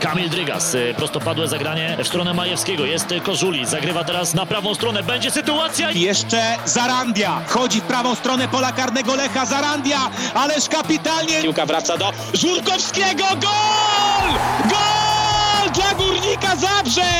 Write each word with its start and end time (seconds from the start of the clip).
Kamil 0.00 0.30
Drygas, 0.30 0.74
y, 0.74 0.94
prostopadłe 0.96 1.48
zagranie 1.48 1.96
w 2.04 2.06
stronę 2.08 2.34
Majewskiego. 2.34 2.84
Jest 2.84 3.06
Kożuli, 3.22 3.66
zagrywa 3.66 4.04
teraz 4.04 4.34
na 4.34 4.46
prawą 4.46 4.74
stronę. 4.74 5.02
Będzie 5.02 5.30
sytuacja. 5.30 5.90
Jeszcze 5.90 6.56
Zarandia. 6.64 7.40
Wchodzi 7.46 7.80
w 7.80 7.84
prawą 7.84 8.14
stronę 8.14 8.48
pola 8.48 8.72
karnego 8.72 9.14
Lecha 9.14 9.46
Zarandia, 9.46 10.10
ależ 10.34 10.68
kapitalnie. 10.68 11.42
Piłka 11.42 11.66
wraca 11.66 11.98
do 11.98 12.12
Żurkowskiego. 12.34 13.24
Gol! 13.24 14.30
Gol 14.70 15.72
dla 15.74 15.94
Górnika 15.94 16.56
Zabrze! 16.56 17.10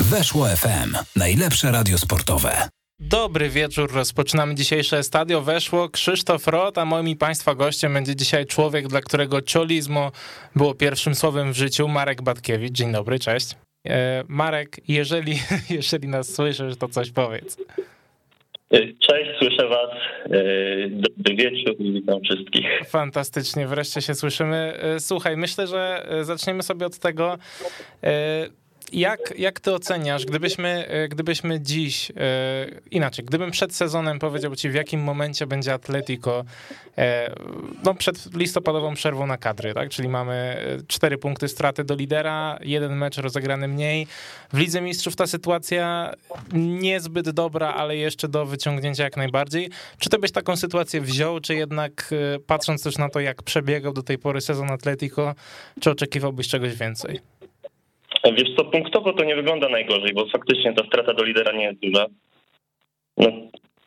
Weszło 0.00 0.46
FM. 0.46 0.96
Najlepsze 1.16 1.72
radio 1.72 1.98
sportowe. 1.98 2.68
Dobry 3.10 3.48
wieczór, 3.48 3.92
rozpoczynamy 3.92 4.54
dzisiejsze 4.54 5.02
Stadio 5.02 5.40
Weszło. 5.40 5.88
Krzysztof 5.88 6.46
Rot, 6.46 6.78
a 6.78 6.84
moim 6.84 7.08
i 7.08 7.16
Państwa 7.16 7.54
gościem 7.54 7.94
będzie 7.94 8.16
dzisiaj 8.16 8.46
człowiek, 8.46 8.88
dla 8.88 9.00
którego 9.00 9.42
ciolizmo 9.42 10.12
było 10.56 10.74
pierwszym 10.74 11.14
słowem 11.14 11.52
w 11.52 11.56
życiu, 11.56 11.88
Marek 11.88 12.22
Batkiewicz. 12.22 12.72
Dzień 12.72 12.92
dobry, 12.92 13.18
cześć. 13.18 13.56
E, 13.86 14.24
Marek, 14.28 14.76
jeżeli, 14.88 15.32
jeżeli 15.78 16.08
nas 16.08 16.34
słyszysz, 16.34 16.76
to 16.76 16.88
coś 16.88 17.10
powiedz. 17.10 17.56
Cześć, 18.70 19.30
słyszę 19.38 19.68
was. 19.68 19.90
E, 20.24 20.30
dobry 20.88 21.36
wieczór 21.36 21.74
i 21.78 21.92
witam 21.92 22.20
wszystkich. 22.20 22.66
Fantastycznie, 22.86 23.66
wreszcie 23.66 24.02
się 24.02 24.14
słyszymy. 24.14 24.56
E, 24.56 25.00
słuchaj, 25.00 25.36
myślę, 25.36 25.66
że 25.66 26.06
zaczniemy 26.22 26.62
sobie 26.62 26.86
od 26.86 26.98
tego, 26.98 27.38
jak, 28.92 29.38
jak 29.38 29.60
ty 29.60 29.72
oceniasz, 29.72 30.26
gdybyśmy, 30.26 30.86
e, 30.88 31.08
gdybyśmy 31.08 31.60
dziś, 31.60 32.10
e, 32.10 32.14
inaczej, 32.90 33.24
gdybym 33.24 33.50
przed 33.50 33.74
sezonem 33.74 34.18
powiedział 34.18 34.56
ci, 34.56 34.70
w 34.70 34.74
jakim 34.74 35.00
momencie 35.00 35.46
będzie 35.46 35.72
Atletico, 35.72 36.44
e, 36.98 37.34
no 37.84 37.94
przed 37.94 38.36
listopadową 38.36 38.94
przerwą 38.94 39.26
na 39.26 39.36
kadry, 39.36 39.74
tak, 39.74 39.90
czyli 39.90 40.08
mamy 40.08 40.56
cztery 40.88 41.18
punkty 41.18 41.48
straty 41.48 41.84
do 41.84 41.94
lidera, 41.94 42.58
jeden 42.62 42.96
mecz 42.96 43.18
rozegrany 43.18 43.68
mniej. 43.68 44.06
W 44.52 44.58
Lidze 44.58 44.80
Mistrzów 44.80 45.16
ta 45.16 45.26
sytuacja 45.26 46.12
niezbyt 46.52 47.30
dobra, 47.30 47.74
ale 47.74 47.96
jeszcze 47.96 48.28
do 48.28 48.46
wyciągnięcia 48.46 49.04
jak 49.04 49.16
najbardziej. 49.16 49.70
Czy 49.98 50.10
ty 50.10 50.18
byś 50.18 50.32
taką 50.32 50.56
sytuację 50.56 51.00
wziął, 51.00 51.40
czy 51.40 51.54
jednak 51.54 52.14
patrząc 52.46 52.82
też 52.82 52.98
na 52.98 53.08
to, 53.08 53.20
jak 53.20 53.42
przebiegał 53.42 53.92
do 53.92 54.02
tej 54.02 54.18
pory 54.18 54.40
sezon 54.40 54.70
Atletico, 54.70 55.34
czy 55.80 55.90
oczekiwałbyś 55.90 56.48
czegoś 56.48 56.74
więcej? 56.74 57.20
Wiesz 58.32 58.56
co, 58.56 58.64
punktowo 58.64 59.12
to 59.12 59.24
nie 59.24 59.36
wygląda 59.36 59.68
najgorzej, 59.68 60.14
bo 60.14 60.26
faktycznie 60.26 60.72
ta 60.72 60.86
strata 60.86 61.14
do 61.14 61.24
lidera 61.24 61.52
nie 61.52 61.64
jest 61.64 61.80
duża. 61.80 62.06
No, 63.16 63.26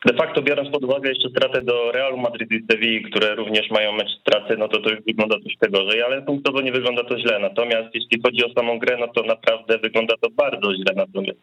de 0.06 0.14
facto 0.14 0.42
biorąc 0.42 0.70
pod 0.70 0.84
uwagę 0.84 1.08
jeszcze 1.08 1.28
stratę 1.28 1.62
do 1.62 1.92
Realu 1.92 2.16
Madryt 2.16 2.52
i 2.52 2.64
Sevilla, 2.70 3.08
które 3.08 3.34
również 3.34 3.70
mają 3.70 3.92
mecz 3.92 4.20
straty, 4.20 4.56
no 4.56 4.68
to 4.68 4.80
to 4.80 4.90
już 4.90 5.00
wygląda 5.00 5.36
troszkę 5.40 5.68
gorzej, 5.68 6.02
ale 6.02 6.22
punktowo 6.22 6.60
nie 6.60 6.72
wygląda 6.72 7.04
to 7.04 7.18
źle. 7.18 7.38
Natomiast 7.38 7.94
jeśli 7.94 8.22
chodzi 8.22 8.44
o 8.44 8.52
samą 8.52 8.78
grę, 8.78 8.96
no 9.00 9.08
to 9.08 9.22
naprawdę 9.22 9.78
wygląda 9.78 10.14
to 10.20 10.30
bardzo 10.30 10.74
źle 10.74 10.94
natomiast, 10.96 11.40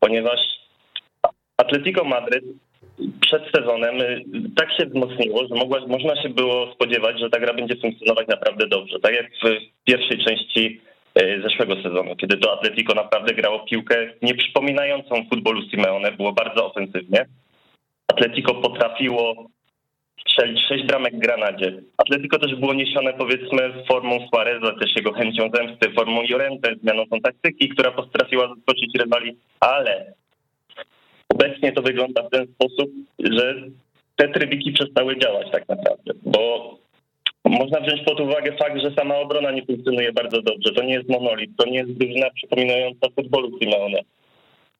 ponieważ 0.00 0.40
Atletico 1.56 2.04
Madryt 2.04 2.44
przed 3.20 3.42
sezonem 3.56 4.00
y, 4.00 4.24
tak 4.56 4.72
się 4.72 4.86
wzmocniło, 4.86 5.46
że 5.46 5.54
mogła, 5.54 5.86
można 5.86 6.22
się 6.22 6.28
było 6.28 6.72
spodziewać, 6.72 7.20
że 7.20 7.30
ta 7.30 7.40
gra 7.40 7.54
będzie 7.54 7.76
funkcjonować 7.76 8.28
naprawdę 8.28 8.66
dobrze. 8.66 9.00
Tak 9.00 9.14
jak 9.14 9.26
w 9.26 9.84
pierwszej 9.84 10.24
części 10.24 10.80
zeszłego 11.42 11.82
sezonu, 11.82 12.16
kiedy 12.16 12.36
to 12.36 12.52
Atletico 12.52 12.94
naprawdę 12.94 13.34
grało 13.34 13.58
piłkę 13.60 14.12
nie 14.22 14.34
przypominającą 14.34 15.14
futbolu 15.30 15.62
Simeone, 15.70 16.12
było 16.12 16.32
bardzo 16.32 16.66
ofensywnie. 16.66 17.26
Atletico 18.08 18.54
potrafiło 18.54 19.46
strzelić 20.20 20.60
sześć 20.68 20.84
bramek 20.86 21.18
Granadzie. 21.18 21.82
Atletico 21.96 22.38
też 22.38 22.54
było 22.54 22.74
niesione 22.74 23.12
powiedzmy 23.12 23.84
formą 23.88 24.28
Suareza, 24.28 24.72
też 24.80 24.96
jego 24.96 25.12
chęcią 25.12 25.50
zemsty, 25.54 25.90
formą 25.90 26.22
Jorente, 26.22 26.74
zmianą 26.82 27.06
tą 27.10 27.20
taktyki, 27.20 27.68
która 27.68 27.90
potrafiła 27.90 28.48
zaskoczyć 28.54 28.90
rywali, 28.98 29.36
ale 29.60 30.12
obecnie 31.28 31.72
to 31.72 31.82
wygląda 31.82 32.22
w 32.22 32.30
ten 32.30 32.46
sposób, 32.46 32.90
że 33.18 33.54
te 34.16 34.28
trybiki 34.28 34.72
przestały 34.72 35.18
działać 35.18 35.50
tak 35.52 35.68
naprawdę, 35.68 36.12
bo 36.22 36.74
można 37.48 37.80
wziąć 37.80 38.02
pod 38.02 38.20
uwagę 38.20 38.56
fakt, 38.56 38.80
że 38.82 38.90
sama 38.98 39.18
obrona 39.18 39.50
nie 39.50 39.66
funkcjonuje 39.66 40.12
bardzo 40.12 40.42
dobrze. 40.42 40.72
To 40.72 40.82
nie 40.82 40.94
jest 40.94 41.08
monolit, 41.08 41.50
to 41.56 41.66
nie 41.68 41.78
jest 41.78 41.92
drużyna 41.92 42.30
przypominająca 42.30 43.06
futbolu 43.16 43.58
Simeone. 43.58 43.98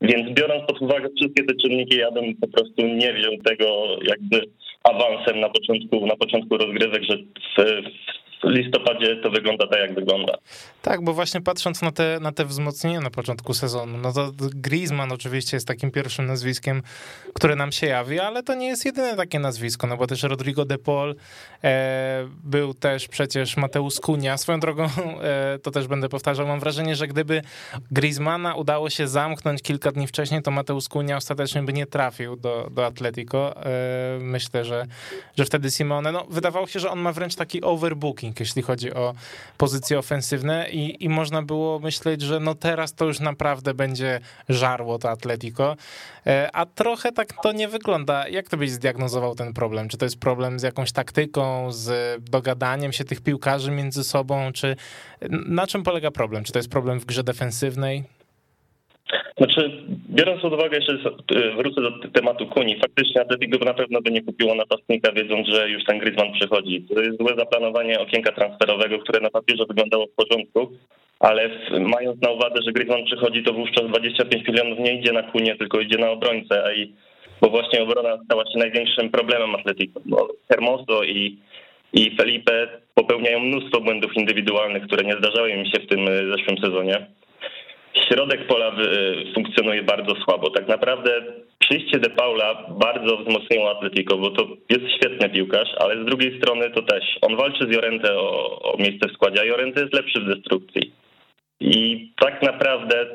Więc 0.00 0.32
biorąc 0.34 0.66
pod 0.66 0.82
uwagę 0.82 1.08
wszystkie 1.16 1.44
te 1.44 1.54
czynniki, 1.54 1.96
ja 1.96 2.10
bym 2.10 2.36
po 2.36 2.48
prostu 2.48 2.86
nie 2.86 3.12
wziął 3.12 3.32
tego 3.44 3.86
jakby 4.02 4.42
awansem 4.82 5.40
na 5.40 5.48
początku, 5.48 6.06
na 6.06 6.16
początku 6.16 6.56
rozgrywek, 6.56 7.02
że 7.04 7.16
w, 7.16 7.82
w 8.25 8.25
listopadzie 8.44 9.16
to 9.16 9.30
wygląda 9.30 9.66
tak, 9.66 9.80
jak 9.80 9.94
wygląda. 9.94 10.38
Tak, 10.82 11.04
bo 11.04 11.12
właśnie 11.12 11.40
patrząc 11.40 11.82
na 11.82 11.92
te, 11.92 12.18
na 12.20 12.32
te 12.32 12.44
wzmocnienia 12.44 13.00
na 13.00 13.10
początku 13.10 13.54
sezonu, 13.54 13.98
no 13.98 14.12
to 14.12 14.32
Griezmann 14.38 15.12
oczywiście 15.12 15.56
jest 15.56 15.68
takim 15.68 15.90
pierwszym 15.90 16.26
nazwiskiem, 16.26 16.82
które 17.34 17.56
nam 17.56 17.72
się 17.72 17.86
jawi, 17.86 18.20
ale 18.20 18.42
to 18.42 18.54
nie 18.54 18.66
jest 18.66 18.84
jedyne 18.84 19.16
takie 19.16 19.38
nazwisko, 19.38 19.86
no 19.86 19.96
bo 19.96 20.06
też 20.06 20.22
Rodrigo 20.22 20.64
de 20.64 20.78
Paul, 20.78 21.14
e, 21.64 22.28
był 22.44 22.74
też 22.74 23.08
przecież 23.08 23.56
Mateusz 23.56 24.00
Kunia. 24.00 24.36
Swoją 24.36 24.60
drogą, 24.60 24.84
e, 25.22 25.58
to 25.62 25.70
też 25.70 25.86
będę 25.86 26.08
powtarzał, 26.08 26.46
mam 26.46 26.60
wrażenie, 26.60 26.96
że 26.96 27.06
gdyby 27.06 27.42
Griezmana 27.90 28.54
udało 28.54 28.90
się 28.90 29.08
zamknąć 29.08 29.62
kilka 29.62 29.92
dni 29.92 30.06
wcześniej, 30.06 30.42
to 30.42 30.50
Mateusz 30.50 30.88
Kunia 30.88 31.16
ostatecznie 31.16 31.62
by 31.62 31.72
nie 31.72 31.86
trafił 31.86 32.36
do, 32.36 32.68
do 32.70 32.86
Atletico. 32.86 33.64
E, 33.64 34.18
myślę, 34.20 34.64
że, 34.64 34.86
że 35.36 35.44
wtedy 35.44 35.70
Simone, 35.70 36.12
no 36.12 36.26
wydawało 36.30 36.66
się, 36.66 36.80
że 36.80 36.90
on 36.90 36.98
ma 36.98 37.12
wręcz 37.12 37.34
taki 37.34 37.62
overbooking, 37.62 38.25
jeśli 38.40 38.62
chodzi 38.62 38.94
o 38.94 39.14
pozycje 39.58 39.98
ofensywne 39.98 40.70
i, 40.70 41.04
i 41.04 41.08
można 41.08 41.42
było 41.42 41.78
myśleć, 41.78 42.22
że 42.22 42.40
no 42.40 42.54
teraz 42.54 42.94
to 42.94 43.04
już 43.04 43.20
naprawdę 43.20 43.74
będzie 43.74 44.20
żarło 44.48 44.98
to 44.98 45.10
Atletico, 45.10 45.76
e, 46.26 46.50
a 46.52 46.66
trochę 46.66 47.12
tak 47.12 47.28
to 47.42 47.52
nie 47.52 47.68
wygląda. 47.68 48.28
Jak 48.28 48.48
to 48.48 48.56
byś 48.56 48.70
zdiagnozował 48.70 49.34
ten 49.34 49.52
problem? 49.52 49.88
Czy 49.88 49.96
to 49.96 50.04
jest 50.04 50.18
problem 50.18 50.60
z 50.60 50.62
jakąś 50.62 50.92
taktyką, 50.92 51.72
z 51.72 52.16
dogadaniem 52.30 52.92
się 52.92 53.04
tych 53.04 53.20
piłkarzy 53.20 53.70
między 53.70 54.04
sobą, 54.04 54.52
czy 54.52 54.76
na 55.46 55.66
czym 55.66 55.82
polega 55.82 56.10
problem? 56.10 56.44
Czy 56.44 56.52
to 56.52 56.58
jest 56.58 56.70
problem 56.70 57.00
w 57.00 57.04
grze 57.04 57.24
defensywnej? 57.24 58.04
Znaczy, 59.36 59.70
biorąc 60.10 60.42
pod 60.42 60.52
uwagę, 60.52 60.76
jeszcze 60.76 60.98
wrócę 61.56 61.80
do 61.80 62.08
tematu 62.12 62.46
Kuni, 62.46 62.80
faktycznie 62.80 63.20
Atletico 63.20 63.64
na 63.64 63.74
pewno 63.74 64.02
by 64.02 64.10
nie 64.10 64.22
kupiło 64.22 64.54
napastnika, 64.54 65.12
wiedząc, 65.12 65.48
że 65.48 65.70
już 65.70 65.84
ten 65.84 65.98
Griezmann 65.98 66.32
przychodzi. 66.32 66.86
To 66.94 67.00
jest 67.00 67.18
złe 67.18 67.34
zaplanowanie 67.38 68.00
okienka 68.00 68.32
transferowego, 68.32 68.98
które 68.98 69.20
na 69.20 69.30
papierze 69.30 69.64
wyglądało 69.68 70.06
w 70.06 70.24
porządku, 70.24 70.70
ale 71.20 71.50
mając 71.80 72.22
na 72.22 72.30
uwadze, 72.30 72.62
że 72.66 72.72
Griezmann 72.72 73.04
przychodzi, 73.04 73.42
to 73.42 73.52
wówczas 73.52 73.86
25 73.86 74.48
milionów 74.48 74.78
nie 74.78 75.00
idzie 75.00 75.12
na 75.12 75.22
Kunię, 75.22 75.56
tylko 75.56 75.80
idzie 75.80 75.98
na 75.98 76.10
obrońcę, 76.10 76.64
a 76.64 76.72
i 76.72 76.92
bo 77.40 77.48
właśnie 77.50 77.82
obrona 77.82 78.18
stała 78.24 78.44
się 78.44 78.58
największym 78.58 79.10
problemem 79.10 79.54
Atletico. 79.54 80.00
Bo 80.04 80.28
Hermoso 80.48 81.02
i, 81.04 81.38
i 81.92 82.16
Felipe 82.16 82.68
popełniają 82.94 83.40
mnóstwo 83.40 83.80
błędów 83.80 84.16
indywidualnych, 84.16 84.82
które 84.82 85.04
nie 85.04 85.16
zdarzały 85.16 85.50
im 85.50 85.64
się 85.64 85.80
w 85.80 85.86
tym 85.86 86.06
zeszłym 86.06 86.58
sezonie 86.58 87.06
środek 88.08 88.46
pola 88.46 88.68
y, 88.68 89.32
funkcjonuje 89.34 89.82
bardzo 89.82 90.14
słabo. 90.24 90.50
Tak 90.50 90.68
naprawdę 90.68 91.10
przyjście 91.58 91.98
De 91.98 92.10
Paula 92.10 92.66
bardzo 92.80 93.16
wzmocniło 93.16 93.70
Atletico, 93.70 94.16
bo 94.18 94.30
to 94.30 94.46
jest 94.70 94.84
świetny 94.96 95.28
piłkarz, 95.28 95.68
ale 95.78 96.02
z 96.02 96.06
drugiej 96.06 96.38
strony 96.38 96.70
to 96.70 96.82
też 96.82 97.04
on 97.20 97.36
walczy 97.36 97.64
z 97.64 97.74
Jorente 97.74 98.18
o, 98.18 98.58
o 98.72 98.76
miejsce 98.78 99.08
w 99.08 99.12
składzie, 99.12 99.40
a 99.40 99.44
Jorente 99.44 99.80
jest 99.80 99.94
lepszy 99.94 100.20
w 100.20 100.28
destrukcji. 100.28 100.92
I 101.60 102.08
tak 102.20 102.42
naprawdę 102.42 103.06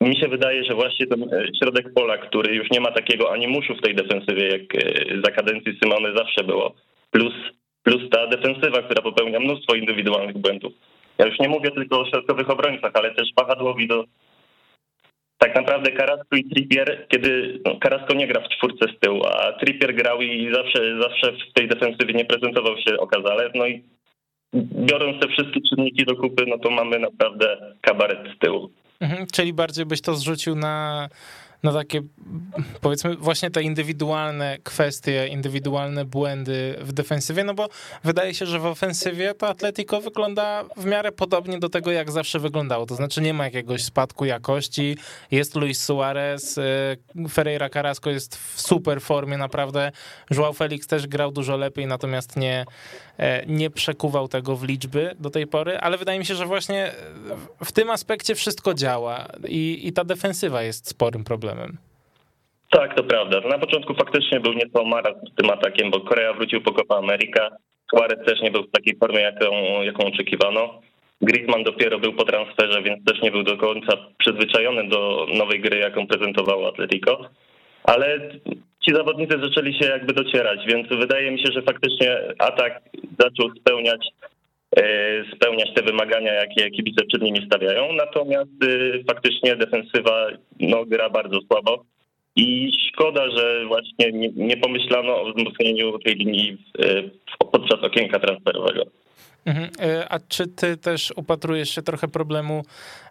mi 0.00 0.16
się 0.16 0.28
wydaje, 0.28 0.64
że 0.64 0.74
właśnie 0.74 1.06
ten 1.06 1.22
e, 1.22 1.46
środek 1.62 1.94
pola, 1.94 2.18
który 2.18 2.54
już 2.54 2.70
nie 2.70 2.80
ma 2.80 2.92
takiego 2.92 3.32
animuszu 3.32 3.74
w 3.74 3.82
tej 3.82 3.94
defensywie, 3.94 4.48
jak 4.48 4.74
e, 4.74 5.20
za 5.24 5.30
kadencji 5.30 5.78
Simony 5.82 6.12
zawsze 6.16 6.44
było, 6.44 6.74
plus, 7.10 7.34
plus 7.82 8.10
ta 8.10 8.26
defensywa, 8.26 8.82
która 8.82 9.02
popełnia 9.02 9.40
mnóstwo 9.40 9.74
indywidualnych 9.74 10.38
błędów. 10.38 10.72
Ja 11.18 11.26
już 11.26 11.38
nie 11.38 11.48
mówię 11.48 11.70
tylko 11.70 12.00
o 12.00 12.06
środkowych 12.06 12.50
obrońcach, 12.50 12.92
ale 12.94 13.14
też 13.14 13.28
wahadłowi 13.36 13.88
do, 13.88 14.04
tak 15.40 15.54
naprawdę 15.54 15.96
Carrasco 15.96 16.36
i 16.36 16.44
Trippier, 16.44 17.06
kiedy 17.08 17.60
no, 17.64 18.14
nie 18.14 18.26
gra 18.26 18.40
w 18.40 18.48
czwórce 18.48 18.86
z 18.96 19.00
tyłu, 19.00 19.26
a 19.26 19.52
Trippier 19.52 19.94
grał 19.94 20.20
i 20.22 20.54
zawsze, 20.54 21.00
zawsze 21.00 21.32
w 21.32 21.52
tej 21.52 21.68
defensywie 21.68 22.14
nie 22.14 22.24
prezentował 22.24 22.76
się 22.76 22.98
okazale, 22.98 23.50
no 23.54 23.66
i 23.66 23.84
biorąc 24.54 25.22
te 25.22 25.28
wszystkie 25.28 25.60
czynniki 25.70 26.04
do 26.04 26.16
kupy, 26.16 26.44
no 26.46 26.58
to 26.58 26.70
mamy 26.70 26.98
naprawdę 26.98 27.76
kabaret 27.80 28.18
z 28.36 28.38
tyłu. 28.38 28.70
Mhm, 29.00 29.26
czyli 29.32 29.52
bardziej 29.52 29.86
byś 29.86 30.00
to 30.00 30.14
zrzucił 30.14 30.54
na 30.54 31.08
na 31.62 31.72
takie, 31.72 32.02
powiedzmy, 32.80 33.16
właśnie 33.16 33.50
te 33.50 33.62
indywidualne 33.62 34.58
kwestie, 34.62 35.28
indywidualne 35.28 36.04
błędy 36.04 36.76
w 36.80 36.92
defensywie, 36.92 37.44
no 37.44 37.54
bo 37.54 37.68
wydaje 38.04 38.34
się, 38.34 38.46
że 38.46 38.58
w 38.58 38.66
ofensywie 38.66 39.34
to 39.34 39.48
Atletico 39.48 40.00
wygląda 40.00 40.64
w 40.76 40.84
miarę 40.84 41.12
podobnie 41.12 41.58
do 41.58 41.68
tego, 41.68 41.90
jak 41.90 42.10
zawsze 42.10 42.38
wyglądało. 42.38 42.86
To 42.86 42.94
znaczy 42.94 43.20
nie 43.20 43.34
ma 43.34 43.44
jakiegoś 43.44 43.84
spadku 43.84 44.24
jakości, 44.24 44.96
jest 45.30 45.56
Luis 45.56 45.82
Suarez, 45.82 46.58
y, 46.58 46.62
Ferreira 47.30 47.70
Carrasco 47.70 48.10
jest 48.10 48.36
w 48.36 48.60
super 48.60 49.00
formie, 49.00 49.38
naprawdę. 49.38 49.92
Joao 50.30 50.52
Felix 50.52 50.86
też 50.86 51.06
grał 51.06 51.32
dużo 51.32 51.56
lepiej, 51.56 51.86
natomiast 51.86 52.36
nie, 52.36 52.64
e, 53.18 53.46
nie 53.46 53.70
przekuwał 53.70 54.28
tego 54.28 54.56
w 54.56 54.64
liczby 54.64 55.16
do 55.18 55.30
tej 55.30 55.46
pory, 55.46 55.78
ale 55.78 55.98
wydaje 55.98 56.18
mi 56.18 56.26
się, 56.26 56.34
że 56.34 56.46
właśnie 56.46 56.92
w 57.64 57.72
tym 57.72 57.90
aspekcie 57.90 58.34
wszystko 58.34 58.74
działa 58.74 59.26
i, 59.48 59.80
i 59.82 59.92
ta 59.92 60.04
defensywa 60.04 60.62
jest 60.62 60.88
sporym 60.88 61.24
problemem. 61.24 61.49
Tak, 62.70 62.94
to 62.96 63.04
prawda. 63.04 63.40
Na 63.40 63.58
początku 63.58 63.94
faktycznie 63.94 64.40
był 64.40 64.52
nieco 64.52 64.84
marazm 64.84 65.26
z 65.32 65.34
tym 65.34 65.50
atakiem, 65.50 65.90
bo 65.90 66.00
Korea 66.00 66.32
wrócił 66.32 66.60
po 66.62 66.72
Copa 66.72 66.96
America. 66.96 67.48
Suarez 67.90 68.26
też 68.26 68.40
nie 68.40 68.50
był 68.50 68.62
w 68.62 68.70
takiej 68.70 68.96
formie, 68.96 69.20
jaką, 69.20 69.82
jaką 69.82 70.04
oczekiwano. 70.04 70.80
Griezmann 71.20 71.64
dopiero 71.64 71.98
był 71.98 72.12
po 72.12 72.24
transferze, 72.24 72.82
więc 72.82 73.04
też 73.04 73.22
nie 73.22 73.30
był 73.30 73.42
do 73.42 73.56
końca 73.56 73.92
przyzwyczajony 74.18 74.88
do 74.88 75.26
nowej 75.34 75.60
gry, 75.60 75.78
jaką 75.78 76.06
prezentowało 76.06 76.68
Atletico. 76.68 77.30
Ale 77.84 78.30
ci 78.84 78.94
zawodnicy 78.94 79.38
zaczęli 79.42 79.78
się 79.78 79.86
jakby 79.86 80.12
docierać, 80.12 80.60
więc 80.66 80.88
wydaje 80.88 81.30
mi 81.30 81.38
się, 81.38 81.52
że 81.52 81.62
faktycznie 81.62 82.16
atak 82.38 82.82
zaczął 83.18 83.50
spełniać 83.60 84.08
spełniać 85.34 85.74
te 85.74 85.82
wymagania, 85.82 86.32
jakie 86.32 86.70
kibice 86.70 87.04
przed 87.04 87.22
nimi 87.22 87.46
stawiają. 87.46 87.92
Natomiast 87.92 88.50
e, 88.62 89.04
faktycznie 89.04 89.56
defensywa 89.56 90.26
no, 90.60 90.84
gra 90.84 91.10
bardzo 91.10 91.38
słabo. 91.40 91.84
I 92.36 92.72
szkoda, 92.88 93.30
że 93.30 93.66
właśnie 93.66 94.12
nie, 94.12 94.28
nie 94.28 94.56
pomyślano 94.56 95.22
o 95.22 95.32
wzmocnieniu 95.32 95.98
tej 95.98 96.14
linii 96.14 96.58
podczas 97.52 97.84
okienka 97.84 98.18
transferowego. 98.18 98.84
Mhm. 99.44 99.70
E, 99.80 100.08
a 100.08 100.18
czy 100.28 100.46
ty 100.46 100.76
też 100.76 101.12
upatrujesz 101.16 101.70
się 101.70 101.82
trochę 101.82 102.08
problemu 102.08 102.62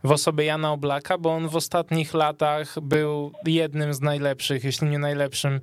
w 0.03 0.11
osobie 0.11 0.45
Jana 0.45 0.73
Oblaka, 0.73 1.17
bo 1.17 1.29
on 1.29 1.47
w 1.47 1.56
ostatnich 1.56 2.13
latach 2.13 2.75
był 2.81 3.31
jednym 3.45 3.94
z 3.94 4.01
najlepszych, 4.01 4.63
jeśli 4.63 4.88
nie 4.88 5.00
najlepszym 5.00 5.59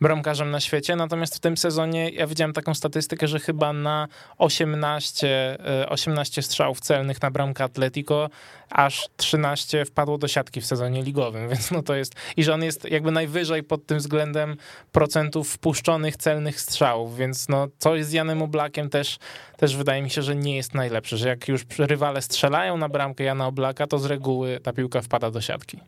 bramkarzem 0.00 0.50
na 0.50 0.60
świecie, 0.60 0.96
natomiast 0.96 1.36
w 1.36 1.40
tym 1.40 1.56
sezonie 1.56 2.10
ja 2.10 2.26
widziałem 2.26 2.52
taką 2.52 2.74
statystykę, 2.74 3.28
że 3.28 3.40
chyba 3.40 3.72
na 3.72 4.08
18, 4.38 5.58
18 5.88 6.38
e, 6.38 6.42
strzałów 6.42 6.80
celnych 6.80 7.22
na 7.22 7.30
bramkę 7.30 7.64
Atletico 7.64 8.30
aż 8.70 9.08
13 9.16 9.84
wpadło 9.84 10.18
do 10.18 10.28
siatki 10.28 10.60
w 10.60 10.66
sezonie 10.66 11.02
ligowym, 11.02 11.48
więc 11.50 11.70
no 11.70 11.82
to 11.82 11.94
jest 11.94 12.14
i 12.36 12.44
że 12.44 12.54
on 12.54 12.62
jest 12.62 12.84
jakby 12.84 13.10
najwyżej 13.10 13.62
pod 13.62 13.86
tym 13.86 13.98
względem 13.98 14.56
procentów 14.92 15.50
wpuszczonych 15.50 16.16
celnych 16.16 16.60
strzałów, 16.60 17.16
więc 17.16 17.48
no 17.48 17.68
coś 17.78 18.04
z 18.04 18.12
Janem 18.12 18.42
Oblakiem 18.42 18.90
też, 18.90 19.18
też 19.56 19.76
wydaje 19.76 20.02
mi 20.02 20.10
się, 20.10 20.22
że 20.22 20.36
nie 20.36 20.56
jest 20.56 20.74
najlepsze, 20.74 21.16
że 21.16 21.28
jak 21.28 21.48
już 21.48 21.62
rywale 21.78 22.22
strzelają 22.22 22.76
na 22.76 22.88
bramkę 22.88 23.24
Jana 23.24 23.46
Oblaka, 23.46 23.86
to 23.86 23.98
z 23.98 24.04
reguły 24.04 24.60
ta 24.62 24.72
piłka 24.72 25.00
wpada 25.00 25.30
do 25.30 25.40
siatki. 25.40 25.78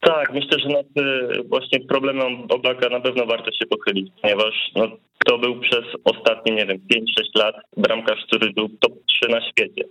Tak, 0.00 0.32
myślę, 0.32 0.58
że 0.58 0.68
nad 0.68 0.86
y, 0.86 1.42
właśnie 1.48 1.80
problemem 1.80 2.42
Oblaka 2.48 2.88
na 2.88 3.00
pewno 3.00 3.26
warto 3.26 3.52
się 3.52 3.66
pochylić, 3.66 4.12
ponieważ 4.22 4.70
no, 4.76 4.88
to 5.26 5.38
był 5.38 5.60
przez 5.60 5.84
ostatnie, 6.04 6.52
nie 6.54 6.66
wiem, 6.66 6.78
5-6 6.78 7.02
lat 7.34 7.54
bramkarz, 7.76 8.24
który 8.26 8.52
był 8.52 8.68
top 8.68 8.92
3 9.06 9.28
na 9.28 9.50
świecie. 9.50 9.84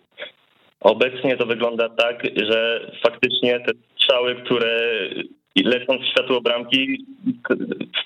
Obecnie 0.80 1.38
to 1.38 1.45
wygląda 1.45 1.89
tak, 1.89 2.24
że 2.50 2.92
faktycznie 3.04 3.59
te 3.59 3.71
strzały, 3.95 4.36
które 4.36 4.89
lecąc 5.63 6.01
w 6.01 6.12
światło 6.12 6.42
bramki 6.42 7.06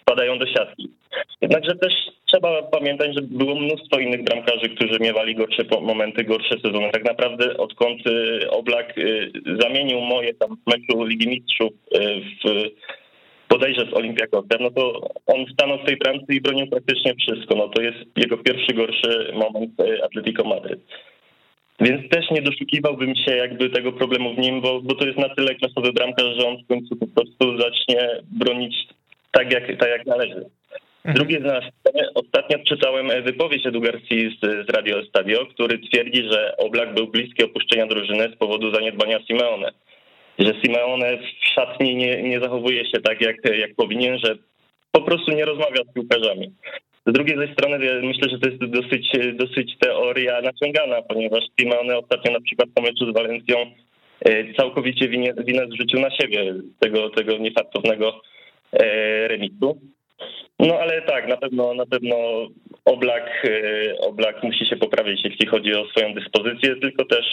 wpadają 0.02 0.40
do 0.40 0.46
siatki. 0.46 0.90
Jednakże 1.42 1.76
też 1.76 1.94
trzeba 2.26 2.62
pamiętać, 2.62 3.16
że 3.16 3.22
było 3.22 3.56
mnóstwo 3.56 4.00
innych 4.00 4.24
bramkarzy, 4.24 4.70
którzy 4.70 5.00
miewali 5.00 5.36
gorsze 5.36 5.64
momenty, 5.82 6.24
gorsze 6.24 6.60
sezony. 6.60 6.90
Tak 6.92 7.06
naprawdę 7.06 7.58
odkąd 7.58 8.08
y, 8.08 8.50
Oblak 8.50 8.98
y, 8.98 9.32
zamienił 9.62 10.02
moje 10.02 10.34
tam 10.34 10.58
w 10.58 10.72
meczu 10.72 11.04
Ligi 11.06 11.28
Mistrzów 11.28 11.74
y, 11.96 12.22
w 12.44 12.70
podejrze 13.48 13.86
z 13.86 13.94
Olimpiakosem, 13.94 14.58
no 14.60 14.72
to 14.72 15.10
on 15.28 15.46
stanął 15.54 15.78
w 15.78 15.86
tej 15.86 15.98
bramce 15.98 16.34
i 16.34 16.42
bronił 16.42 16.68
praktycznie 16.68 17.14
wszystko. 17.16 17.56
No 17.56 17.70
to 17.70 17.82
jest 17.82 17.98
jego 18.16 18.38
pierwszy 18.38 18.74
gorszy 18.74 19.32
moment 19.34 19.72
Atletico 20.04 20.44
Madryt. 20.44 20.80
Więc 21.82 22.10
też 22.10 22.32
nie 22.32 22.42
doszukiwałbym 22.42 23.16
się 23.16 23.36
jakby 23.36 23.70
tego 23.70 23.92
problemu 23.92 24.34
w 24.34 24.38
nim, 24.38 24.62
bo, 24.62 24.82
bo 24.82 24.96
to 24.96 25.06
jest 25.06 25.18
na 25.18 25.30
tyle 25.36 25.56
klasowy 25.56 25.94
bramkarz, 25.94 26.38
że 26.38 26.48
on 26.48 26.58
w 26.64 26.68
końcu 26.68 26.96
po 26.96 27.08
prostu 27.08 27.58
zacznie 27.58 28.10
bronić 28.32 28.76
tak 29.32 29.54
jak, 29.54 29.78
tak 29.78 29.90
jak 29.90 30.06
należy. 30.06 30.46
Mhm. 31.06 31.16
Drugie 31.16 31.40
zdanie. 31.40 31.72
Ostatnio 32.16 32.60
czytałem 32.60 33.24
wypowiedź 33.24 33.66
Edu 33.66 33.82
Garcia 33.82 34.16
z, 34.42 34.68
z 34.68 34.70
Radio 34.70 35.00
Estadio, 35.00 35.46
który 35.46 35.80
twierdzi, 35.80 36.24
że 36.32 36.58
Oblak 36.58 36.94
był 36.94 37.08
bliski 37.08 37.44
opuszczenia 37.44 37.88
drużyny 37.88 38.30
z 38.36 38.38
powodu 38.38 38.74
zaniedbania 38.74 39.20
Simeone. 39.28 39.72
Że 40.40 40.54
Simeone 40.62 41.18
w 41.18 41.48
szatni 41.56 41.96
nie, 41.96 42.24
nie 42.24 42.40
zachowuje 42.40 42.86
się 42.86 43.02
tak, 43.02 43.22
jak, 43.22 43.36
jak 43.60 43.76
powinien, 43.76 44.20
że 44.20 44.36
po 44.92 45.02
prostu 45.02 45.32
nie 45.32 45.46
rozmawia 45.46 45.84
z 45.90 45.94
piłkarzami. 45.94 46.52
Z 47.06 47.14
drugiej 47.14 47.54
strony 47.54 48.02
myślę, 48.04 48.30
że 48.30 48.40
to 48.40 48.50
jest 48.50 48.66
dosyć, 48.66 49.12
dosyć 49.34 49.78
teoria 49.80 50.42
naciągana, 50.42 51.02
ponieważ 51.02 51.44
Simeone 51.60 51.98
ostatnio 51.98 52.32
na 52.32 52.42
przykład 52.42 52.70
po 52.76 52.82
meczu 52.82 53.12
z 53.12 53.14
Walencją 53.14 53.58
e, 54.26 54.54
całkowicie 54.54 55.10
winę, 55.10 55.34
winę 55.46 55.68
zrzucił 55.68 56.00
na 56.00 56.12
siebie 56.12 56.54
tego, 56.80 57.10
tego 57.10 57.38
niefartownego 57.38 58.22
e, 58.74 59.28
remisu. 59.28 59.82
No 60.60 60.80
ale 60.80 61.02
tak, 61.02 61.28
na 61.28 61.38
pewno 61.38 61.74
na 61.74 61.86
pewno 61.86 62.16
Oblak, 62.86 63.46
e, 63.46 63.98
Oblak 64.00 64.44
musi 64.44 64.66
się 64.66 64.76
poprawić, 64.76 65.22
jeśli 65.24 65.48
chodzi 65.48 65.74
o 65.74 65.88
swoją 65.88 66.14
dyspozycję, 66.14 66.76
tylko 66.76 67.06
też 67.06 67.26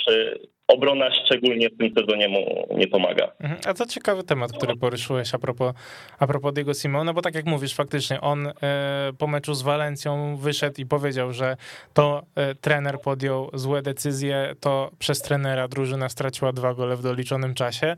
obrona 0.69 1.15
szczególnie 1.15 1.71
w 1.71 1.77
tym 1.77 1.95
sezonie 1.99 2.29
mu 2.29 2.69
nie 2.77 2.89
pomaga. 2.89 3.33
Mhm. 3.41 3.61
A 3.67 3.75
to 3.75 3.87
ciekawy 3.87 4.25
temat, 4.25 4.53
który 4.53 4.77
poruszyłeś 4.77 5.35
a 5.35 5.39
propos, 5.39 5.75
a 6.19 6.27
propos 6.27 6.55
Diego 6.55 6.75
Simona, 6.75 7.13
bo 7.13 7.23
tak 7.23 7.35
jak 7.35 7.47
mówisz, 7.47 7.75
faktycznie 7.75 8.21
on 8.21 8.47
e, 8.47 8.53
po 9.19 9.27
meczu 9.27 9.55
z 9.55 9.63
Walencją 9.63 10.37
wyszedł 10.37 10.81
i 10.81 10.87
powiedział, 10.87 11.33
że 11.33 11.57
to 11.95 12.23
trener 12.61 13.01
podjął 13.01 13.51
złe 13.55 13.83
decyzje, 13.83 14.55
to 14.61 14.91
przez 14.99 15.23
trenera 15.23 15.69
drużyna 15.69 16.09
straciła 16.09 16.53
dwa 16.53 16.75
gole 16.75 16.97
w 16.97 17.03
doliczonym 17.03 17.55
czasie. 17.55 17.97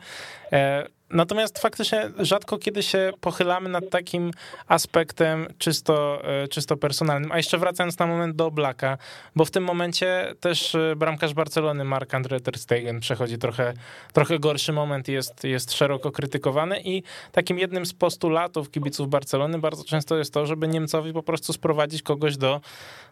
Natomiast 1.11 1.59
faktycznie 1.59 2.11
rzadko 2.19 2.59
kiedy 2.59 2.83
się 2.83 3.13
pochylamy 3.21 3.69
nad 3.69 3.91
takim 3.91 4.31
aspektem 4.67 5.47
czysto, 5.59 6.23
e, 6.25 6.49
czysto 6.49 6.77
personalnym. 6.77 7.33
A 7.33 7.37
jeszcze 7.37 7.59
wracając 7.59 7.99
na 7.99 8.07
moment 8.07 8.37
do 8.37 8.51
Blaka, 8.51 8.99
bo 9.37 9.45
w 9.45 9.51
tym 9.51 9.65
momencie 9.65 10.35
też 10.41 10.75
e, 10.75 10.97
bramkarz 10.97 11.35
Barcelony 11.35 11.85
Mark 11.85 12.15
Andre 12.15 12.41
ter 12.41 12.59
Stegen 12.61 13.01
przechodzi 13.01 13.39
trochę, 13.39 13.73
trochę 14.13 14.39
gorszy 14.39 14.73
moment 14.73 15.09
jest, 15.09 15.45
jest 15.45 15.73
szeroko 15.73 16.13
krytykowany 16.13 16.81
i 16.85 17.03
takim 17.33 17.59
jednym 17.59 17.87
z 17.87 17.93
postulatów 17.93 18.71
kibiców 18.71 19.09
Barcelony 19.09 19.59
bardzo 19.59 19.85
często 19.85 20.19
jest 20.19 20.35
to, 20.35 20.47
żeby 20.47 20.69
Niemcowi 20.69 21.13
po 21.13 21.23
prostu 21.23 21.53
sprowadzić 21.53 22.03
kogoś 22.03 22.37
do 22.37 22.61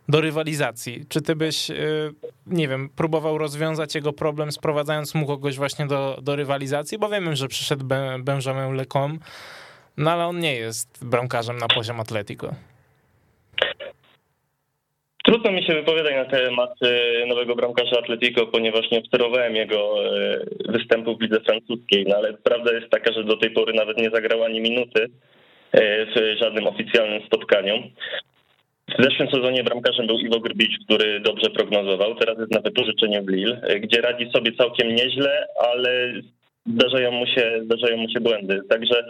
do 0.08 0.20
rywalizacji. 0.20 1.06
Czy 1.08 1.22
ty 1.22 1.36
byś, 1.36 1.70
y, 1.70 2.14
nie 2.46 2.68
wiem, 2.68 2.88
próbował 2.96 3.38
rozwiązać 3.38 3.94
jego 3.94 4.12
problem, 4.12 4.52
sprowadzając 4.52 5.14
mu 5.14 5.26
kogoś 5.26 5.56
właśnie 5.56 5.86
do, 5.86 6.18
do 6.22 6.36
rywalizacji? 6.36 6.98
Bo 6.98 7.08
wiemy, 7.08 7.36
że 7.36 7.48
przyszedł 7.48 7.84
Benjamin 8.18 8.74
Lecom, 8.74 9.18
no 9.96 10.10
ale 10.10 10.26
on 10.26 10.38
nie 10.38 10.54
jest 10.54 11.04
bramkarzem 11.04 11.58
na 11.58 11.68
poziom 11.68 12.00
Atletico. 12.00 12.54
Trudno 15.28 15.52
mi 15.52 15.64
się 15.64 15.74
wypowiadać 15.74 16.14
na 16.14 16.24
temat 16.24 16.70
y, 16.82 17.26
nowego 17.26 17.56
bramkarza 17.56 17.98
Atletico, 17.98 18.46
ponieważ 18.46 18.90
nie 18.90 18.98
obserwowałem 18.98 19.56
jego 19.56 20.06
y, 20.06 20.46
występów 20.68 21.18
w 21.18 21.22
lidze 21.22 21.40
francuskiej, 21.40 22.06
no 22.08 22.16
ale 22.16 22.32
prawda 22.32 22.72
jest 22.72 22.90
taka, 22.90 23.12
że 23.12 23.24
do 23.24 23.36
tej 23.36 23.50
pory 23.50 23.72
nawet 23.72 23.98
nie 23.98 24.10
zagrał 24.10 24.44
ani 24.44 24.60
minuty 24.60 25.06
w 26.16 26.36
żadnym 26.40 26.66
oficjalnym 26.66 27.26
spotkaniu. 27.26 27.82
W 28.98 29.04
zeszłym 29.04 29.30
sezonie 29.30 29.64
bramkarzem 29.64 30.06
był 30.06 30.18
Iwo 30.18 30.40
Grbicz, 30.40 30.84
który 30.84 31.20
dobrze 31.20 31.50
prognozował. 31.50 32.14
Teraz 32.14 32.38
jest 32.38 32.52
na 32.52 32.60
wypożyczeniu 32.60 33.24
w 33.24 33.28
Lille, 33.28 33.60
gdzie 33.80 34.00
radzi 34.00 34.30
sobie 34.30 34.52
całkiem 34.52 34.94
nieźle, 34.94 35.46
ale 35.72 36.12
zdarzają 36.66 37.12
mu 37.12 37.26
się, 37.26 37.60
zdarzają 37.64 37.96
mu 37.96 38.08
się 38.08 38.20
błędy. 38.20 38.60
Także 38.68 39.04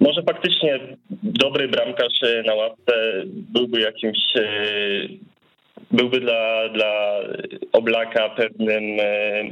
może 0.00 0.22
faktycznie 0.22 0.80
dobry 1.22 1.68
bramkarz 1.68 2.20
na 2.46 2.54
łapce 2.54 3.22
byłby 3.26 3.80
jakimś 3.80 4.18
byłby 5.90 6.20
dla, 6.20 6.68
dla 6.68 7.20
Oblaka 7.72 8.28
pewnym, 8.28 8.84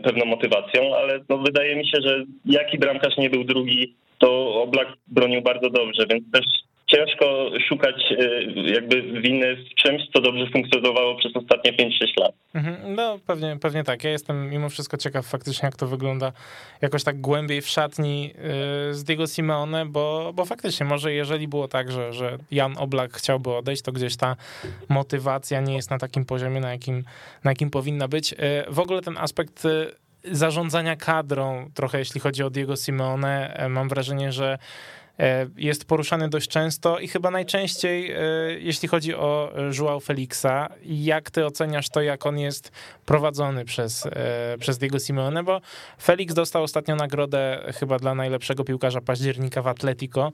pewną 0.02 0.24
motywacją, 0.24 0.96
ale 0.96 1.20
no 1.28 1.38
wydaje 1.38 1.76
mi 1.76 1.86
się, 1.86 2.00
że 2.00 2.24
jaki 2.44 2.78
bramkarz 2.78 3.16
nie 3.16 3.30
był 3.30 3.44
drugi, 3.44 3.94
to 4.18 4.54
Oblak 4.62 4.88
bronił 5.06 5.42
bardzo 5.42 5.70
dobrze, 5.70 6.06
więc 6.10 6.30
też 6.32 6.44
ciężko 6.88 7.50
szukać 7.68 8.12
e, 8.12 8.72
jakby 8.72 9.02
winy 9.02 9.56
w 9.56 9.74
czymś, 9.74 10.02
co 10.14 10.20
dobrze 10.20 10.46
funkcjonowało 10.52 11.16
przez 11.16 11.36
ostatnie 11.36 11.72
5-6 11.72 11.90
lat. 12.20 12.32
Mhm, 12.54 12.94
no 12.94 13.18
pewnie, 13.26 13.56
pewnie 13.60 13.84
tak. 13.84 14.04
Ja 14.04 14.10
jestem 14.10 14.50
mimo 14.50 14.68
wszystko 14.68 14.96
ciekaw 14.96 15.26
faktycznie, 15.26 15.66
jak 15.66 15.76
to 15.76 15.86
wygląda 15.86 16.32
jakoś 16.82 17.04
tak 17.04 17.20
głębiej 17.20 17.62
w 17.62 17.68
szatni 17.68 18.30
y, 18.90 18.94
z 18.94 19.04
Diego 19.04 19.26
Simeone, 19.26 19.86
bo, 19.86 20.32
bo 20.34 20.44
faktycznie 20.44 20.86
może 20.86 21.12
jeżeli 21.12 21.48
było 21.48 21.68
tak, 21.68 21.90
że, 21.92 22.12
że 22.12 22.38
Jan 22.50 22.74
Oblak 22.78 23.12
chciałby 23.12 23.54
odejść, 23.54 23.82
to 23.82 23.92
gdzieś 23.92 24.16
ta 24.16 24.36
motywacja 24.88 25.60
nie 25.60 25.74
jest 25.74 25.90
na 25.90 25.98
takim 25.98 26.24
poziomie, 26.24 26.60
na 26.60 26.72
jakim, 26.72 27.04
na 27.44 27.50
jakim 27.50 27.70
powinna 27.70 28.08
być. 28.08 28.32
Y, 28.32 28.36
w 28.68 28.78
ogóle 28.78 29.00
ten 29.00 29.16
aspekt 29.16 29.62
zarządzania 30.24 30.96
kadrą, 30.96 31.70
trochę 31.74 31.98
jeśli 31.98 32.20
chodzi 32.20 32.42
o 32.42 32.50
Diego 32.50 32.76
Simeone, 32.76 33.66
mam 33.68 33.88
wrażenie, 33.88 34.32
że 34.32 34.58
E, 34.58 35.07
jest 35.56 35.84
poruszany 35.84 36.28
dość 36.28 36.48
często 36.48 36.98
i 36.98 37.08
chyba 37.08 37.30
najczęściej, 37.30 38.12
e, 38.12 38.18
jeśli 38.58 38.88
chodzi 38.88 39.14
o 39.14 39.52
Joao 39.78 40.00
Felixa. 40.00 40.68
Jak 40.84 41.30
ty 41.30 41.46
oceniasz 41.46 41.88
to, 41.88 42.02
jak 42.02 42.26
on 42.26 42.38
jest 42.38 42.72
prowadzony 43.06 43.64
przez, 43.64 44.06
e, 44.06 44.10
przez 44.60 44.78
Diego 44.78 44.98
Simeone? 44.98 45.42
Bo 45.42 45.60
Felix 46.02 46.34
dostał 46.34 46.62
ostatnio 46.62 46.96
nagrodę 46.96 47.72
chyba 47.78 47.98
dla 47.98 48.14
najlepszego 48.14 48.64
piłkarza 48.64 49.00
października 49.00 49.62
w 49.62 49.66
Atletico. 49.66 50.32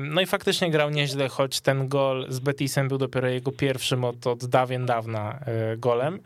No 0.00 0.20
i 0.20 0.26
faktycznie 0.26 0.70
grał 0.70 0.90
nieźle, 0.90 1.28
choć 1.28 1.60
ten 1.60 1.88
gol 1.88 2.26
z 2.28 2.38
Betisem 2.38 2.88
był 2.88 2.98
dopiero 2.98 3.28
jego 3.28 3.52
pierwszym 3.52 4.04
od, 4.04 4.26
od 4.26 4.44
dawien 4.44 4.86
dawna 4.86 5.38
golem. 5.76 6.20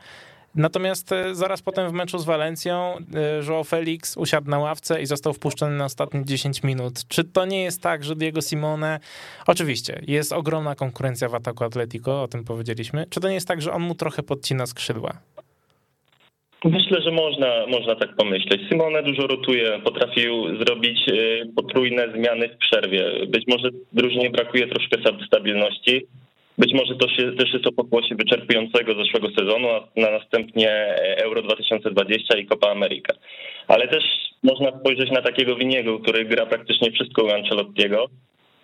Natomiast 0.57 1.13
e, 1.13 1.35
zaraz 1.35 1.63
potem 1.63 1.89
w 1.89 1.93
meczu 1.93 2.19
z 2.19 2.25
Walencją 2.25 2.95
e, 3.15 3.47
Joao 3.49 3.65
Felix 3.65 4.17
usiadł 4.17 4.51
na 4.51 4.59
ławce 4.59 5.03
i 5.03 5.07
został 5.07 5.33
wpuszczony 5.33 5.77
na 5.77 5.85
ostatnie 5.85 6.25
10 6.25 6.63
minut. 6.63 6.93
Czy 7.09 7.25
to 7.25 7.47
nie 7.47 7.63
jest 7.63 7.83
tak, 7.83 8.05
że 8.05 8.17
Diego 8.17 8.43
Simone, 8.43 9.01
oczywiście 9.47 10.01
jest 10.07 10.33
ogromna 10.33 10.75
konkurencja 10.75 11.29
w 11.29 11.35
ataku 11.35 11.65
Atletico, 11.65 12.23
o 12.23 12.29
tym 12.29 12.45
powiedzieliśmy, 12.45 13.07
czy 13.11 13.21
to 13.21 13.29
nie 13.29 13.35
jest 13.35 13.49
tak, 13.49 13.63
że 13.63 13.73
on 13.73 13.83
mu 13.83 13.95
trochę 13.95 14.23
podcina 14.23 14.67
skrzydła? 14.67 15.13
Myślę, 16.65 17.03
że 17.03 17.11
można, 17.11 17.67
można 17.67 17.95
tak 17.95 18.17
pomyśleć. 18.17 18.61
Simone 18.69 19.03
dużo 19.03 19.27
rotuje, 19.27 19.81
potrafił 19.85 20.57
zrobić 20.65 20.99
e, 21.09 21.13
potrójne 21.57 22.13
zmiany 22.13 22.49
w 22.49 22.59
przerwie. 22.59 23.27
Być 23.27 23.45
może 23.49 23.69
drużynie 23.93 24.31
brakuje 24.31 24.67
troszkę 24.69 24.97
stabilności. 25.27 26.07
Być 26.59 26.73
może 26.75 26.95
to 26.95 27.09
się, 27.09 27.33
też 27.33 27.53
jest 27.53 27.65
to 27.65 27.73
pokłosie 27.73 28.15
wyczerpującego 28.15 28.95
zeszłego 28.95 29.29
sezonu, 29.39 29.69
a 29.69 30.01
na 30.01 30.11
następnie 30.11 30.71
Euro 31.17 31.43
2020 31.43 32.39
i 32.39 32.47
Copa 32.47 32.71
America. 32.71 33.15
Ale 33.69 33.89
też 33.89 34.05
można 34.43 34.81
spojrzeć 34.81 35.11
na 35.11 35.23
takiego 35.23 35.57
Winiego, 35.57 35.99
który 35.99 36.25
gra 36.25 36.47
praktycznie 36.47 36.91
wszystko 36.91 37.25
u 37.25 37.31
Ancelottiego, 37.31 38.07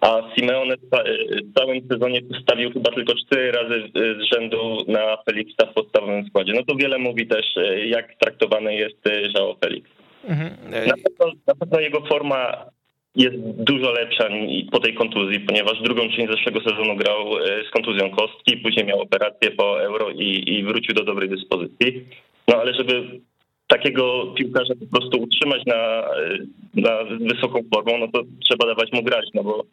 a 0.00 0.22
Simeone 0.34 0.74
w 0.76 1.58
całym 1.58 1.88
sezonie 1.88 2.22
postawił 2.22 2.72
chyba 2.72 2.92
tylko 2.92 3.14
cztery 3.14 3.52
razy 3.52 3.82
z 3.94 4.34
rzędu 4.34 4.78
na 4.88 5.16
Felixa 5.24 5.66
w 5.70 5.74
podstawowym 5.74 6.26
składzie. 6.26 6.52
No 6.52 6.62
to 6.68 6.74
wiele 6.74 6.98
mówi 6.98 7.26
też, 7.26 7.46
jak 7.86 8.14
traktowany 8.18 8.74
jest 8.74 9.04
João 9.36 9.54
Felix. 9.64 9.90
Mhm. 10.28 10.50
Na, 10.70 10.94
pewno, 10.94 11.32
na 11.46 11.54
pewno 11.54 11.80
jego 11.80 12.00
forma 12.00 12.66
jest 13.16 13.36
dużo 13.38 13.92
lepsza 13.92 14.28
po 14.70 14.80
tej 14.80 14.94
kontuzji, 14.94 15.40
ponieważ 15.40 15.82
drugą 15.82 16.02
część 16.02 16.30
zeszłego 16.30 16.60
sezonu 16.60 16.96
grał 16.96 17.38
e, 17.38 17.64
z 17.68 17.70
kontuzją 17.70 18.10
kostki, 18.10 18.56
później 18.56 18.86
miał 18.86 19.00
operację 19.00 19.50
po 19.50 19.82
euro 19.82 20.10
i, 20.10 20.54
i 20.54 20.64
wrócił 20.64 20.94
do 20.94 21.04
dobrej 21.04 21.28
dyspozycji. 21.28 22.04
No 22.48 22.56
ale 22.56 22.74
żeby 22.74 23.20
takiego 23.66 24.26
piłkarza 24.36 24.74
po 24.80 24.98
prostu 24.98 25.22
utrzymać 25.22 25.66
na, 25.66 25.74
e, 25.74 26.38
na 26.74 27.04
wysoką 27.04 27.60
formą, 27.74 27.98
no 27.98 28.08
to 28.08 28.22
trzeba 28.44 28.66
dawać 28.66 28.92
mu 28.92 29.02
grać, 29.02 29.28
no 29.34 29.44
bo 29.44 29.64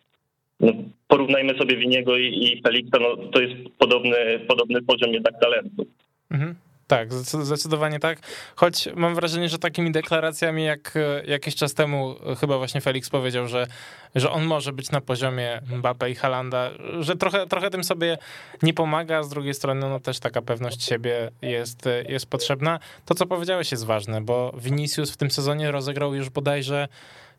no, 0.60 0.72
porównajmy 1.08 1.58
sobie 1.58 1.77
Winiego 1.77 2.17
i, 2.17 2.25
i 2.25 2.62
Felixa, 2.62 3.00
no 3.01 3.15
to 3.15 3.41
jest 3.41 3.55
podobny, 3.77 4.39
podobny 4.48 4.81
poziom 4.81 5.13
jednak 5.13 5.39
talentu. 5.41 5.86
Mhm. 6.31 6.55
Tak, 6.89 7.13
zdecydowanie 7.13 8.00
tak. 8.00 8.19
Choć 8.55 8.89
mam 8.96 9.15
wrażenie, 9.15 9.50
że 9.50 9.60
takimi 9.60 9.91
deklaracjami, 9.91 10.63
jak 10.63 10.93
e, 10.96 11.25
jakiś 11.25 11.55
czas 11.55 11.74
temu 11.74 12.15
chyba 12.39 12.58
właśnie 12.58 12.81
Felix 12.81 13.10
powiedział, 13.10 13.48
że, 13.48 13.67
że 14.15 14.31
on 14.31 14.46
może 14.46 14.74
być 14.74 14.91
na 14.91 15.01
poziomie 15.01 15.62
Mbappe 15.72 16.10
i 16.10 16.15
Halanda, 16.15 16.69
że 17.00 17.15
trochę, 17.15 17.48
trochę 17.48 17.69
tym 17.69 17.84
sobie 17.84 18.17
nie 18.63 18.74
pomaga, 18.74 19.17
a 19.17 19.24
z 19.24 19.29
drugiej 19.29 19.53
strony 19.53 19.89
no 19.89 20.00
też 20.00 20.19
taka 20.19 20.41
pewność 20.41 20.84
siebie 20.84 21.31
jest, 21.41 21.88
e, 21.88 22.03
jest 22.03 22.25
potrzebna. 22.25 22.79
To, 23.05 23.15
co 23.15 23.25
powiedziałeś 23.25 23.72
jest 23.72 23.86
ważne, 23.86 24.22
bo 24.22 24.53
Vinicius 24.58 25.12
w 25.12 25.17
tym 25.17 25.31
sezonie 25.31 25.72
rozegrał 25.72 26.15
już 26.15 26.29
bodajże 26.29 26.88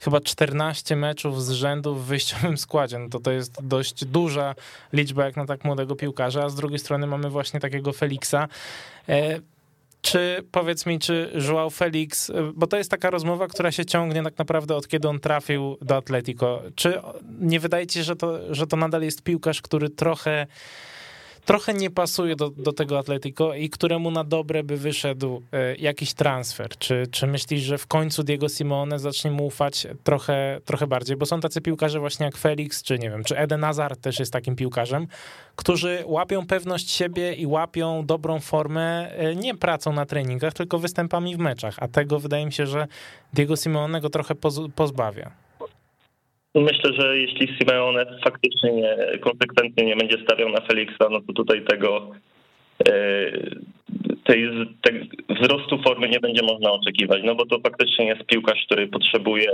chyba 0.00 0.20
14 0.20 0.96
meczów 0.96 1.44
z 1.44 1.50
rzędu 1.50 1.94
w 1.94 2.04
wyjściowym 2.04 2.58
składzie. 2.66 2.98
No 2.98 3.08
to 3.08 3.20
to 3.20 3.30
jest 3.30 3.62
dość 3.62 4.04
duża 4.04 4.54
liczba 4.92 5.24
jak 5.24 5.36
na 5.36 5.46
tak 5.46 5.64
młodego 5.64 5.96
piłkarza, 5.96 6.44
a 6.44 6.48
z 6.48 6.54
drugiej 6.54 6.78
strony 6.78 7.06
mamy 7.06 7.30
właśnie 7.30 7.60
takiego 7.60 7.92
Felixa. 7.92 8.48
E, 9.08 9.40
czy 10.02 10.44
powiedz 10.52 10.86
mi, 10.86 10.98
czy 10.98 11.32
Joao 11.48 11.70
Felix, 11.70 12.30
e, 12.30 12.52
bo 12.54 12.66
to 12.66 12.76
jest 12.76 12.90
taka 12.90 13.10
rozmowa, 13.10 13.48
która 13.48 13.72
się 13.72 13.84
ciągnie 13.84 14.22
tak 14.22 14.38
naprawdę 14.38 14.76
od 14.76 14.88
kiedy 14.88 15.08
on 15.08 15.20
trafił 15.20 15.76
do 15.82 15.96
Atletico. 15.96 16.62
Czy 16.74 17.00
nie 17.40 17.60
wydaje 17.60 17.86
ci 17.86 17.98
się, 17.98 18.04
że 18.04 18.16
to, 18.16 18.54
że 18.54 18.66
to 18.66 18.76
nadal 18.76 19.02
jest 19.02 19.22
piłkarz, 19.22 19.62
który 19.62 19.90
trochę 19.90 20.46
trochę 21.44 21.74
nie 21.74 21.90
pasuje 21.90 22.36
do, 22.36 22.50
do 22.50 22.72
tego 22.72 22.98
Atletico 22.98 23.54
i 23.54 23.70
któremu 23.70 24.10
na 24.10 24.24
dobre 24.24 24.64
by 24.64 24.76
wyszedł 24.76 25.42
e, 25.52 25.76
jakiś 25.76 26.14
transfer? 26.14 26.68
Czy, 26.78 27.06
czy 27.10 27.26
myślisz, 27.26 27.62
że 27.62 27.78
w 27.78 27.86
końcu 27.86 28.22
Diego 28.22 28.48
Simone 28.48 28.98
zacznie 28.98 29.30
mu 29.30 29.46
ufać 29.46 29.86
trochę, 30.04 30.60
trochę 30.64 30.86
bardziej? 30.86 31.16
Bo 31.16 31.26
są 31.26 31.40
tacy 31.40 31.60
piłkarze 31.60 32.00
właśnie 32.00 32.26
jak 32.26 32.36
Felix, 32.36 32.82
czy 32.82 32.98
nie 32.98 33.10
wiem, 33.10 33.24
czy 33.24 33.38
Eden 33.38 33.60
Hazard 33.60 34.00
też 34.00 34.18
jest 34.18 34.32
takim 34.32 34.56
piłkarzem, 34.56 35.06
którzy 35.56 36.02
łapią 36.06 36.46
pewność 36.46 36.90
siebie 36.90 37.32
i 37.34 37.46
łapią 37.46 38.06
dobrą 38.06 38.40
formę 38.40 39.12
e, 39.12 39.36
nie 39.36 39.54
pracą 39.54 39.92
na 39.92 40.06
treningach, 40.06 40.54
tylko 40.54 40.78
występami 40.78 41.36
w 41.36 41.38
meczach, 41.38 41.74
a 41.78 41.88
tego 41.88 42.18
wydaje 42.18 42.46
mi 42.46 42.52
się, 42.52 42.66
że 42.66 42.86
Diego 43.32 43.56
Simone 43.56 44.00
go 44.00 44.10
trochę 44.10 44.34
pozbawia. 44.74 45.49
Myślę, 46.54 46.92
że 46.98 47.18
jeśli 47.18 47.56
Simeone 47.58 48.06
faktycznie 48.24 48.72
nie, 48.72 49.18
konsekwentnie 49.20 49.84
nie 49.84 49.96
będzie 49.96 50.16
stawiał 50.24 50.48
na 50.48 50.60
Felixa, 50.60 51.08
no 51.10 51.20
to 51.20 51.32
tutaj 51.32 51.64
tego 51.64 52.10
e, 52.88 52.92
tej, 54.24 54.50
tej 54.82 55.10
wzrostu 55.28 55.82
formy 55.82 56.08
nie 56.08 56.20
będzie 56.20 56.42
można 56.42 56.70
oczekiwać, 56.70 57.20
no 57.24 57.34
bo 57.34 57.46
to 57.46 57.60
faktycznie 57.60 58.06
jest 58.06 58.24
piłkarz, 58.26 58.64
który 58.66 58.88
potrzebuje 58.88 59.50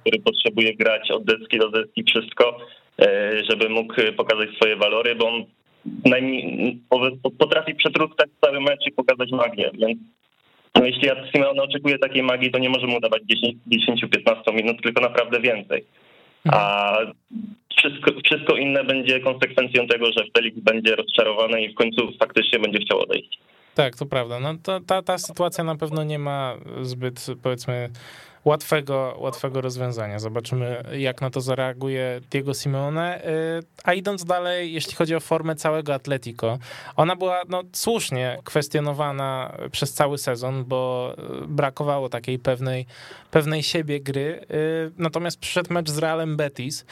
który 0.00 0.20
potrzebuje 0.24 0.76
grać 0.76 1.10
od 1.10 1.24
deski 1.24 1.58
do 1.58 1.70
deski 1.70 2.04
wszystko, 2.04 2.58
e, 3.02 3.32
żeby 3.50 3.68
mógł 3.68 3.94
pokazać 4.16 4.48
swoje 4.56 4.76
walory, 4.76 5.14
bo 5.14 5.26
on 5.28 5.44
potrafi 7.38 7.74
przetruskać 7.74 8.28
cały 8.40 8.60
mecz 8.60 8.86
i 8.86 8.92
pokazać 8.92 9.30
magię, 9.30 9.70
więc 9.74 9.98
no 10.74 10.84
jeśli 10.84 11.08
Simeone 11.32 11.62
oczekuje 11.62 11.98
takiej 11.98 12.22
magii, 12.22 12.50
to 12.50 12.58
nie 12.58 12.68
może 12.68 12.86
mu 12.86 13.00
dawać 13.00 13.22
10-15 13.72 14.54
minut, 14.54 14.82
tylko 14.82 15.00
naprawdę 15.00 15.40
więcej. 15.40 15.84
A 16.48 16.96
wszystko, 17.78 18.10
wszystko 18.24 18.56
inne 18.56 18.84
będzie 18.84 19.20
konsekwencją 19.20 19.86
tego, 19.86 20.06
że 20.06 20.24
Felix 20.36 20.58
będzie 20.58 20.96
rozczarowany 20.96 21.62
i 21.62 21.72
w 21.72 21.74
końcu 21.74 22.12
faktycznie 22.18 22.58
będzie 22.58 22.78
chciał 22.78 23.00
odejść. 23.00 23.38
Tak, 23.74 23.96
to 23.96 24.06
prawda. 24.06 24.40
No 24.40 24.54
to, 24.62 24.80
ta, 24.80 25.02
ta 25.02 25.18
sytuacja 25.18 25.64
na 25.64 25.76
pewno 25.76 26.04
nie 26.04 26.18
ma 26.18 26.56
zbyt, 26.82 27.26
powiedzmy, 27.42 27.88
łatwego, 28.44 29.16
łatwego 29.18 29.60
rozwiązania. 29.60 30.18
Zobaczymy, 30.18 30.82
jak 30.98 31.20
na 31.20 31.30
to 31.30 31.40
zareaguje 31.40 32.20
Diego 32.30 32.54
Simeone. 32.54 33.24
Y, 33.24 33.62
a 33.84 33.94
idąc 33.94 34.24
dalej, 34.24 34.72
jeśli 34.72 34.94
chodzi 34.94 35.14
o 35.14 35.20
formę 35.20 35.54
całego 35.54 35.94
Atletico, 35.94 36.58
ona 36.96 37.16
była 37.16 37.42
no, 37.48 37.62
słusznie 37.72 38.38
kwestionowana 38.44 39.56
przez 39.72 39.92
cały 39.92 40.18
sezon, 40.18 40.64
bo 40.64 41.14
y, 41.42 41.46
brakowało 41.46 42.08
takiej 42.08 42.38
pewnej, 42.38 42.86
pewnej 43.30 43.62
siebie 43.62 44.00
gry. 44.00 44.46
Y, 44.50 44.92
natomiast 44.98 45.38
przyszedł 45.38 45.72
mecz 45.72 45.90
z 45.90 45.98
Realem 45.98 46.36
Betis 46.36 46.84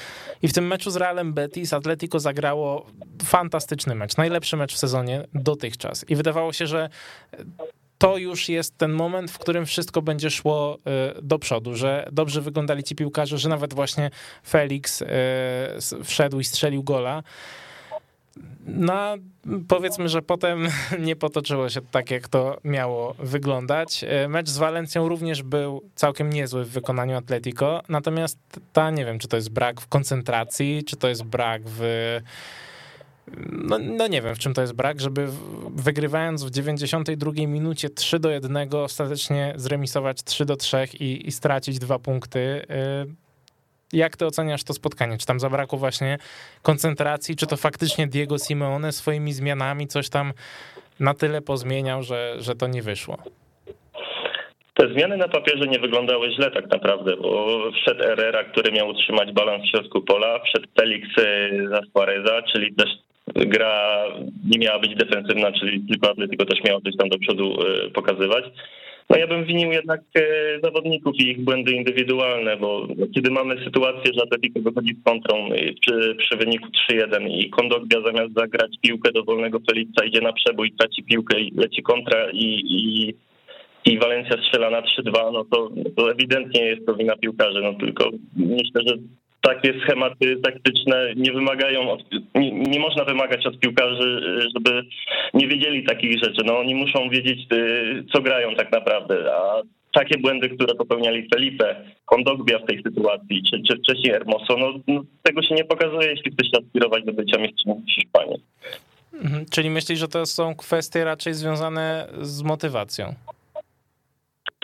i 0.42 0.48
w 0.48 0.52
tym 0.52 0.66
meczu 0.66 0.90
z 0.90 0.96
Realem 0.96 1.32
Betis 1.32 1.72
Atletico 1.72 2.20
zagrało 2.20 2.86
fantastyczny 3.24 3.94
mecz, 3.94 4.16
najlepszy 4.16 4.56
mecz 4.56 4.74
w 4.74 4.78
sezonie 4.78 5.24
dotychczas. 5.34 6.04
I 6.08 6.16
wydawało 6.16 6.52
się, 6.52 6.66
że 6.66 6.88
to 7.98 8.16
już 8.16 8.48
jest 8.48 8.78
ten 8.78 8.92
moment, 8.92 9.30
w 9.30 9.38
którym 9.38 9.66
wszystko 9.66 10.02
będzie 10.02 10.30
szło 10.30 10.78
y, 11.18 11.22
do 11.22 11.38
przodu, 11.38 11.74
że 11.74 12.08
dobrze 12.12 12.40
wyglądali 12.40 12.84
ci 12.84 12.94
piłkarze, 12.94 13.38
że 13.38 13.48
nawet 13.48 13.74
właśnie 13.74 14.10
Felix 14.48 15.02
y, 15.02 15.06
wszedł 16.04 16.40
i 16.40 16.44
strzelił 16.44 16.82
gola. 16.82 17.22
No, 18.66 19.14
powiedzmy, 19.68 20.08
że 20.08 20.22
potem 20.22 20.68
nie 21.06 21.16
potoczyło 21.16 21.68
się 21.68 21.80
tak, 21.90 22.10
jak 22.10 22.28
to 22.28 22.58
miało 22.64 23.14
wyglądać. 23.18 24.04
Y, 24.24 24.28
mecz 24.28 24.48
z 24.48 24.58
Walencją 24.58 25.08
również 25.08 25.42
był 25.42 25.82
całkiem 25.94 26.32
niezły 26.32 26.64
w 26.64 26.68
wykonaniu 26.68 27.16
Atletico, 27.16 27.82
natomiast 27.88 28.38
ta, 28.72 28.90
nie 28.90 29.04
wiem, 29.04 29.18
czy 29.18 29.28
to 29.28 29.36
jest 29.36 29.50
brak 29.50 29.80
w 29.80 29.88
koncentracji, 29.88 30.84
czy 30.84 30.96
to 30.96 31.08
jest 31.08 31.24
brak 31.24 31.62
w 31.64 31.80
no, 33.52 33.78
no, 33.78 34.06
nie 34.06 34.22
wiem, 34.22 34.34
w 34.34 34.38
czym 34.38 34.54
to 34.54 34.60
jest 34.60 34.72
brak, 34.72 35.00
żeby 35.00 35.26
wygrywając 35.70 36.44
w 36.44 36.50
92 36.50 37.32
minucie 37.32 37.90
3 37.90 38.18
do 38.18 38.30
1 38.30 38.74
ostatecznie 38.74 39.52
zremisować 39.56 40.22
3 40.22 40.44
do 40.44 40.56
3 40.56 40.76
i, 41.00 41.28
i 41.28 41.32
stracić 41.32 41.78
dwa 41.78 41.98
punkty. 41.98 42.38
Y, 42.38 43.28
jak 43.92 44.16
ty 44.16 44.26
oceniasz 44.26 44.64
to 44.64 44.74
spotkanie? 44.74 45.18
Czy 45.18 45.26
tam 45.26 45.40
zabrakło 45.40 45.78
właśnie 45.78 46.18
koncentracji, 46.62 47.36
czy 47.36 47.46
to 47.46 47.56
faktycznie 47.56 48.06
Diego 48.06 48.38
Simeone 48.38 48.92
swoimi 48.92 49.32
zmianami 49.32 49.86
coś 49.86 50.08
tam 50.08 50.32
na 51.00 51.14
tyle 51.14 51.42
pozmieniał, 51.42 52.02
że, 52.02 52.34
że 52.38 52.54
to 52.54 52.66
nie 52.66 52.82
wyszło? 52.82 53.18
Te 54.74 54.92
zmiany 54.92 55.16
na 55.16 55.28
papierze 55.28 55.66
nie 55.66 55.78
wyglądały 55.78 56.30
źle 56.30 56.50
tak 56.50 56.70
naprawdę, 56.70 57.16
bo 57.16 57.60
wszedł 57.72 58.02
Herrera, 58.02 58.44
który 58.44 58.72
miał 58.72 58.88
utrzymać 58.88 59.32
balans 59.32 59.64
w 59.64 59.70
środku 59.70 60.02
pola, 60.02 60.40
wszedł 60.44 60.68
Felix 60.80 61.08
y, 61.18 61.68
za 61.68 61.80
Suareza, 61.92 62.42
czyli 62.52 62.74
też 62.74 62.88
gra 63.34 64.04
nie 64.50 64.58
miała 64.58 64.78
być 64.78 64.94
defensywna, 64.94 65.52
czyli 65.52 65.80
tylko 65.88 66.10
Atletico 66.10 66.44
też 66.44 66.64
miało 66.64 66.80
coś 66.80 66.96
tam 66.96 67.08
do 67.08 67.18
przodu 67.18 67.62
y, 67.86 67.90
pokazywać. 67.90 68.44
No 69.10 69.16
ja 69.16 69.26
bym 69.26 69.44
winił 69.44 69.72
jednak 69.72 70.00
y, 70.18 70.60
zawodników 70.62 71.14
i 71.18 71.28
ich 71.28 71.40
błędy 71.44 71.72
indywidualne, 71.72 72.56
bo 72.56 72.88
kiedy 73.14 73.30
mamy 73.30 73.64
sytuację, 73.64 74.12
że 74.14 74.22
Atletico 74.22 74.60
wychodzi 74.60 74.94
z 75.00 75.04
kontrą 75.04 75.48
przy, 75.80 76.16
przy 76.18 76.36
wyniku 76.36 76.68
3-1 76.92 77.28
i 77.28 77.50
Kondogbia 77.50 78.00
zamiast 78.00 78.34
zagrać 78.34 78.70
piłkę 78.82 79.12
do 79.12 79.24
wolnego 79.24 79.58
Felixa 79.70 80.04
idzie 80.04 80.20
na 80.20 80.32
przebój, 80.32 80.72
traci 80.72 81.02
piłkę 81.02 81.40
i 81.40 81.52
leci 81.56 81.82
kontra 81.82 82.30
i, 82.32 82.62
i 82.68 83.14
i 83.84 83.98
Walencja 83.98 84.36
strzela 84.42 84.70
na 84.70 84.82
3-2, 84.82 85.32
no 85.32 85.44
to, 85.44 85.70
to 85.96 86.12
ewidentnie 86.12 86.64
jest 86.64 86.86
to 86.86 86.94
wina 86.94 87.16
piłkarzy. 87.16 87.60
No 87.62 87.74
tylko 87.74 88.10
myślę, 88.36 88.82
że 88.86 88.94
takie 89.40 89.80
schematy 89.80 90.36
taktyczne 90.36 91.12
nie 91.16 91.32
wymagają, 91.32 91.90
od, 91.90 92.04
nie, 92.34 92.52
nie, 92.52 92.80
można 92.80 93.04
wymagać 93.04 93.46
od 93.46 93.58
piłkarzy, 93.58 94.20
żeby 94.54 94.82
nie 95.34 95.48
wiedzieli 95.48 95.84
takich 95.84 96.18
rzeczy. 96.24 96.42
No 96.44 96.58
oni 96.58 96.74
muszą 96.74 97.10
wiedzieć, 97.10 97.38
y, 97.52 98.04
co 98.12 98.22
grają 98.22 98.54
tak 98.54 98.72
naprawdę, 98.72 99.34
a 99.34 99.62
takie 99.92 100.18
błędy, 100.18 100.48
które 100.48 100.74
popełniali 100.74 101.28
Felipe, 101.34 101.76
Kondogbia 102.04 102.58
w 102.58 102.66
tej 102.66 102.82
sytuacji, 102.82 103.42
czy, 103.50 103.62
czy 103.62 103.76
wcześniej 103.76 104.12
Hermoso, 104.12 104.56
no, 104.56 104.72
no, 104.86 105.02
tego 105.22 105.42
się 105.42 105.54
nie 105.54 105.64
pokazuje, 105.64 106.08
jeśli 106.08 106.32
chce 106.32 106.44
się 106.44 106.64
aspirować 106.64 107.04
do 107.04 107.12
bycia 107.12 107.38
mistrzem 107.38 107.74
Hiszpanii. 107.94 108.42
Mhm, 109.22 109.46
czyli 109.50 109.70
myślisz, 109.70 109.98
że 109.98 110.08
to 110.08 110.26
są 110.26 110.54
kwestie 110.54 111.04
raczej 111.04 111.34
związane 111.34 112.08
z 112.20 112.42
motywacją? 112.42 113.14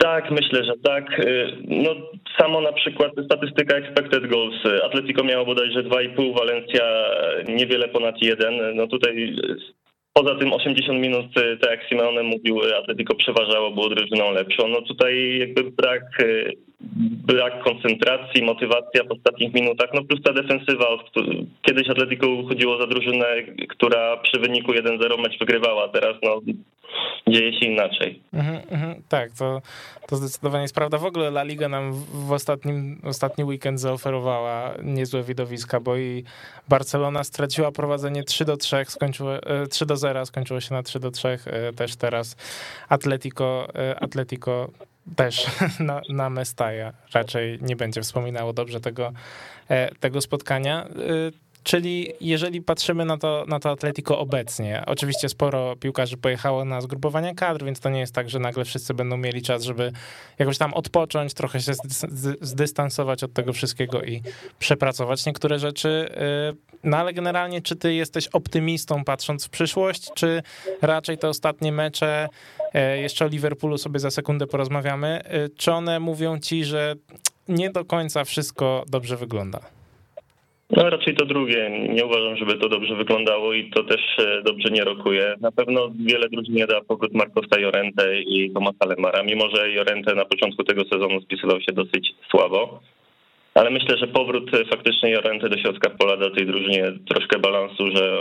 Tak, 0.05 0.31
myślę, 0.31 0.63
że 0.63 0.73
tak. 0.83 1.19
Y, 1.19 1.57
no, 1.67 1.89
samo 2.39 2.61
na 2.61 2.71
przykład 2.71 3.11
statystyka 3.25 3.75
expected 3.75 4.27
goals. 4.27 4.55
Atletico 4.83 5.23
miało 5.23 5.45
bodajże 5.45 5.83
2,5, 5.83 6.37
Valencia 6.37 6.83
niewiele 7.47 7.87
ponad 7.87 8.15
1. 8.21 8.75
No 8.75 8.87
tutaj 8.87 9.35
poza 10.13 10.35
tym 10.35 10.53
80 10.53 10.99
minut, 10.99 11.25
tak 11.61 11.71
jak 11.71 11.89
Simeone 11.89 12.23
mówił, 12.23 12.61
Atletico 12.79 13.15
przeważało, 13.15 13.71
było 13.71 13.89
drużyną 13.89 14.31
lepszą. 14.31 14.67
No 14.67 14.81
tutaj 14.81 15.37
jakby 15.39 15.63
brak, 15.63 16.03
brak 17.27 17.63
koncentracji, 17.63 18.43
motywacja 18.43 19.03
w 19.03 19.11
ostatnich 19.11 19.53
minutach, 19.53 19.89
no 19.93 20.03
plus 20.03 20.21
ta 20.23 20.33
defensywa. 20.33 20.85
Kiedyś 21.61 21.89
Atletico 21.89 22.27
chodziło 22.47 22.81
za 22.81 22.87
drużynę, 22.87 23.25
która 23.69 24.17
przy 24.17 24.39
wyniku 24.39 24.71
1-0 24.71 25.21
mecz 25.21 25.39
wygrywała, 25.39 25.89
teraz 25.89 26.15
no 26.23 26.41
dzieje 27.27 27.59
się 27.59 27.65
inaczej. 27.65 28.21
Mm 28.33 28.55
-hmm, 28.55 29.01
tak, 29.09 29.31
to, 29.31 29.61
to 30.07 30.15
zdecydowanie 30.15 30.61
jest 30.61 30.75
prawda. 30.75 30.97
W 30.97 31.05
ogóle 31.05 31.27
La 31.27 31.43
Liga 31.43 31.69
nam 31.69 31.93
w 32.27 32.31
ostatnim, 32.31 33.01
ostatni 33.03 33.43
weekend 33.43 33.79
zaoferowała 33.79 34.73
niezłe 34.83 35.23
widowiska, 35.23 35.79
bo 35.79 35.97
i 35.97 36.23
Barcelona 36.69 37.23
straciła 37.23 37.71
prowadzenie 37.71 38.23
3 38.23 38.45
do 38.45 38.57
3, 38.57 38.85
skończyło, 38.87 39.31
3 39.69 39.85
e, 39.85 39.87
do 39.87 39.97
0, 39.97 40.25
skończyło 40.25 40.61
się 40.61 40.73
na 40.73 40.83
3 40.83 40.99
do 40.99 41.11
3, 41.11 41.27
e, 41.45 41.73
też 41.73 41.95
teraz 41.95 42.35
Atletico, 42.89 43.67
e, 43.75 43.99
Atletico 43.99 44.69
też 45.15 45.47
na, 45.79 46.01
na 46.09 46.29
Mestaja 46.29 46.93
raczej 47.13 47.59
nie 47.61 47.75
będzie 47.75 48.01
wspominało 48.01 48.53
dobrze 48.53 48.79
tego, 48.79 49.11
tego 49.99 50.21
spotkania. 50.21 50.87
Czyli 51.65 52.11
jeżeli 52.21 52.61
patrzymy 52.61 53.05
na 53.05 53.17
to, 53.17 53.45
na 53.47 53.59
to 53.59 53.69
Atletico 53.69 54.19
obecnie, 54.19 54.83
oczywiście 54.85 55.29
sporo 55.29 55.75
piłkarzy 55.75 56.17
pojechało 56.17 56.65
na 56.65 56.81
zgrupowania 56.81 57.33
kadr, 57.33 57.65
więc 57.65 57.79
to 57.79 57.89
nie 57.89 57.99
jest 57.99 58.13
tak, 58.13 58.29
że 58.29 58.39
nagle 58.39 58.65
wszyscy 58.65 58.93
będą 58.93 59.17
mieli 59.17 59.41
czas, 59.41 59.63
żeby 59.63 59.91
jakoś 60.39 60.57
tam 60.57 60.73
odpocząć, 60.73 61.33
trochę 61.33 61.61
się 61.61 61.73
zdystansować 62.41 63.23
od 63.23 63.33
tego 63.33 63.53
wszystkiego 63.53 64.03
i 64.03 64.21
przepracować 64.59 65.25
niektóre 65.25 65.59
rzeczy. 65.59 66.09
Y, 66.53 66.77
no 66.83 66.97
ale 66.97 67.13
generalnie, 67.13 67.61
czy 67.61 67.75
ty 67.75 67.93
jesteś 67.93 68.27
optymistą 68.27 69.03
patrząc 69.03 69.45
w 69.45 69.49
przyszłość, 69.49 70.11
czy 70.15 70.41
raczej 70.81 71.17
te 71.17 71.29
ostatnie 71.29 71.71
mecze, 71.71 72.29
y, 72.75 72.99
jeszcze 72.99 73.25
o 73.25 73.27
Liverpoolu 73.27 73.77
sobie 73.77 73.99
za 73.99 74.11
sekundę 74.11 74.47
porozmawiamy, 74.47 75.21
y, 75.45 75.49
czy 75.49 75.71
one 75.71 75.99
mówią 75.99 76.39
ci, 76.39 76.65
że 76.65 76.95
nie 77.47 77.69
do 77.69 77.85
końca 77.85 78.23
wszystko 78.23 78.83
dobrze 78.87 79.17
wygląda? 79.17 79.74
No 80.69 80.89
raczej 80.89 81.15
to 81.15 81.25
drugie. 81.25 81.87
Nie 81.89 82.05
uważam, 82.05 82.37
żeby 82.37 82.57
to 82.57 82.69
dobrze 82.69 82.95
wyglądało 82.95 83.53
i 83.53 83.69
to 83.69 83.83
też 83.83 84.01
e, 84.19 84.41
dobrze 84.43 84.69
nie 84.69 84.83
rokuje. 84.83 85.35
Na 85.41 85.51
pewno 85.51 85.91
wiele 86.05 86.29
drużyn 86.29 86.55
nie 86.55 86.67
da 86.67 86.81
powrót 86.81 87.13
Marcosa 87.13 87.59
Jorente 87.59 88.21
i 88.21 88.51
Tomasa 88.51 88.85
Lemara, 88.85 89.23
mimo 89.23 89.49
że 89.55 89.71
Jorente 89.71 90.15
na 90.15 90.25
początku 90.25 90.63
tego 90.63 90.83
sezonu 90.83 91.21
spisywał 91.21 91.61
się 91.61 91.73
dosyć 91.73 92.13
słabo. 92.31 92.79
Ale 93.53 93.69
myślę, 93.69 93.97
że 93.97 94.07
powrót 94.07 94.53
e, 94.53 94.65
faktycznie 94.65 95.11
Jorente 95.11 95.49
do 95.49 95.57
środka 95.57 95.89
pola 95.89 96.17
da 96.17 96.29
tej 96.29 96.45
drużynie 96.45 96.91
troszkę 97.09 97.39
balansu, 97.39 97.87
że 97.95 98.17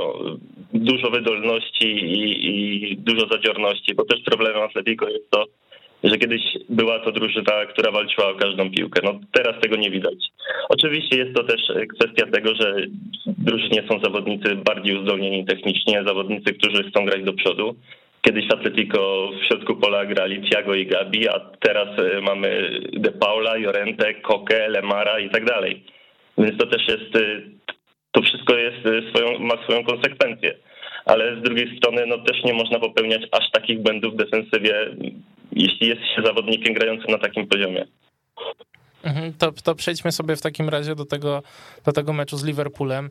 dużo 0.74 1.10
wydolności 1.10 1.86
i, 1.86 2.46
i 2.92 2.96
dużo 2.96 3.26
zadziorności, 3.28 3.94
bo 3.94 4.04
też 4.04 4.20
problemem 4.24 4.62
Atletico 4.62 5.08
jest 5.08 5.30
to, 5.30 5.44
że 6.04 6.18
kiedyś 6.18 6.42
była 6.68 6.98
to 6.98 7.12
drużyna, 7.12 7.66
która 7.72 7.90
walczyła 7.90 8.28
o 8.28 8.34
każdą 8.34 8.70
piłkę. 8.70 9.00
No 9.04 9.20
teraz 9.32 9.60
tego 9.62 9.76
nie 9.76 9.90
widać. 9.90 10.14
Oczywiście 10.68 11.16
jest 11.16 11.34
to 11.36 11.44
też 11.44 11.60
kwestia 11.98 12.26
tego, 12.26 12.54
że 12.60 12.76
drużynie 13.26 13.82
są 13.88 14.00
zawodnicy 14.04 14.54
bardziej 14.54 14.96
uzdolnieni 14.96 15.46
technicznie, 15.46 16.04
zawodnicy, 16.06 16.52
którzy 16.52 16.90
chcą 16.90 17.04
grać 17.04 17.22
do 17.22 17.32
przodu. 17.32 17.76
Kiedyś 18.22 18.44
Atletico 18.52 19.30
w 19.40 19.46
środku 19.46 19.76
pola 19.76 20.06
grali 20.06 20.50
Thiago 20.50 20.74
i 20.74 20.86
Gabi, 20.86 21.28
a 21.28 21.40
teraz 21.60 21.88
e, 21.98 22.20
mamy 22.20 22.80
De 22.92 23.12
Paula, 23.12 23.56
Jorente, 23.56 24.14
Koke, 24.14 24.68
Lemara 24.68 25.20
i 25.20 25.30
tak 25.30 25.44
dalej. 25.44 25.82
Więc 26.38 26.58
to 26.58 26.66
też 26.66 26.88
jest, 26.88 27.16
e, 27.16 27.40
to 28.12 28.22
wszystko 28.22 28.56
jest 28.56 28.86
e, 28.86 29.10
swoją, 29.10 29.38
ma 29.38 29.62
swoją 29.64 29.84
konsekwencję. 29.84 30.54
Ale 31.04 31.36
z 31.36 31.42
drugiej 31.42 31.78
strony 31.78 32.06
no 32.06 32.18
też 32.18 32.44
nie 32.44 32.54
można 32.54 32.78
popełniać 32.78 33.22
aż 33.32 33.50
takich 33.50 33.82
błędów 33.82 34.14
w 34.14 34.16
defensywie 34.16 34.74
jeśli 35.54 35.88
jest 35.88 36.00
się 36.00 36.22
zawodnikiem 36.24 36.74
grającym 36.74 37.10
na 37.10 37.18
takim 37.18 37.46
poziomie. 37.46 37.86
Mhm, 39.02 39.32
to, 39.38 39.52
to 39.52 39.74
przejdźmy 39.74 40.12
sobie 40.12 40.36
w 40.36 40.42
takim 40.42 40.68
razie 40.68 40.94
do 40.94 41.04
tego, 41.04 41.42
do 41.84 41.92
tego 41.92 42.12
meczu 42.12 42.36
z 42.36 42.44
Liverpoolem. 42.44 43.10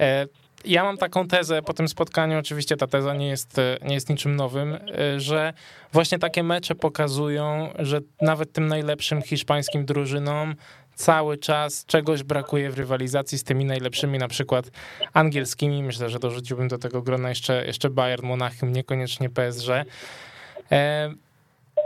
E, 0.00 0.26
ja 0.64 0.84
mam 0.84 0.96
taką 0.96 1.28
tezę 1.28 1.62
po 1.62 1.74
tym 1.74 1.88
spotkaniu, 1.88 2.38
oczywiście 2.38 2.76
ta 2.76 2.86
teza 2.86 3.14
nie 3.14 3.28
jest, 3.28 3.60
nie 3.82 3.94
jest 3.94 4.10
niczym 4.10 4.36
nowym, 4.36 4.72
e, 4.74 5.20
że 5.20 5.52
właśnie 5.92 6.18
takie 6.18 6.42
mecze 6.42 6.74
pokazują, 6.74 7.68
że 7.78 8.00
nawet 8.20 8.52
tym 8.52 8.66
najlepszym 8.66 9.22
hiszpańskim 9.22 9.84
drużynom 9.84 10.54
cały 10.94 11.38
czas 11.38 11.86
czegoś 11.86 12.22
brakuje 12.22 12.70
w 12.70 12.78
rywalizacji 12.78 13.38
z 13.38 13.44
tymi 13.44 13.64
najlepszymi, 13.64 14.18
na 14.18 14.28
przykład 14.28 14.70
angielskimi. 15.12 15.82
Myślę, 15.82 16.10
że 16.10 16.18
dorzuciłbym 16.18 16.68
do 16.68 16.78
tego 16.78 17.02
grona 17.02 17.28
jeszcze, 17.28 17.66
jeszcze 17.66 17.90
Bayern 17.90 18.26
Monachium, 18.26 18.72
niekoniecznie 18.72 19.30
PSG. 19.30 19.68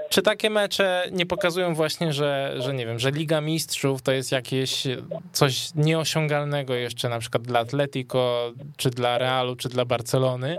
Czy 0.09 0.23
takie 0.23 0.51
mecze 0.51 1.09
nie 1.13 1.27
pokazują 1.27 1.75
właśnie, 1.75 2.13
że, 2.13 2.55
że 2.59 2.75
nie 2.75 2.87
wiem, 2.87 2.99
że 2.99 3.11
Liga 3.11 3.41
Mistrzów 3.41 4.03
to 4.03 4.13
jest 4.13 4.33
jakieś 4.33 4.83
coś 5.33 5.75
nieosiągalnego 5.75 6.75
jeszcze 6.75 7.09
na 7.09 7.19
przykład 7.19 7.43
dla 7.43 7.61
Atletico, 7.61 8.53
czy 8.77 8.91
dla 8.91 9.19
Realu, 9.19 9.57
czy 9.57 9.69
dla 9.69 9.85
Barcelony 9.85 10.59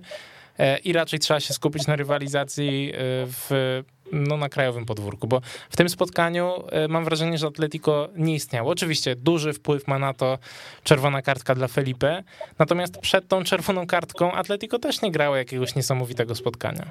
e, 0.59 0.77
i 0.77 0.93
raczej 0.93 1.19
trzeba 1.19 1.39
się 1.39 1.53
skupić 1.53 1.87
na 1.87 1.95
rywalizacji 1.95 2.91
e, 2.93 2.95
w, 3.25 3.81
no, 4.11 4.37
na 4.37 4.49
krajowym 4.49 4.85
podwórku, 4.85 5.27
bo 5.27 5.41
w 5.69 5.77
tym 5.77 5.89
spotkaniu 5.89 6.63
e, 6.71 6.87
mam 6.87 7.05
wrażenie, 7.05 7.37
że 7.37 7.47
Atletico 7.47 8.09
nie 8.15 8.35
istniało. 8.35 8.71
Oczywiście 8.71 9.15
duży 9.15 9.53
wpływ 9.53 9.87
ma 9.87 9.99
na 9.99 10.13
to 10.13 10.37
czerwona 10.83 11.21
kartka 11.21 11.55
dla 11.55 11.67
Felipe, 11.67 12.23
natomiast 12.59 12.97
przed 12.97 13.27
tą 13.27 13.43
czerwoną 13.43 13.87
kartką 13.87 14.31
Atletico 14.31 14.79
też 14.79 15.01
nie 15.01 15.11
grało 15.11 15.35
jakiegoś 15.35 15.75
niesamowitego 15.75 16.35
spotkania. 16.35 16.85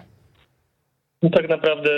No 1.23 1.31
tak 1.31 1.49
naprawdę 1.49 1.91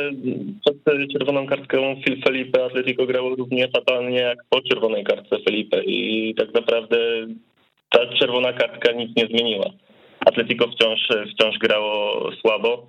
przed 0.64 1.12
czerwoną 1.12 1.46
kartką 1.46 1.96
Phil 2.04 2.22
Felipe 2.22 2.64
Atletico 2.64 3.06
grało 3.06 3.34
równie 3.36 3.68
fatalnie 3.68 4.18
jak 4.18 4.38
po 4.50 4.60
czerwonej 4.60 5.04
kartce 5.04 5.36
Felipe 5.44 5.84
i 5.84 6.34
tak 6.38 6.54
naprawdę 6.54 6.96
ta 7.88 8.06
czerwona 8.06 8.52
kartka 8.52 8.92
nic 8.92 9.16
nie 9.16 9.26
zmieniła. 9.26 9.70
Atletico 10.26 10.68
wciąż, 10.68 11.08
wciąż 11.34 11.58
grało 11.58 12.30
słabo, 12.40 12.86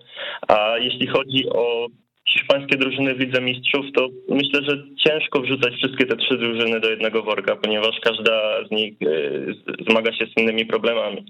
a 0.48 0.78
jeśli 0.78 1.08
chodzi 1.08 1.50
o 1.50 1.88
hiszpańskie 2.30 2.78
drużyny 2.78 3.16
w 3.16 3.42
Mistrzów, 3.42 3.86
to 3.96 4.08
myślę, 4.30 4.60
że 4.70 4.84
ciężko 5.08 5.42
wrzucać 5.42 5.74
wszystkie 5.74 6.06
te 6.06 6.16
trzy 6.16 6.38
drużyny 6.38 6.80
do 6.80 6.90
jednego 6.90 7.24
worka, 7.24 7.56
ponieważ 7.56 8.00
każda 8.00 8.66
z 8.68 8.72
nich 8.72 8.94
e, 9.02 9.86
zmaga 9.90 10.14
się 10.14 10.26
z 10.26 10.42
innymi 10.42 10.66
problemami. 10.66 11.26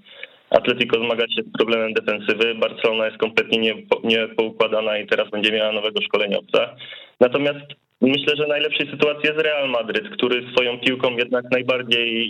Atletico 0.52 1.00
zmaga 1.00 1.28
się 1.28 1.42
z 1.44 1.58
problemem 1.58 1.94
defensywy, 1.94 2.56
Barcelona 2.56 3.06
jest 3.06 3.18
kompletnie 3.18 3.74
niepoukładana 4.04 4.98
nie 4.98 5.04
i 5.04 5.08
teraz 5.08 5.30
będzie 5.30 5.52
miała 5.52 5.72
nowego 5.72 6.02
szkoleniowca. 6.02 6.76
Natomiast 7.20 7.66
myślę, 8.02 8.36
że 8.38 8.48
najlepszej 8.48 8.90
sytuacji 8.92 9.30
jest 9.30 9.42
Real 9.42 9.70
Madryt, 9.70 10.10
który 10.10 10.52
swoją 10.52 10.80
piłką 10.80 11.18
jednak 11.18 11.46
najbardziej 11.52 12.30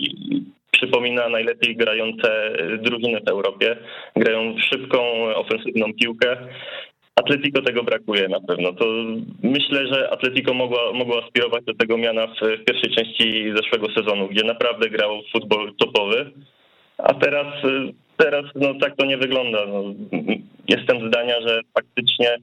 przypomina 0.70 1.28
najlepiej 1.28 1.76
grające 1.76 2.52
drużyny 2.78 3.20
w 3.20 3.30
Europie. 3.30 3.76
Grają 4.16 4.54
szybką, 4.58 4.98
ofensywną 5.34 5.94
piłkę. 6.00 6.36
Atletico 7.16 7.62
tego 7.62 7.82
brakuje 7.82 8.28
na 8.28 8.40
pewno. 8.40 8.72
To 8.72 8.84
myślę, 9.42 9.86
że 9.86 10.10
Atletico 10.10 10.54
mogło 10.94 11.24
aspirować 11.24 11.64
do 11.64 11.74
tego 11.74 11.98
miana 11.98 12.26
w, 12.26 12.60
w 12.60 12.64
pierwszej 12.64 12.94
części 12.94 13.52
zeszłego 13.56 13.86
sezonu, 13.96 14.28
gdzie 14.28 14.44
naprawdę 14.44 14.90
grał 14.90 15.20
futbol 15.32 15.72
topowy. 15.78 16.30
A 16.98 17.14
teraz, 17.14 17.46
teraz 18.16 18.44
no, 18.54 18.74
tak 18.80 18.96
to 18.96 19.04
nie 19.04 19.16
wygląda. 19.16 19.66
No, 19.66 19.82
jestem 20.68 21.08
zdania, 21.08 21.40
że 21.40 21.60
faktycznie 21.74 22.36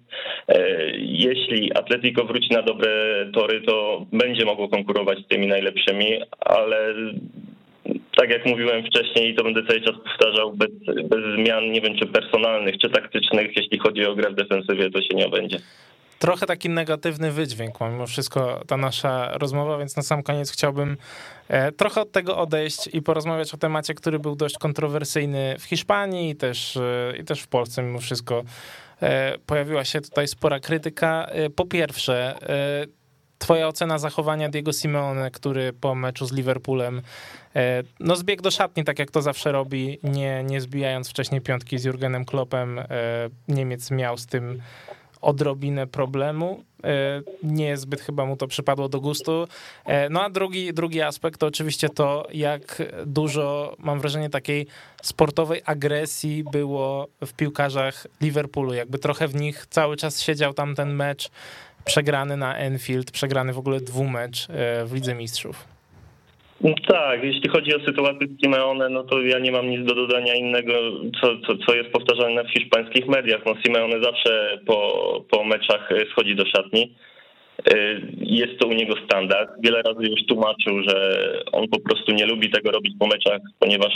e, 0.47 0.89
jeśli 0.97 1.77
Atletico 1.77 2.25
wróci 2.25 2.53
na 2.53 2.61
dobre 2.61 2.89
tory, 3.33 3.61
to 3.61 4.05
będzie 4.11 4.45
mogło 4.45 4.69
konkurować 4.69 5.19
z 5.19 5.27
tymi 5.27 5.47
najlepszymi, 5.47 6.19
ale 6.39 6.93
tak 8.17 8.29
jak 8.29 8.45
mówiłem 8.45 8.83
wcześniej 8.83 9.29
i 9.29 9.35
to 9.35 9.43
będę 9.43 9.63
cały 9.63 9.81
czas 9.81 9.95
powtarzał, 10.03 10.53
bez, 10.53 10.69
bez 10.85 11.19
zmian, 11.35 11.71
nie 11.71 11.81
wiem 11.81 11.97
czy 11.97 12.05
personalnych, 12.05 12.77
czy 12.77 12.89
taktycznych, 12.89 13.57
jeśli 13.57 13.79
chodzi 13.79 14.05
o 14.05 14.15
grę 14.15 14.29
w 14.29 14.35
defensywie, 14.35 14.89
to 14.89 15.01
się 15.01 15.15
nie 15.15 15.29
będzie. 15.29 15.57
Trochę 16.19 16.45
taki 16.45 16.69
negatywny 16.69 17.31
wydźwięk 17.31 17.81
mimo 17.81 18.07
wszystko 18.07 18.61
ta 18.67 18.77
nasza 18.77 19.37
rozmowa, 19.37 19.77
więc 19.77 19.95
na 19.95 20.03
sam 20.03 20.23
koniec 20.23 20.51
chciałbym 20.51 20.97
e, 21.47 21.71
trochę 21.71 22.01
od 22.01 22.11
tego 22.11 22.37
odejść 22.37 22.89
i 22.93 23.01
porozmawiać 23.01 23.53
o 23.53 23.57
temacie, 23.57 23.93
który 23.93 24.19
był 24.19 24.35
dość 24.35 24.57
kontrowersyjny 24.57 25.55
w 25.59 25.63
Hiszpanii 25.63 26.29
i 26.29 26.35
też, 26.35 26.77
e, 26.77 27.13
i 27.19 27.23
też 27.23 27.41
w 27.41 27.47
Polsce 27.47 27.83
mimo 27.83 27.99
wszystko. 27.99 28.43
E, 29.01 29.37
pojawiła 29.45 29.85
się 29.85 30.01
tutaj 30.01 30.27
spora 30.27 30.59
krytyka. 30.59 31.27
Po 31.55 31.65
pierwsze, 31.65 32.35
Twoja 33.37 33.67
ocena 33.67 33.97
zachowania 33.97 34.49
Diego 34.49 34.73
Simeone, 34.73 35.31
który 35.31 35.73
po 35.73 35.95
meczu 35.95 36.25
z 36.25 36.31
Liverpoolem 36.31 37.01
no 37.99 38.15
zbiegł 38.15 38.43
do 38.43 38.51
szatni, 38.51 38.83
tak 38.83 38.99
jak 38.99 39.11
to 39.11 39.21
zawsze 39.21 39.51
robi, 39.51 39.99
nie, 40.03 40.43
nie 40.43 40.61
zbijając 40.61 41.09
wcześniej 41.09 41.41
piątki 41.41 41.79
z 41.79 41.83
Jurgenem 41.83 42.25
Kloppem. 42.25 42.79
Niemiec 43.47 43.91
miał 43.91 44.17
z 44.17 44.25
tym 44.25 44.61
odrobinę 45.21 45.87
problemu. 45.87 46.63
E, 46.83 47.21
nie 47.43 47.77
zbyt 47.77 48.01
chyba 48.01 48.25
mu 48.25 48.37
to 48.37 48.47
przypadło 48.47 48.89
do 48.89 49.01
gustu. 49.01 49.47
No 50.09 50.23
a 50.23 50.29
drugi, 50.29 50.73
drugi 50.73 51.01
aspekt 51.01 51.39
to 51.39 51.47
oczywiście 51.47 51.89
to, 51.89 52.27
jak 52.33 52.83
dużo, 53.05 53.75
mam 53.79 53.99
wrażenie, 53.99 54.29
takiej 54.29 54.67
sportowej 55.01 55.61
agresji 55.65 56.43
było 56.51 57.07
w 57.25 57.33
piłkarzach 57.33 58.07
Liverpoolu. 58.21 58.73
Jakby 58.73 58.99
trochę 58.99 59.27
w 59.27 59.35
nich 59.35 59.67
cały 59.69 59.97
czas 59.97 60.21
siedział 60.21 60.53
tam 60.53 60.75
ten 60.75 60.93
mecz 60.93 61.29
przegrany 61.85 62.37
na 62.37 62.57
Enfield, 62.57 63.11
przegrany 63.11 63.53
w 63.53 63.57
ogóle 63.57 63.79
dwumecz 63.81 64.49
e, 64.49 64.85
w 64.85 64.93
Lidze 64.93 65.15
Mistrzów. 65.15 65.68
Tak, 66.87 67.23
jeśli 67.23 67.49
chodzi 67.49 67.75
o 67.75 67.85
sytuację 67.85 68.27
Simeone, 68.43 68.89
no 68.89 69.03
to 69.03 69.21
ja 69.21 69.39
nie 69.39 69.51
mam 69.51 69.69
nic 69.69 69.85
do 69.85 69.95
dodania 69.95 70.33
innego, 70.35 70.73
co, 71.21 71.27
co, 71.47 71.57
co 71.65 71.75
jest 71.75 71.89
powtarzane 71.89 72.43
w 72.43 72.51
hiszpańskich 72.51 73.07
mediach. 73.07 73.41
No 73.45 73.53
Simeone 73.65 74.03
zawsze 74.03 74.59
po, 74.65 75.25
po 75.31 75.43
meczach 75.43 75.89
schodzi 76.11 76.35
do 76.35 76.45
szatni. 76.45 76.95
E, 77.71 77.75
jest 78.17 78.59
to 78.59 78.67
u 78.67 78.73
niego 78.73 78.93
standard. 79.05 79.49
Wiele 79.63 79.81
razy 79.81 80.09
już 80.09 80.25
tłumaczył, 80.27 80.83
że 80.87 81.23
on 81.51 81.67
po 81.67 81.79
prostu 81.79 82.11
nie 82.11 82.25
lubi 82.25 82.51
tego 82.51 82.71
robić 82.71 82.93
po 82.99 83.07
meczach, 83.07 83.41
ponieważ 83.59 83.93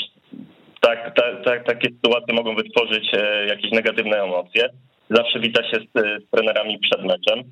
tak, 0.82 1.15
tak, 1.15 1.45
tak, 1.45 1.65
takie 1.65 1.89
sytuacje 1.89 2.34
mogą 2.34 2.56
wytworzyć 2.56 3.12
e, 3.13 3.45
jakieś 3.45 3.71
negatywne 3.71 4.23
emocje. 4.23 4.69
Zawsze 5.10 5.39
wita 5.39 5.63
się 5.63 5.78
z, 5.78 6.23
z 6.23 6.30
trenerami 6.32 6.80
przed 6.80 7.04
meczem. 7.06 7.43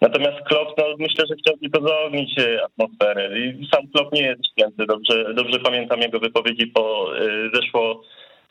Natomiast 0.00 0.40
Klopp, 0.48 0.78
no 0.78 0.84
myślę, 0.98 1.24
że 1.28 1.34
chciał 1.36 1.56
tylko 1.56 1.88
zaognić 1.88 2.38
e, 2.38 2.64
atmosferę. 2.64 3.38
I 3.38 3.68
sam 3.74 3.88
Klopp 3.94 4.12
nie 4.12 4.22
jest 4.22 4.40
święty. 4.52 4.86
Dobrze, 4.86 5.34
dobrze 5.34 5.58
pamiętam 5.58 6.00
jego 6.00 6.20
wypowiedzi 6.20 6.66
po 6.66 7.16
e, 7.16 7.50
zeszło, 7.54 8.02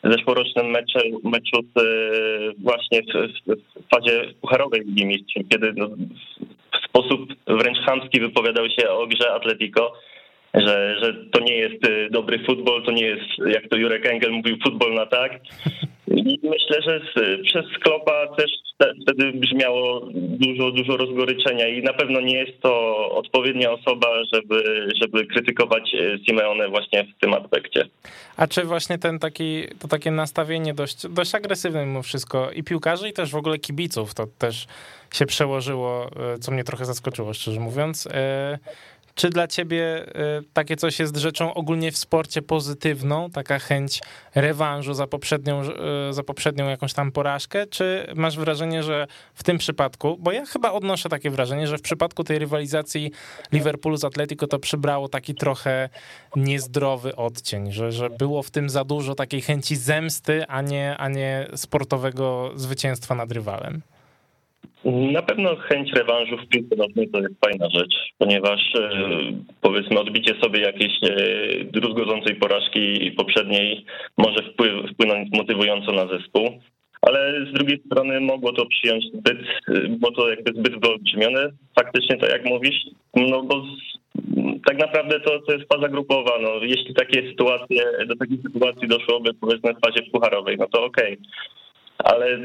zeszłorocznym 0.04 0.66
meczu, 0.66 0.98
meczu 1.24 1.62
z, 1.76 1.78
e, 1.78 1.82
właśnie 2.58 3.00
w, 3.02 3.06
w 3.54 3.88
fazie 3.94 4.34
pucharowej 4.40 4.80
Ligi 4.80 5.06
Mistrzów, 5.06 5.42
kiedy 5.48 5.72
no, 5.76 5.88
w 6.72 6.88
sposób 6.88 7.20
wręcz 7.46 7.78
chamski 7.78 8.20
wypowiadał 8.20 8.64
się 8.68 8.90
o 8.90 9.06
grze 9.06 9.32
Atletico, 9.32 9.92
że, 10.54 10.96
że 11.02 11.14
to 11.32 11.40
nie 11.40 11.56
jest 11.56 11.82
dobry 12.10 12.38
futbol, 12.38 12.82
to 12.84 12.92
nie 12.92 13.06
jest, 13.06 13.28
jak 13.46 13.68
to 13.68 13.76
Jurek 13.76 14.06
Engel 14.06 14.32
mówił, 14.32 14.56
futbol 14.64 14.94
na 14.94 15.06
tak. 15.06 15.40
I 16.08 16.40
myślę, 16.42 16.82
że 16.82 17.00
z, 17.00 17.40
przez 17.46 17.64
Klopa 17.82 18.26
też 18.36 18.50
wtedy 19.02 19.32
brzmiało 19.32 20.08
dużo, 20.14 20.70
dużo 20.70 20.96
rozgoryczenia 20.96 21.68
i 21.68 21.82
na 21.82 21.92
pewno 21.92 22.20
nie 22.20 22.34
jest 22.34 22.60
to 22.62 22.96
odpowiednia 23.10 23.72
osoba, 23.72 24.08
żeby, 24.34 24.88
żeby 25.02 25.26
krytykować 25.26 25.94
e, 25.94 26.18
Simeone 26.24 26.68
właśnie 26.68 27.04
w 27.04 27.20
tym 27.20 27.34
aspekcie. 27.34 27.88
A 28.36 28.46
czy 28.46 28.64
właśnie 28.64 28.98
ten 28.98 29.18
taki, 29.18 29.62
to 29.78 29.88
takie 29.88 30.10
nastawienie 30.10 30.74
dość, 30.74 31.06
dość 31.08 31.34
agresywne 31.34 31.86
mimo 31.86 32.02
wszystko 32.02 32.50
i 32.50 32.62
piłkarzy 32.62 33.08
i 33.08 33.12
też 33.12 33.30
w 33.30 33.36
ogóle 33.36 33.58
kibiców, 33.58 34.14
to 34.14 34.26
też 34.38 34.66
się 35.12 35.26
przełożyło, 35.26 36.10
e, 36.34 36.38
co 36.38 36.52
mnie 36.52 36.64
trochę 36.64 36.84
zaskoczyło, 36.84 37.34
szczerze 37.34 37.60
mówiąc. 37.60 38.08
Czy 39.14 39.30
dla 39.30 39.46
ciebie 39.48 40.06
y, 40.38 40.44
takie 40.52 40.76
coś 40.76 40.98
jest 40.98 41.16
rzeczą 41.16 41.54
ogólnie 41.54 41.92
w 41.92 41.98
sporcie 41.98 42.42
pozytywną, 42.42 43.30
taka 43.30 43.58
chęć 43.58 44.00
rewanżu 44.34 44.94
za 44.94 45.06
poprzednią, 45.06 45.62
y, 46.10 46.12
za 46.12 46.22
poprzednią 46.22 46.68
jakąś 46.68 46.92
tam 46.92 47.12
porażkę, 47.12 47.66
czy 47.66 48.06
masz 48.14 48.38
wrażenie, 48.38 48.82
że 48.82 49.06
w 49.34 49.42
tym 49.42 49.58
przypadku, 49.58 50.16
bo 50.20 50.32
ja 50.32 50.46
chyba 50.46 50.72
odnoszę 50.72 51.08
takie 51.08 51.30
wrażenie, 51.30 51.66
że 51.66 51.78
w 51.78 51.82
przypadku 51.82 52.24
tej 52.24 52.38
rywalizacji 52.38 53.10
Liverpoolu 53.52 53.96
z 53.96 54.04
Atletico 54.04 54.46
to 54.46 54.58
przybrało 54.58 55.08
taki 55.08 55.34
trochę 55.34 55.88
niezdrowy 56.36 57.16
odcień, 57.16 57.72
że, 57.72 57.92
że 57.92 58.10
było 58.10 58.42
w 58.42 58.50
tym 58.50 58.70
za 58.70 58.84
dużo 58.84 59.14
takiej 59.14 59.40
chęci 59.40 59.76
zemsty, 59.76 60.44
a 60.48 60.62
nie, 60.62 60.96
a 60.98 61.08
nie 61.08 61.46
sportowego 61.56 62.50
zwycięstwa 62.54 63.14
nad 63.14 63.32
rywalem? 63.32 63.82
Na 64.84 65.22
pewno 65.22 65.56
chęć 65.56 65.92
rewanżu 65.92 66.36
w 66.36 66.48
piłce 66.48 66.76
nożnej 66.76 67.08
to 67.08 67.20
jest 67.20 67.34
fajna 67.44 67.70
rzecz, 67.70 67.94
ponieważ 68.18 68.60
e, 68.74 68.90
powiedzmy 69.60 70.00
odbicie 70.00 70.34
sobie 70.42 70.60
jakiejś 70.60 70.92
e, 71.02 71.14
druzgodzącej 71.64 72.34
porażki 72.34 73.10
poprzedniej 73.10 73.84
może 74.18 74.38
wpłynąć 74.92 75.28
motywująco 75.32 75.92
na 75.92 76.06
zespół, 76.06 76.60
ale 77.02 77.46
z 77.50 77.52
drugiej 77.52 77.82
strony 77.86 78.20
mogło 78.20 78.52
to 78.52 78.66
przyjąć 78.66 79.04
zbyt, 79.04 79.38
bo 79.88 80.12
to 80.12 80.30
jakby 80.30 80.52
zbyt 80.52 80.80
wyolbrzymione. 80.80 81.50
Faktycznie 81.80 82.16
tak 82.16 82.30
jak 82.30 82.44
mówisz, 82.44 82.76
no 83.16 83.42
bo 83.42 83.64
tak 84.66 84.78
naprawdę 84.78 85.20
to, 85.20 85.40
to 85.40 85.52
jest 85.52 85.72
faza 85.72 85.88
grupowa. 85.88 86.32
No, 86.42 86.50
jeśli 86.62 86.94
takie 86.94 87.28
sytuacje, 87.28 87.84
do 88.06 88.16
takiej 88.16 88.38
sytuacji 88.42 88.88
doszłoby 88.88 89.34
powiedzmy 89.34 89.74
w 89.74 89.86
fazie 89.86 90.02
pucharowej, 90.12 90.56
no 90.58 90.66
to 90.66 90.84
okej. 90.84 91.12
Okay 91.12 91.59
ale 92.04 92.38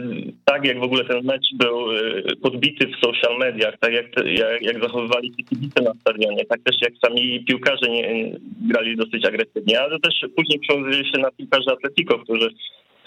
tak 0.46 0.66
jak 0.66 0.80
w 0.80 0.84
ogóle 0.84 1.06
ten 1.06 1.26
mecz 1.26 1.46
był 1.54 1.92
y, 1.92 2.36
podbity 2.42 2.88
w 2.88 3.06
social 3.06 3.38
mediach, 3.38 3.74
tak 3.80 3.94
jak, 3.94 4.06
jak, 4.26 4.62
jak 4.62 4.84
zachowywali 4.84 5.28
się 5.28 5.44
kibice 5.44 5.84
na 5.84 5.94
stadionie, 6.02 6.46
tak 6.46 6.60
też 6.64 6.76
jak 6.82 6.94
sami 7.06 7.46
piłkarze 7.46 7.90
nie, 7.90 8.32
grali 8.70 8.98
dosyć 8.98 9.26
agresywnie, 9.26 9.82
ale 9.82 10.00
też 10.00 10.14
później 10.36 10.60
przełożyli 10.60 11.12
się 11.12 11.22
na 11.22 11.32
piłkarzy 11.32 11.72
Atletico, 11.72 12.20
którzy 12.20 12.50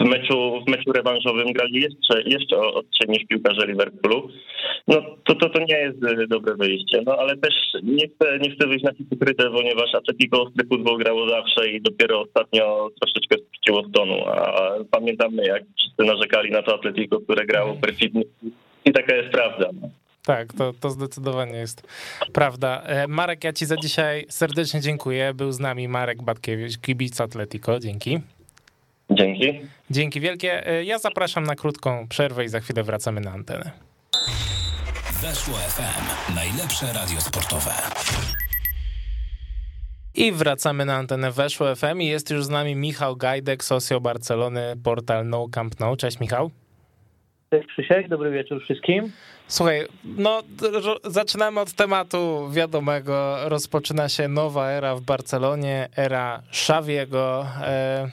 w 0.01 0.05
meczu, 0.05 0.65
w 0.67 0.71
meczu 0.71 0.93
rewanżowym 0.93 1.53
grali 1.53 1.81
jeszcze, 1.81 2.23
jeszcze 2.23 2.57
ostrzej 2.59 3.09
niż 3.09 3.25
piłkarze 3.29 3.67
Liverpoolu, 3.67 4.29
no 4.89 5.03
to, 5.25 5.35
to, 5.35 5.49
to 5.51 5.59
nie 5.59 5.79
jest 5.79 6.05
y, 6.05 6.27
dobre 6.27 6.55
wyjście. 6.55 7.03
No 7.07 7.17
ale 7.19 7.37
też 7.37 7.55
nie 7.83 8.09
chcę, 8.09 8.39
nie 8.39 8.51
chcę 8.51 8.67
wyjść 8.67 8.85
na 8.85 8.95
hipokrytę, 8.95 9.51
ponieważ 9.51 9.95
Atletico 9.95 10.43
ostry 10.43 10.67
futbol 10.69 10.99
grało 10.99 11.29
zawsze 11.29 11.69
i 11.71 11.81
dopiero 11.81 12.21
ostatnio 12.23 12.89
troszeczkę 13.01 13.37
spuściło 13.47 13.83
z 13.89 13.93
tonu, 13.93 14.27
a 14.27 14.71
pamiętamy 14.91 15.45
jak 15.45 15.63
wszyscy 15.79 16.05
narzekali 16.05 16.51
na 16.51 16.63
to 16.63 16.75
Atletico, 16.75 17.21
które 17.21 17.47
grało 17.47 17.75
perfidnie 17.75 18.23
i 18.85 18.93
taka 18.93 19.17
jest 19.17 19.29
prawda. 19.31 19.71
No. 19.81 19.89
Tak, 20.27 20.53
to, 20.53 20.73
to 20.81 20.91
zdecydowanie 20.91 21.59
jest 21.59 21.89
prawda. 22.33 22.83
E, 22.83 23.09
Marek, 23.09 23.45
ja 23.45 23.53
ci 23.53 23.67
za 23.67 23.77
dzisiaj 23.77 24.25
serdecznie 24.29 24.81
dziękuję. 24.81 25.35
Był 25.35 25.53
z 25.53 25.61
nami 25.61 25.89
Marek 25.89 26.23
Batkiewicz, 26.23 26.79
kibic 26.79 27.21
Atletico. 27.21 27.79
Dzięki. 27.81 28.19
Dzięki. 29.11 29.61
Dzięki 29.91 30.21
wielkie. 30.21 30.67
E, 30.67 30.85
ja 30.85 30.99
zapraszam 30.99 31.45
na 31.45 31.55
krótką 31.55 32.09
przerwę 32.09 32.45
i 32.45 32.49
za 32.49 32.61
chwilę 32.61 32.83
wracamy 32.83 33.21
na 33.21 33.31
antenę. 33.31 33.71
Weszło 35.23 35.55
FM. 35.55 36.35
Najlepsze 36.35 36.87
radio 36.87 37.21
sportowe. 37.21 37.71
I 40.15 40.33
wracamy 40.33 40.85
na 40.85 40.95
antenę 40.95 41.33
Weszło 41.33 41.75
FM 41.77 42.01
i 42.01 42.07
jest 42.07 42.31
już 42.31 42.45
z 42.45 42.49
nami 42.49 42.75
Michał 42.77 43.17
Gajdek, 43.17 43.65
socio 43.65 44.01
Barcelony, 44.01 44.75
portal 44.85 45.29
No 45.29 45.49
Camp 45.49 45.81
No. 45.81 45.97
Cześć 45.97 46.21
Michał. 46.21 46.51
Cześć 47.51 47.69
Krzysiek, 47.69 48.09
dobry 48.09 48.31
wieczór 48.31 48.63
wszystkim. 48.63 49.13
Słuchaj, 49.49 49.87
no 50.05 50.43
zaczynamy 51.05 51.61
od 51.61 51.73
tematu 51.73 52.49
wiadomego. 52.51 53.49
Rozpoczyna 53.49 54.09
się 54.09 54.29
nowa 54.29 54.69
era 54.71 54.95
w 54.95 55.01
Barcelonie, 55.01 55.89
era 55.97 56.43
Szawiego. 56.51 57.47
E, 57.63 58.11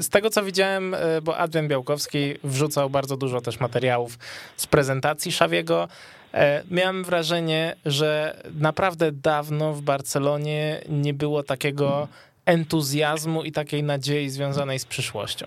z 0.00 0.08
tego 0.08 0.30
co 0.30 0.42
widziałem, 0.42 0.94
e, 0.94 0.98
bo 1.22 1.38
Adrian 1.38 1.68
Białkowski 1.68 2.34
wrzucał 2.44 2.90
bardzo 2.90 3.16
dużo 3.16 3.40
też 3.40 3.60
materiałów 3.60 4.18
z 4.56 4.66
prezentacji 4.66 5.32
Szawiego. 5.32 5.88
E, 6.34 6.62
miałem 6.70 7.04
wrażenie, 7.04 7.76
że 7.86 8.36
naprawdę 8.54 9.12
dawno 9.12 9.72
w 9.72 9.82
Barcelonie 9.82 10.80
nie 10.88 11.14
było 11.14 11.42
takiego 11.42 12.08
entuzjazmu 12.46 13.42
i 13.42 13.52
takiej 13.52 13.82
nadziei 13.82 14.28
związanej 14.28 14.78
z 14.78 14.86
przyszłością. 14.86 15.46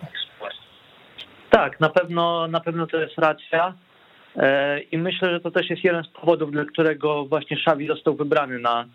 Tak, 1.50 1.80
na 1.80 1.90
pewno, 1.90 2.48
na 2.48 2.60
pewno 2.60 2.88
to 2.88 2.98
jest 2.98 3.18
racja. 3.18 3.74
E, 4.38 4.80
I 4.80 4.98
myślę, 4.98 5.30
że 5.32 5.40
to 5.40 5.52
też 5.52 5.70
jest 5.70 5.84
jeden 5.84 6.04
z 6.04 6.08
powodów, 6.08 6.52
dla 6.52 6.66
którego 6.66 7.26
właśnie 7.26 7.58
Xavi 7.58 7.88
został 7.88 8.16
wybrany 8.16 8.60
na 8.60 8.86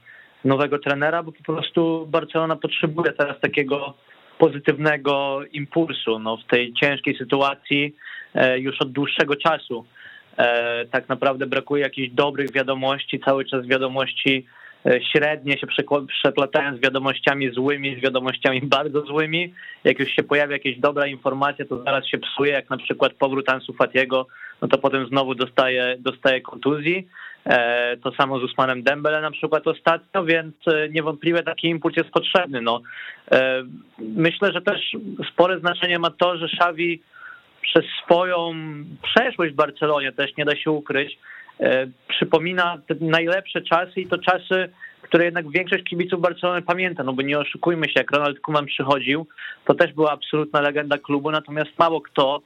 nowego 0.45 0.79
trenera, 0.79 1.23
bo 1.23 1.33
po 1.33 1.43
prostu 1.43 2.07
Barcelona 2.07 2.57
potrzebuje 2.57 3.13
teraz 3.13 3.41
takiego 3.41 3.95
pozytywnego 4.39 5.41
impulsu 5.53 6.19
no, 6.19 6.37
w 6.37 6.45
tej 6.45 6.73
ciężkiej 6.73 7.17
sytuacji 7.19 7.97
e, 8.35 8.59
już 8.59 8.81
od 8.81 8.93
dłuższego 8.93 9.37
czasu. 9.37 9.85
E, 10.37 10.85
tak 10.87 11.09
naprawdę 11.09 11.47
brakuje 11.47 11.83
jakichś 11.83 12.15
dobrych 12.15 12.53
wiadomości, 12.53 13.21
cały 13.21 13.45
czas 13.45 13.67
wiadomości 13.67 14.47
średnie 15.13 15.59
się 15.59 15.67
przeplatają 16.23 16.77
z 16.77 16.81
wiadomościami 16.81 17.51
złymi, 17.51 17.97
z 17.99 18.03
wiadomościami 18.03 18.61
bardzo 18.79 19.01
złymi. 19.01 19.55
Jak 19.85 19.99
już 19.99 20.09
się 20.09 20.23
pojawia 20.23 20.53
jakaś 20.53 20.79
dobra 20.79 21.07
informacja, 21.07 21.65
to 21.65 21.83
zaraz 21.83 22.07
się 22.07 22.19
psuje, 22.19 22.53
jak 22.53 22.71
na 22.71 22.77
przykład 22.77 23.13
powrót 23.13 23.49
Ansu 23.49 23.73
Fatiego, 23.73 24.27
no 24.65 24.69
to 24.69 24.79
potem 24.79 25.07
znowu 25.07 25.35
dostaje, 25.35 25.97
dostaje 25.99 26.41
kontuzji. 26.41 27.09
E, 27.45 27.97
to 27.97 28.13
samo 28.13 28.39
z 28.39 28.43
Usmanem 28.43 28.83
Dembele 28.83 29.21
na 29.21 29.31
przykład 29.31 29.67
ostatnio, 29.67 30.25
więc 30.25 30.55
e, 30.67 30.89
niewątpliwie 30.89 31.43
taki 31.43 31.69
impuls 31.69 31.97
jest 31.97 32.11
potrzebny. 32.11 32.61
No, 32.61 32.81
myślę, 33.99 34.53
że 34.53 34.63
też 34.63 34.81
spore 35.33 35.59
znaczenie 35.61 35.99
ma 35.99 36.11
to, 36.11 36.37
że 36.37 36.47
Xavi 36.47 37.03
przez 37.63 37.85
swoją 38.05 38.53
przeszłość 39.03 39.53
w 39.53 39.57
Barcelonie 39.57 40.13
też 40.13 40.37
nie 40.37 40.45
da 40.45 40.57
się 40.57 40.71
ukryć, 40.71 41.19
E, 41.61 41.87
przypomina 42.09 42.79
te 42.87 42.95
najlepsze 43.01 43.63
czasy 43.63 44.01
i 44.01 44.07
to 44.07 44.19
czasy, 44.19 44.69
które 45.03 45.25
jednak 45.25 45.51
większość 45.51 45.85
kibiców 45.85 46.21
Barcelony 46.21 46.63
pamięta, 46.63 47.05
no 47.05 47.13
bo 47.13 47.23
nie 47.23 47.39
oszukujmy 47.39 47.87
się, 47.87 47.93
jak 47.97 48.11
Ronald 48.11 48.41
Koeman 48.41 48.67
przychodził, 48.67 49.27
to 49.65 49.75
też 49.75 49.93
była 49.93 50.13
absolutna 50.13 50.61
legenda 50.61 50.99
klubu, 50.99 51.31
natomiast 51.31 51.79
mało 51.79 52.01
kto, 52.01 52.37
e, 52.37 52.43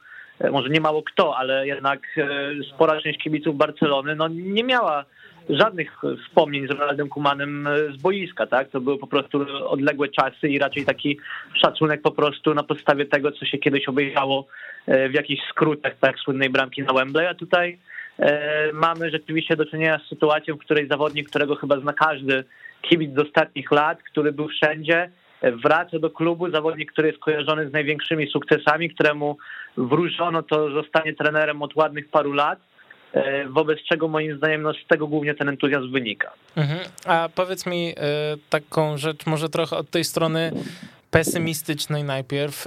może 0.53 0.69
nie 0.69 0.81
mało 0.81 1.03
kto, 1.03 1.37
ale 1.37 1.67
jednak 1.67 2.01
e, 2.17 2.51
spora 2.75 3.01
część 3.01 3.19
kibiców 3.19 3.57
Barcelony 3.57 4.15
no 4.15 4.29
nie 4.29 4.65
miała 4.65 5.05
żadnych 5.49 6.03
wspomnień 6.25 6.67
z 6.67 6.71
Ronaldem 6.71 7.09
Kumanem 7.09 7.69
z 7.95 8.03
boiska, 8.03 8.47
tak? 8.47 8.69
To 8.69 8.81
były 8.81 8.99
po 8.99 9.07
prostu 9.07 9.47
odległe 9.67 10.09
czasy 10.09 10.49
i 10.49 10.59
raczej 10.59 10.85
taki 10.85 11.19
szacunek 11.55 12.03
po 12.03 12.11
prostu 12.11 12.55
na 12.55 12.63
podstawie 12.63 13.07
tego, 13.07 13.33
co 13.33 13.47
się 13.47 13.59
kiedyś 13.59 13.89
obejrzało 13.89 14.47
w 14.89 15.15
jakichś 15.15 15.43
skrótach, 15.51 15.93
tak, 16.01 16.19
słynnej 16.19 16.51
bramki 16.51 16.83
na 16.83 16.93
Wembley, 16.93 17.27
a 17.27 17.35
tutaj 17.35 17.79
E, 18.19 18.73
mamy 18.73 19.11
rzeczywiście 19.11 19.57
do 19.57 19.67
czynienia 19.67 19.99
z 19.99 20.09
sytuacją, 20.09 20.57
w 20.57 20.59
której 20.59 20.89
zawodnik, 20.89 21.29
którego 21.29 21.57
chyba 21.57 21.81
zna 21.81 21.93
każdy 21.93 22.45
kibic 22.83 23.15
z 23.15 23.19
ostatnich 23.19 23.71
lat, 23.71 24.03
który 24.03 24.33
był 24.33 24.49
wszędzie, 24.49 24.97
e, 25.03 25.11
wraca 25.43 25.99
do 25.99 26.11
klubu, 26.11 26.51
zawodnik, 26.51 26.93
który 26.93 27.09
jest 27.09 27.21
kojarzony 27.21 27.69
z 27.69 27.73
największymi 27.73 28.31
sukcesami, 28.31 28.91
któremu 28.91 29.39
wróżono 29.77 30.43
to 30.43 30.71
zostanie 30.71 31.15
trenerem 31.15 31.63
od 31.63 31.77
ładnych 31.77 32.09
paru 32.09 32.33
lat, 32.33 32.59
e, 33.13 33.49
wobec 33.49 33.79
czego 33.89 34.09
moim 34.09 34.37
zdaniem 34.37 34.63
no, 34.63 34.73
z 34.73 34.87
tego 34.89 35.07
głównie 35.07 35.35
ten 35.35 35.49
entuzjazm 35.49 35.93
wynika. 35.93 36.33
Mhm. 36.57 36.81
A 37.07 37.29
powiedz 37.35 37.67
mi 37.67 37.95
taką 38.51 38.97
rzecz, 38.97 39.27
może 39.27 39.49
trochę 39.49 39.77
od 39.77 39.91
tej 39.91 40.05
strony 40.05 40.53
pesymistycznej 41.11 42.05
najpierw. 42.05 42.65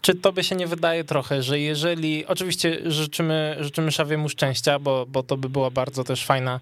Czy 0.00 0.14
to 0.14 0.32
by 0.32 0.44
się 0.44 0.56
nie 0.56 0.66
wydaje 0.66 1.04
trochę, 1.04 1.42
że 1.42 1.60
jeżeli, 1.60 2.26
oczywiście 2.26 2.78
życzymy, 2.84 3.56
życzymy 3.60 3.92
Szawiemu 3.92 4.28
szczęścia, 4.28 4.78
bo, 4.78 5.06
bo 5.06 5.22
to 5.22 5.36
by 5.36 5.48
była 5.48 5.70
bardzo 5.70 6.04
też 6.04 6.26
fajna, 6.26 6.60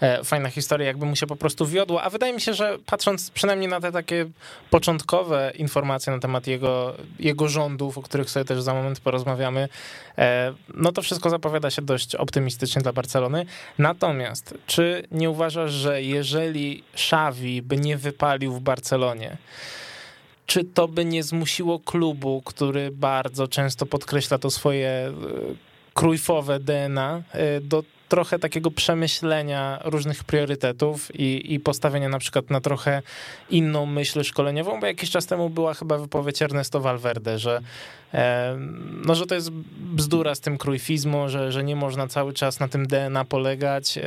e, 0.00 0.24
fajna 0.24 0.50
historia, 0.50 0.86
jakby 0.86 1.06
mu 1.06 1.16
się 1.16 1.26
po 1.26 1.36
prostu 1.36 1.66
wiodło, 1.66 2.02
a 2.02 2.10
wydaje 2.10 2.32
mi 2.32 2.40
się, 2.40 2.54
że 2.54 2.78
patrząc 2.86 3.30
przynajmniej 3.30 3.68
na 3.68 3.80
te 3.80 3.92
takie 3.92 4.26
początkowe 4.70 5.52
informacje 5.58 6.12
na 6.12 6.18
temat 6.18 6.46
jego, 6.46 6.94
jego 7.18 7.48
rządów, 7.48 7.98
o 7.98 8.02
których 8.02 8.30
sobie 8.30 8.44
też 8.44 8.62
za 8.62 8.74
moment 8.74 9.00
porozmawiamy, 9.00 9.68
e, 10.18 10.54
no 10.74 10.92
to 10.92 11.02
wszystko 11.02 11.30
zapowiada 11.30 11.70
się 11.70 11.82
dość 11.82 12.14
optymistycznie 12.14 12.82
dla 12.82 12.92
Barcelony. 12.92 13.46
Natomiast, 13.78 14.54
czy 14.66 15.06
nie 15.10 15.30
uważasz, 15.30 15.72
że 15.72 16.02
jeżeli 16.02 16.84
Szawi 16.94 17.62
by 17.62 17.76
nie 17.76 17.96
wypalił 17.96 18.52
w 18.52 18.60
Barcelonie, 18.60 19.36
czy 20.46 20.64
to 20.64 20.88
by 20.88 21.04
nie 21.04 21.22
zmusiło 21.22 21.80
klubu, 21.80 22.42
który 22.44 22.90
bardzo 22.90 23.48
często 23.48 23.86
podkreśla 23.86 24.38
to 24.38 24.50
swoje 24.50 24.88
e, 24.88 25.12
krujfowe 25.94 26.60
DNA, 26.60 27.22
e, 27.32 27.60
do 27.60 27.84
trochę 28.08 28.38
takiego 28.38 28.70
przemyślenia 28.70 29.80
różnych 29.84 30.24
priorytetów 30.24 31.14
i, 31.14 31.54
i 31.54 31.60
postawienia 31.60 32.08
na 32.08 32.18
przykład 32.18 32.50
na 32.50 32.60
trochę 32.60 33.02
inną 33.50 33.86
myśl 33.86 34.22
szkoleniową, 34.22 34.80
bo 34.80 34.86
jakiś 34.86 35.10
czas 35.10 35.26
temu 35.26 35.50
była 35.50 35.74
chyba 35.74 35.98
wypowiedź 35.98 36.42
Ernesto 36.42 36.80
Valverde, 36.80 37.38
że, 37.38 37.60
e, 38.14 38.56
no, 39.06 39.14
że 39.14 39.26
to 39.26 39.34
jest 39.34 39.50
bzdura 39.76 40.34
z 40.34 40.40
tym 40.40 40.58
krujfizmu, 40.58 41.28
że, 41.28 41.52
że 41.52 41.64
nie 41.64 41.76
można 41.76 42.08
cały 42.08 42.32
czas 42.32 42.60
na 42.60 42.68
tym 42.68 42.86
DNA 42.86 43.24
polegać 43.24 43.98
e, 43.98 44.02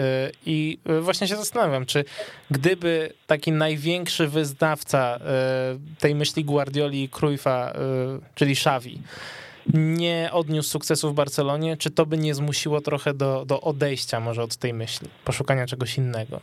i 0.45 0.77
właśnie 1.01 1.27
się 1.27 1.35
zastanawiam, 1.35 1.85
czy 1.85 2.05
gdyby 2.51 3.13
taki 3.27 3.51
największy 3.51 4.27
wyznawca 4.27 5.19
e, 5.19 5.19
tej 5.99 6.15
myśli 6.15 6.45
Guardioli 6.45 7.03
i 7.03 7.09
Cruyffa, 7.09 7.73
czyli 8.35 8.51
Xavi, 8.51 9.01
nie 9.73 10.29
odniósł 10.33 10.69
sukcesu 10.69 11.11
w 11.11 11.15
Barcelonie, 11.15 11.77
czy 11.77 11.91
to 11.91 12.05
by 12.05 12.17
nie 12.17 12.33
zmusiło 12.33 12.81
trochę 12.81 13.13
do, 13.13 13.45
do 13.45 13.61
odejścia 13.61 14.19
może 14.19 14.43
od 14.43 14.57
tej 14.57 14.73
myśli, 14.73 15.07
poszukania 15.25 15.65
czegoś 15.65 15.97
innego? 15.97 16.39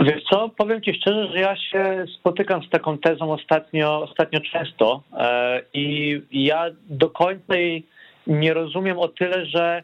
Wiesz 0.00 0.22
co, 0.30 0.48
powiem 0.48 0.82
ci 0.82 0.94
szczerze, 0.94 1.28
że 1.32 1.40
ja 1.40 1.56
się 1.56 2.04
spotykam 2.18 2.62
z 2.62 2.70
taką 2.70 2.98
tezą 2.98 3.32
ostatnio, 3.32 4.02
ostatnio 4.02 4.40
często 4.40 5.02
e, 5.12 5.62
i 5.74 6.20
ja 6.30 6.64
do 6.88 7.10
końca 7.10 7.56
jej 7.56 7.86
nie 8.26 8.54
rozumiem 8.54 8.98
o 8.98 9.08
tyle, 9.08 9.46
że 9.46 9.82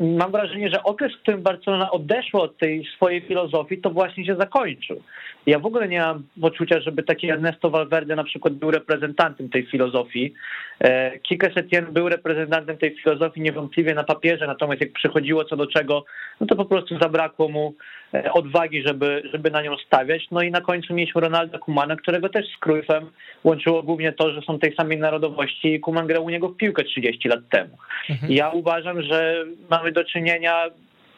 mam 0.00 0.32
wrażenie, 0.32 0.70
że 0.70 0.82
okres, 0.82 1.12
w 1.14 1.22
którym 1.22 1.42
Barcelona 1.42 1.90
odeszła 1.90 2.42
od 2.42 2.58
tej 2.58 2.86
swojej 2.96 3.20
filozofii, 3.20 3.78
to 3.78 3.90
właśnie 3.90 4.26
się 4.26 4.36
zakończył. 4.36 5.02
Ja 5.46 5.58
w 5.58 5.66
ogóle 5.66 5.88
nie 5.88 6.00
mam 6.00 6.22
poczucia, 6.40 6.80
żeby 6.80 7.02
taki 7.02 7.30
Ernesto 7.30 7.70
Valverde 7.70 8.16
na 8.16 8.24
przykład 8.24 8.54
był 8.54 8.70
reprezentantem 8.70 9.48
tej 9.48 9.66
filozofii. 9.66 10.34
E, 10.80 11.18
Kike 11.18 11.50
Setien 11.54 11.86
był 11.92 12.08
reprezentantem 12.08 12.78
tej 12.78 12.96
filozofii 12.96 13.40
niewątpliwie 13.40 13.94
na 13.94 14.04
papierze, 14.04 14.46
natomiast 14.46 14.80
jak 14.80 14.92
przychodziło 14.92 15.44
co 15.44 15.56
do 15.56 15.66
czego, 15.66 16.04
no 16.40 16.46
to 16.46 16.56
po 16.56 16.64
prostu 16.64 16.98
zabrakło 16.98 17.48
mu 17.48 17.74
e, 18.14 18.32
odwagi, 18.32 18.82
żeby, 18.82 19.22
żeby 19.32 19.50
na 19.50 19.62
nią 19.62 19.76
stawiać. 19.86 20.26
No 20.30 20.42
i 20.42 20.50
na 20.50 20.60
końcu 20.60 20.94
mieliśmy 20.94 21.20
Ronalda 21.20 21.58
Kumana, 21.58 21.96
którego 21.96 22.28
też 22.28 22.46
z 22.46 22.58
Cruyffem 22.58 23.10
łączyło 23.44 23.82
głównie 23.82 24.12
to, 24.12 24.32
że 24.32 24.42
są 24.42 24.58
tej 24.58 24.74
samej 24.74 24.98
narodowości 24.98 25.74
i 25.74 25.80
Kuman 25.80 26.06
grał 26.06 26.24
u 26.24 26.30
niego 26.30 26.48
w 26.48 26.56
piłkę 26.56 26.84
30 26.84 27.28
lat 27.28 27.40
temu. 27.50 27.78
Mhm. 28.10 28.32
Ja 28.32 28.50
uważam, 28.50 29.02
że 29.02 29.44
mamy 29.70 29.92
do 29.92 30.04
czynienia 30.04 30.64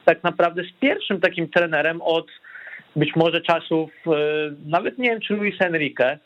tak 0.05 0.23
naprawdę 0.23 0.62
z 0.62 0.73
pierwszym 0.81 1.20
takim 1.20 1.49
trenerem 1.49 2.03
od 2.03 2.27
być 2.96 3.16
może 3.16 3.40
czasów, 3.40 3.90
e, 4.07 4.11
nawet 4.66 4.99
nie 4.99 5.11
wiem, 5.11 5.20
czy 5.20 5.35
Luis 5.35 5.61
Enrique, 5.61 6.18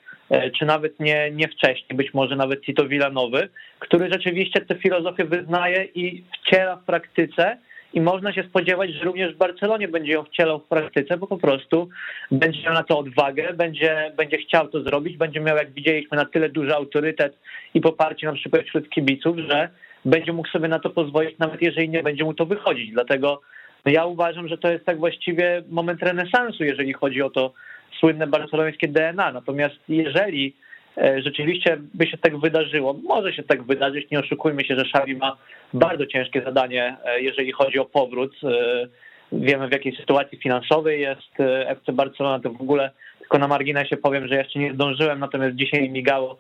czy 0.59 0.65
nawet 0.65 1.01
nie, 1.01 1.31
nie 1.31 1.49
wcześniej, 1.49 1.97
być 1.97 2.15
może 2.15 2.37
nawet 2.37 2.61
Tito 2.61 2.89
Villanowy, 2.89 3.49
który 3.79 4.13
rzeczywiście 4.13 4.61
tę 4.61 4.75
filozofię 4.75 5.25
wyznaje 5.25 5.85
i 5.95 6.25
wciela 6.33 6.77
w 6.77 6.85
praktyce 6.85 7.59
i 7.95 8.01
można 8.01 8.33
się 8.33 8.43
spodziewać, 8.43 8.91
że 8.91 9.05
również 9.05 9.35
w 9.35 9.39
Barcelonie 9.39 9.89
będzie 9.89 10.13
ją 10.13 10.25
wcielał 10.25 10.59
w 10.59 10.65
praktyce, 10.65 11.17
bo 11.17 11.27
po 11.27 11.39
prostu 11.39 11.89
będzie 12.31 12.63
miał 12.63 12.75
na 12.75 12.83
to 12.83 12.99
odwagę, 12.99 13.53
będzie, 13.53 14.13
będzie 14.17 14.39
chciał 14.39 14.69
to 14.69 14.83
zrobić, 14.83 15.17
będzie 15.17 15.41
miał, 15.41 15.57
jak 15.57 15.73
widzieliśmy, 15.73 16.17
na 16.17 16.25
tyle 16.25 16.49
duży 16.49 16.75
autorytet 16.75 17.39
i 17.75 17.81
poparcie 17.81 18.27
na 18.27 18.33
przykład 18.33 18.63
wśród 18.63 18.91
kibiców, 18.91 19.37
że 19.39 19.69
będzie 20.05 20.33
mógł 20.33 20.49
sobie 20.49 20.69
na 20.69 20.79
to 20.79 20.91
pozwolić, 20.91 21.39
nawet 21.39 21.63
jeżeli 21.63 21.89
nie 21.89 22.03
będzie 22.03 22.25
mu 22.25 22.35
to 22.35 22.47
wychodzić. 22.47 22.93
Dlatego 22.93 23.41
ja 23.87 24.05
uważam, 24.07 24.49
że 24.49 24.59
to 24.59 24.71
jest 24.71 24.85
tak 24.85 24.99
właściwie 24.99 25.63
moment 25.69 26.03
renesansu, 26.03 26.65
jeżeli 26.65 26.93
chodzi 26.93 27.23
o 27.23 27.31
to 27.31 27.53
słynne 28.00 28.26
barcelońskie 28.26 28.88
DNA. 28.88 29.33
Natomiast 29.33 29.74
jeżeli 29.88 30.54
e, 30.98 31.22
rzeczywiście 31.22 31.78
by 31.94 32.07
się 32.07 32.18
tak 32.18 32.38
wydarzyło, 32.38 32.92
może 32.92 33.33
się 33.33 33.42
tak 33.42 33.62
wydarzyć, 33.62 34.11
nie 34.11 34.20
oszukujmy 34.20 34.64
się, 34.64 34.76
że 34.76 34.83
Xavi 34.83 35.16
ma 35.16 35.37
bardzo 35.72 36.07
ciężkie 36.07 36.42
zadanie, 36.42 36.96
e, 37.04 37.20
jeżeli 37.20 37.52
chodzi 37.52 37.78
o 37.78 37.85
powrót. 37.85 38.33
E, 38.44 38.87
wiemy 39.33 39.68
w 39.68 39.72
jakiej 39.72 39.96
sytuacji 39.96 40.38
finansowej 40.38 41.00
jest 41.00 41.33
FC 41.66 41.92
Barcelona, 41.92 42.40
to 42.40 42.50
w 42.50 42.61
ogóle 42.61 42.90
tylko 43.18 43.38
na 43.38 43.48
marginesie 43.48 43.96
powiem, 43.96 44.28
że 44.28 44.35
jeszcze 44.35 44.59
nie 44.59 44.74
zdążyłem, 44.74 45.18
natomiast 45.18 45.57
dzisiaj 45.57 45.90
migało 45.90 46.38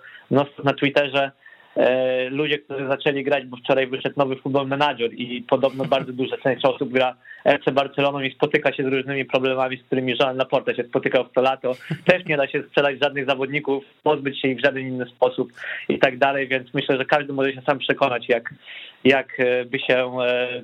na 0.64 0.72
Twitterze 0.80 1.30
ludzie, 2.30 2.58
którzy 2.58 2.86
zaczęli 2.86 3.24
grać, 3.24 3.46
bo 3.46 3.56
wczoraj 3.56 3.86
wyszedł 3.86 4.14
nowy 4.18 4.36
futbol 4.36 4.66
manager 4.66 5.14
i 5.14 5.42
podobno 5.42 5.84
bardzo 5.84 6.12
duża 6.22 6.36
część 6.36 6.64
osób 6.64 6.92
gra 6.92 7.16
FC 7.44 7.72
Barceloną 7.72 8.20
i 8.20 8.34
spotyka 8.34 8.72
się 8.72 8.82
z 8.82 8.86
różnymi 8.86 9.24
problemami, 9.24 9.76
z 9.76 9.82
którymi 9.82 10.14
Jean 10.20 10.36
Laporta 10.36 10.74
się 10.74 10.84
spotykał 10.84 11.24
w 11.24 11.32
to 11.32 11.40
lato. 11.40 11.72
Też 12.06 12.24
nie 12.24 12.36
da 12.36 12.48
się 12.48 12.62
sprzedać 12.62 12.98
żadnych 13.02 13.26
zawodników, 13.26 13.84
pozbyć 14.02 14.40
się 14.40 14.48
ich 14.48 14.58
w 14.58 14.64
żaden 14.64 14.88
inny 14.88 15.06
sposób 15.06 15.52
i 15.88 15.98
tak 15.98 16.18
dalej, 16.18 16.48
więc 16.48 16.74
myślę, 16.74 16.96
że 16.96 17.04
każdy 17.04 17.32
może 17.32 17.52
się 17.52 17.62
sam 17.66 17.78
przekonać, 17.78 18.28
jak, 18.28 18.54
jak 19.04 19.40
e, 19.40 19.64
by 19.64 19.78
się 19.78 20.10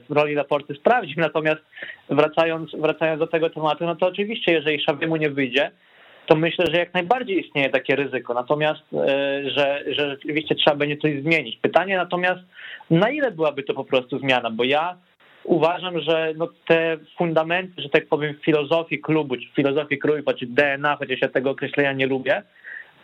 w 0.09 0.13
roli 0.13 0.35
Laporty 0.35 0.75
sprawdził. 0.75 1.21
Natomiast 1.21 1.63
wracając, 2.11 2.71
wracając 2.75 3.19
do 3.19 3.27
tego 3.27 3.51
tematu, 3.51 3.85
no 3.87 3.97
to 3.97 4.07
oczywiście, 4.07 4.53
jeżeli 4.53 4.83
Szawiemu 4.83 5.17
nie 5.17 5.31
wyjdzie, 5.31 5.71
to 6.31 6.37
myślę, 6.37 6.65
że 6.73 6.79
jak 6.79 6.95
najbardziej 6.95 7.47
istnieje 7.47 7.71
takie 7.71 7.97
ryzyko. 7.97 8.35
Natomiast, 8.35 8.81
e, 8.93 9.51
że, 9.51 9.85
że 9.87 10.11
rzeczywiście 10.11 10.55
trzeba 10.55 10.77
będzie 10.77 10.97
coś 10.97 11.23
zmienić. 11.23 11.57
Pytanie 11.57 11.97
natomiast, 11.97 12.41
na 12.91 13.11
ile 13.11 13.31
byłaby 13.31 13.63
to 13.63 13.75
po 13.75 13.85
prostu 13.85 14.19
zmiana? 14.19 14.51
Bo 14.51 14.65
ja 14.65 14.97
uważam, 15.45 16.01
że 16.01 16.33
no 16.37 16.49
te 16.69 16.97
fundamenty, 17.19 17.83
że 17.83 17.89
tak 17.89 18.07
powiem, 18.07 18.35
filozofii 18.45 18.99
klubu, 18.99 19.37
czy 19.37 19.49
filozofii 19.57 19.99
Krujfa, 19.99 20.35
czy 20.35 20.47
DNA, 20.47 20.97
chociaż 20.97 21.21
ja 21.21 21.29
tego 21.29 21.51
określenia 21.51 21.93
nie 21.93 22.07
lubię, 22.07 22.43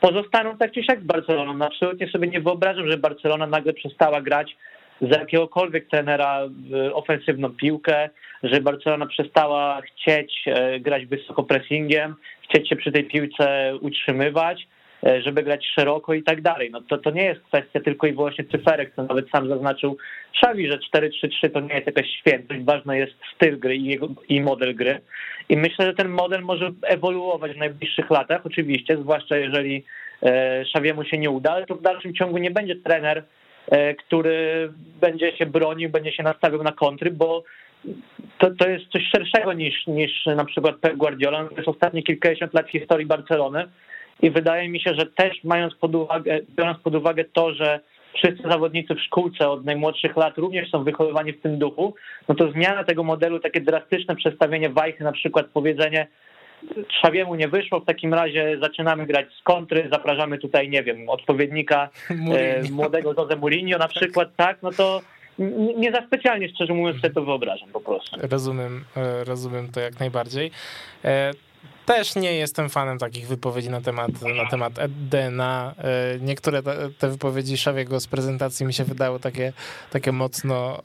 pozostaną 0.00 0.56
tak 0.56 0.72
czy 0.72 0.82
siak 0.82 1.00
z 1.00 1.06
Barceloną. 1.06 1.64
Absolutnie 1.64 2.08
sobie 2.08 2.28
nie 2.28 2.40
wyobrażam, 2.40 2.90
że 2.90 2.98
Barcelona 2.98 3.46
nagle 3.46 3.72
przestała 3.72 4.20
grać 4.20 4.56
za 5.00 5.18
jakiegokolwiek 5.18 5.88
trenera 5.88 6.40
ofensywną 6.92 7.50
piłkę, 7.50 8.10
że 8.42 8.60
Barcelona 8.60 9.06
przestała 9.06 9.82
chcieć 9.82 10.42
e, 10.46 10.80
grać 10.80 11.06
wysoko 11.06 11.42
pressingiem, 11.42 12.14
chcieć 12.42 12.68
się 12.68 12.76
przy 12.76 12.92
tej 12.92 13.04
piłce 13.04 13.72
utrzymywać, 13.80 14.68
e, 15.06 15.22
żeby 15.22 15.42
grać 15.42 15.66
szeroko 15.74 16.14
i 16.14 16.22
tak 16.22 16.42
dalej. 16.42 16.70
No 16.70 16.80
to, 16.80 16.98
to 16.98 17.10
nie 17.10 17.24
jest 17.24 17.40
kwestia 17.40 17.80
tylko 17.80 18.06
i 18.06 18.12
wyłącznie 18.12 18.44
cyferek, 18.44 18.92
co 18.96 19.02
nawet 19.02 19.30
sam 19.30 19.48
zaznaczył 19.48 19.96
Szawi, 20.32 20.68
że 20.68 20.78
4-3-3 20.78 21.50
to 21.52 21.60
nie 21.60 21.74
jest 21.74 21.86
jakaś 21.86 22.06
świętość, 22.20 22.60
ważny 22.64 22.98
jest 22.98 23.12
styl 23.34 23.58
gry 23.58 23.76
i, 23.76 23.84
jego, 23.84 24.08
i 24.28 24.40
model 24.40 24.74
gry. 24.74 25.00
I 25.48 25.56
myślę, 25.56 25.86
że 25.86 25.94
ten 25.94 26.08
model 26.08 26.42
może 26.42 26.70
ewoluować 26.82 27.52
w 27.52 27.58
najbliższych 27.58 28.10
latach, 28.10 28.46
oczywiście, 28.46 28.96
zwłaszcza 28.96 29.36
jeżeli 29.36 29.84
e, 30.22 30.64
Szawiemu 30.64 31.04
się 31.04 31.18
nie 31.18 31.30
uda, 31.30 31.52
ale 31.52 31.66
to 31.66 31.74
w 31.74 31.82
dalszym 31.82 32.14
ciągu 32.14 32.38
nie 32.38 32.50
będzie 32.50 32.76
trener, 32.76 33.22
który 33.98 34.72
będzie 35.00 35.36
się 35.36 35.46
bronił, 35.46 35.90
będzie 35.90 36.12
się 36.12 36.22
nastawiał 36.22 36.62
na 36.62 36.72
kontry, 36.72 37.10
bo 37.10 37.44
to, 38.38 38.50
to 38.58 38.68
jest 38.68 38.86
coś 38.86 39.02
szerszego 39.16 39.52
niż, 39.52 39.86
niż 39.86 40.26
na 40.26 40.44
przykład 40.44 40.76
Pep 40.76 40.96
Guardiola. 40.96 41.44
To 41.44 41.56
jest 41.56 41.68
ostatnie 41.68 42.02
kilkadziesiąt 42.02 42.54
lat 42.54 42.70
historii 42.70 43.06
Barcelony 43.06 43.64
i 44.22 44.30
wydaje 44.30 44.68
mi 44.68 44.80
się, 44.80 44.94
że 44.94 45.06
też 45.06 45.44
mając 45.44 45.74
pod 45.74 45.94
uwagę, 45.94 46.40
biorąc 46.56 46.78
pod 46.78 46.94
uwagę 46.94 47.24
to, 47.32 47.54
że 47.54 47.80
wszyscy 48.14 48.42
zawodnicy 48.48 48.94
w 48.94 49.00
szkółce 49.00 49.48
od 49.48 49.64
najmłodszych 49.64 50.16
lat 50.16 50.38
również 50.38 50.70
są 50.70 50.84
wychowywani 50.84 51.32
w 51.32 51.42
tym 51.42 51.58
duchu, 51.58 51.94
no 52.28 52.34
to 52.34 52.50
zmiana 52.52 52.84
tego 52.84 53.02
modelu, 53.02 53.40
takie 53.40 53.60
drastyczne 53.60 54.16
przestawienie 54.16 54.70
wajchy, 54.70 55.04
na 55.04 55.12
przykład 55.12 55.46
powiedzenie 55.46 56.06
Trzawiemu 56.88 57.34
nie 57.34 57.48
wyszło, 57.48 57.80
w 57.80 57.84
takim 57.84 58.14
razie 58.14 58.58
zaczynamy 58.60 59.06
grać 59.06 59.26
z 59.40 59.42
kontry, 59.42 59.88
zapraszamy 59.92 60.38
tutaj, 60.38 60.68
nie 60.68 60.82
wiem, 60.82 61.08
odpowiednika 61.08 61.88
e, 62.10 62.70
młodego 62.70 63.14
Jose 63.18 63.36
Mourinho 63.36 63.78
na 63.78 63.88
przykład, 63.88 64.28
tak, 64.36 64.58
no 64.62 64.70
to 64.70 65.00
nie 65.76 65.92
za 65.92 66.06
specjalnie, 66.06 66.48
szczerze 66.48 66.74
mówiąc, 66.74 67.00
sobie 67.00 67.14
to 67.14 67.24
wyobrażam 67.24 67.68
po 67.68 67.80
prostu. 67.80 68.16
Rozumiem, 68.30 68.84
e, 68.96 69.24
rozumiem 69.24 69.68
to 69.72 69.80
jak 69.80 70.00
najbardziej. 70.00 70.50
E, 71.86 71.96
też 71.96 72.16
nie 72.16 72.34
jestem 72.34 72.68
fanem 72.68 72.98
takich 72.98 73.28
wypowiedzi 73.28 73.70
na 73.70 73.80
temat, 73.80 74.10
na 74.36 74.46
temat 74.50 74.72
DNA. 74.88 75.74
E, 75.78 76.18
niektóre 76.20 76.62
te 76.98 77.08
wypowiedzi 77.08 77.58
Szawiego 77.58 78.00
z 78.00 78.06
prezentacji 78.06 78.66
mi 78.66 78.74
się 78.74 78.84
wydały 78.84 79.20
takie, 79.20 79.52
takie 79.90 80.12
mocno 80.12 80.82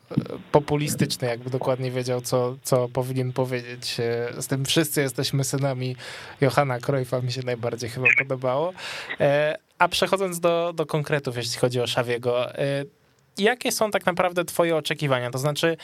populistyczne, 0.51 1.27
jakby 1.27 1.49
dokładnie 1.49 1.91
wiedział, 1.91 2.21
co, 2.21 2.55
co 2.63 2.89
powinien 2.89 3.33
powiedzieć. 3.33 3.97
Z 4.39 4.47
tym 4.47 4.65
wszyscy 4.65 5.01
jesteśmy 5.01 5.43
synami 5.43 5.95
Johanna 6.41 6.79
Cruyffa, 6.79 7.21
mi 7.21 7.31
się 7.31 7.41
najbardziej 7.45 7.89
chyba 7.89 8.07
podobało. 8.17 8.73
A 9.77 9.87
przechodząc 9.87 10.39
do, 10.39 10.73
do 10.75 10.85
konkretów, 10.85 11.37
jeśli 11.37 11.59
chodzi 11.59 11.81
o 11.81 11.87
Szawiego, 11.87 12.47
jakie 13.37 13.71
są 13.71 13.91
tak 13.91 14.05
naprawdę 14.05 14.45
twoje 14.45 14.75
oczekiwania? 14.75 15.31
To 15.31 15.37
znaczy, 15.37 15.77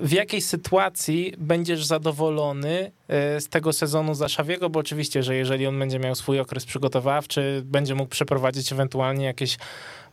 w 0.00 0.12
jakiej 0.12 0.40
sytuacji 0.40 1.34
będziesz 1.38 1.84
zadowolony 1.84 2.92
e, 3.08 3.40
z 3.40 3.48
tego 3.48 3.72
sezonu 3.72 4.14
za 4.14 4.28
Szawiego, 4.28 4.70
bo 4.70 4.80
oczywiście, 4.80 5.22
że 5.22 5.34
jeżeli 5.34 5.66
on 5.66 5.78
będzie 5.78 5.98
miał 5.98 6.14
swój 6.14 6.40
okres 6.40 6.66
przygotowawczy, 6.66 7.62
będzie 7.64 7.94
mógł 7.94 8.10
przeprowadzić 8.10 8.72
ewentualnie 8.72 9.24
jakieś 9.24 9.58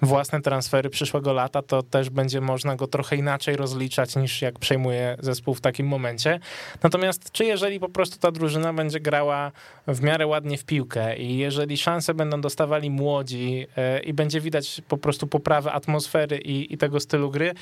własne 0.02 0.42
transfery 0.42 0.90
przyszłego 0.90 1.34
lata, 1.34 1.62
to 1.62 1.84
też 1.84 2.10
będzie 2.10 2.42
można 2.42 2.76
go 2.76 2.88
trochę 2.88 3.16
inaczej 3.16 3.56
rozliczać 3.56 4.16
niż 4.16 4.42
jak 4.42 4.60
przejmuje 4.60 5.18
zespół 5.20 5.54
w 5.54 5.62
takim 5.62 5.88
momencie. 5.88 6.40
Natomiast 6.84 7.32
czy 7.32 7.46
jeżeli 7.46 7.80
po 7.80 7.90
prostu 7.90 8.20
ta 8.20 8.32
drużyna 8.32 8.74
będzie 8.74 9.00
grała 9.00 9.52
w 9.88 10.02
miarę 10.02 10.28
ładnie 10.28 10.58
w 10.58 10.66
piłkę 10.66 11.18
i 11.18 11.38
jeżeli 11.38 11.78
szanse 11.78 12.14
będą 12.14 12.42
dostawali 12.42 12.90
młodzi 12.90 13.68
e, 13.78 14.00
i 14.00 14.14
będzie 14.14 14.42
widać 14.42 14.82
po 14.88 14.98
prostu 14.98 15.28
poprawę 15.28 15.72
atmosfery 15.72 16.38
i, 16.38 16.74
i 16.74 16.78
tego 16.78 17.00
stylu 17.00 17.32
gry, 17.32 17.54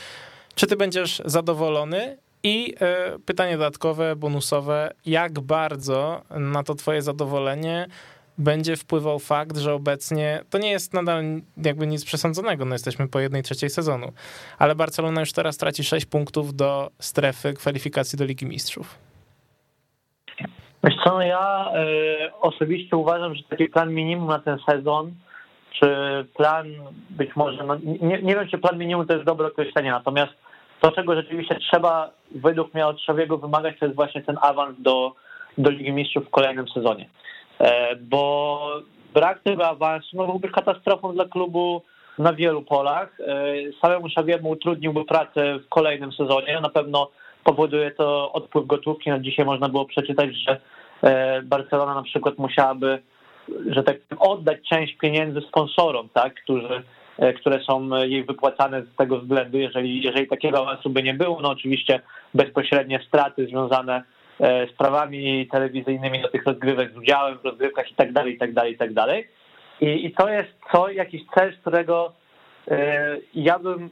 czy 0.56 0.68
ty 0.68 0.76
będziesz 0.76 1.22
zadowolony? 1.26 2.18
I 2.44 2.76
e, 2.82 3.20
pytanie 3.26 3.58
dodatkowe, 3.58 4.16
bonusowe, 4.16 4.92
jak 5.06 5.40
bardzo 5.40 6.22
na 6.30 6.64
to 6.64 6.76
twoje 6.76 7.02
zadowolenie 7.02 7.88
będzie 8.38 8.76
wpływał 8.76 9.20
fakt, 9.20 9.58
że 9.58 9.74
obecnie 9.74 10.42
to 10.50 10.58
nie 10.58 10.72
jest 10.72 10.94
nadal 10.94 11.24
jakby 11.58 11.88
nic 11.88 12.06
przesądzonego, 12.06 12.66
no 12.66 12.76
jesteśmy 12.76 13.08
po 13.08 13.20
jednej 13.20 13.44
trzeciej 13.44 13.70
sezonu, 13.70 14.08
ale 14.60 14.76
Barcelona 14.76 15.20
już 15.20 15.34
teraz 15.34 15.58
traci 15.58 15.84
6 15.84 16.06
punktów 16.06 16.54
do 16.56 16.90
strefy 17.00 17.54
kwalifikacji 17.54 18.18
do 18.18 18.26
Ligi 18.26 18.46
Mistrzów. 18.46 19.00
Wiesz 20.84 20.96
co, 21.04 21.14
no 21.14 21.22
ja 21.22 21.72
y, 22.28 22.34
osobiście 22.42 22.98
uważam, 22.98 23.36
że 23.36 23.44
taki 23.44 23.66
plan 23.66 23.94
minimum 23.94 24.28
na 24.28 24.40
ten 24.40 24.58
sezon, 24.70 25.14
czy 25.80 25.88
plan 26.36 26.68
być 27.10 27.36
może, 27.36 27.64
no 27.64 27.76
nie, 28.02 28.22
nie 28.22 28.36
wiem, 28.36 28.48
czy 28.48 28.58
plan 28.58 28.78
minimum 28.78 29.08
to 29.08 29.14
jest 29.14 29.26
dobre 29.26 29.48
określenie, 29.48 29.92
natomiast 29.92 30.34
to, 30.84 30.92
czego 30.92 31.16
rzeczywiście 31.16 31.56
trzeba 31.56 32.10
według 32.32 32.74
mnie 32.74 32.88
od 32.88 33.02
Szawiego 33.02 33.38
wymagać, 33.38 33.80
to 33.80 33.86
jest 33.86 33.96
właśnie 33.96 34.22
ten 34.22 34.38
awans 34.42 34.76
do, 34.80 35.14
do 35.58 35.70
Ligi 35.70 35.92
Mistrzów 35.92 36.26
w 36.26 36.30
kolejnym 36.30 36.68
sezonie. 36.68 37.10
E, 37.60 37.96
bo 37.96 38.60
brak 39.14 39.40
tego 39.40 39.68
awansu 39.68 40.18
no, 40.18 40.26
byłby 40.26 40.50
katastrofą 40.50 41.14
dla 41.14 41.26
klubu 41.26 41.82
na 42.18 42.34
wielu 42.34 42.62
polach. 42.62 43.20
E, 43.20 43.54
samemu 43.82 44.10
Szawiemu 44.10 44.50
utrudniłby 44.50 45.06
pracę 45.06 45.60
w 45.60 45.70
kolejnym 45.70 46.12
sezonie. 46.12 46.60
Na 46.62 46.70
pewno 46.70 47.10
powoduje 47.44 47.92
to 47.92 48.32
odpływ 48.32 48.68
gotówki. 48.68 49.10
Na 49.10 49.20
dzisiaj 49.20 49.46
można 49.46 49.70
było 49.70 49.86
przeczytać, 49.86 50.30
że 50.36 50.60
e, 51.04 51.42
Barcelona 51.42 51.96
na 51.96 52.04
przykład 52.04 52.38
musiałaby, 52.38 53.02
że 53.70 53.84
tak 53.84 53.98
oddać 54.20 54.58
część 54.70 54.98
pieniędzy 54.98 55.42
sponsorom, 55.42 56.10
tak, 56.14 56.34
którzy 56.34 56.84
które 57.40 57.60
są 57.60 57.96
jej 57.96 58.24
wypłacane 58.24 58.82
z 58.82 58.96
tego 58.96 59.20
względu, 59.20 59.58
jeżeli, 59.58 60.04
jeżeli 60.04 60.28
takiego 60.28 60.60
awansu 60.60 60.90
by 60.90 61.04
nie 61.04 61.14
było, 61.14 61.42
no 61.42 61.50
oczywiście 61.50 62.02
bezpośrednie 62.34 63.00
straty 63.08 63.48
związane 63.48 64.04
e, 64.40 64.68
z 64.68 64.72
prawami 64.72 65.48
telewizyjnymi 65.52 66.22
do 66.22 66.28
tych 66.28 66.46
rozgrywek, 66.46 66.94
z 66.94 66.98
udziałem 66.98 67.38
w 67.38 67.46
rozgrywkach 67.46 67.92
i 67.92 67.96
tak 67.96 68.14
dalej, 68.14 68.38
i 69.82 70.06
i 70.06 70.12
to 70.12 70.30
jest 70.30 70.50
co, 70.72 70.90
jakiś 70.90 71.22
cel, 71.36 71.54
z 71.54 71.60
którego 71.60 72.14
e, 72.68 73.18
ja 73.34 73.60
bym 73.60 73.90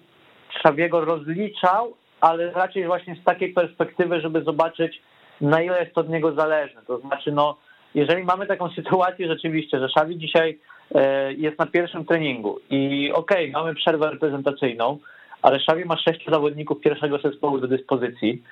Szawiego 0.64 1.06
rozliczał, 1.06 1.94
ale 2.22 2.52
raczej 2.52 2.86
właśnie 2.86 3.16
z 3.16 3.24
takiej 3.24 3.54
perspektywy, 3.54 4.22
żeby 4.22 4.44
zobaczyć, 4.44 5.02
na 5.42 5.62
ile 5.62 5.80
jest 5.80 5.98
od 5.98 6.10
niego 6.10 6.32
zależne. 6.32 6.82
To 6.88 6.98
znaczy, 6.98 7.32
no, 7.32 7.58
jeżeli 7.96 8.24
mamy 8.24 8.48
taką 8.48 8.70
sytuację 8.70 9.28
rzeczywiście, 9.28 9.80
że 9.80 9.90
Szawi 9.90 10.18
dzisiaj 10.18 10.60
E, 10.81 10.81
jest 11.38 11.60
na 11.60 11.66
pierwszym 11.66 12.06
treningu 12.06 12.60
i 12.70 13.12
okej, 13.14 13.52
okay, 13.52 13.62
mamy 13.62 13.76
przerwę 13.76 14.12
reprezentacyjną, 14.12 14.98
ale 15.42 15.60
Szawi 15.60 15.86
ma 15.86 15.98
sześciu 15.98 16.32
zawodników 16.32 16.82
pierwszego 16.82 17.18
zespołu 17.18 17.58
do 17.58 17.68
dyspozycji, 17.68 18.44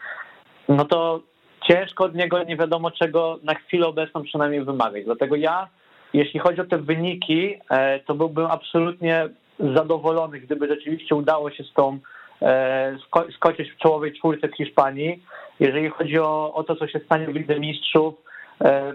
no 0.70 0.86
to 0.86 1.22
ciężko 1.68 2.04
od 2.04 2.16
niego 2.16 2.44
nie 2.44 2.58
wiadomo 2.58 2.92
czego 2.92 3.40
na 3.44 3.56
chwilę 3.56 3.88
obecną 3.88 4.24
przynajmniej 4.24 4.64
wymagać. 4.64 5.06
Dlatego 5.06 5.36
ja, 5.36 5.68
jeśli 6.14 6.40
chodzi 6.40 6.62
o 6.62 6.66
te 6.66 6.78
wyniki, 6.78 7.56
e, 7.70 8.00
to 8.00 8.16
byłbym 8.16 8.46
absolutnie 8.46 9.30
zadowolony, 9.60 10.40
gdyby 10.40 10.68
rzeczywiście 10.68 11.16
udało 11.16 11.52
się 11.52 11.64
z 11.64 11.74
tą 11.74 12.00
e, 12.42 12.98
skoczyć 13.36 13.72
w 13.72 13.78
czołowej 13.78 14.14
czwórce 14.14 14.48
w 14.48 14.56
Hiszpanii. 14.56 15.24
Jeżeli 15.60 15.90
chodzi 15.90 16.20
o, 16.20 16.54
o 16.54 16.64
to, 16.64 16.76
co 16.76 16.88
się 16.88 17.00
stanie 17.00 17.28
w 17.28 17.36
Lidze 17.36 17.60
Mistrzów, 17.60 18.14
E, 18.14 18.29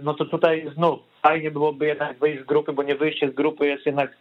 no 0.02 0.14
to 0.14 0.24
tutaj 0.24 0.70
znów 0.74 1.00
fajnie 1.22 1.50
byłoby 1.50 1.86
jednak 1.86 2.18
wyjść 2.18 2.42
z 2.42 2.46
grupy, 2.46 2.72
bo 2.72 2.82
nie 2.82 2.94
wyjście 2.94 3.30
z 3.30 3.34
grupy 3.34 3.66
jest 3.66 3.86
jednak, 3.86 4.16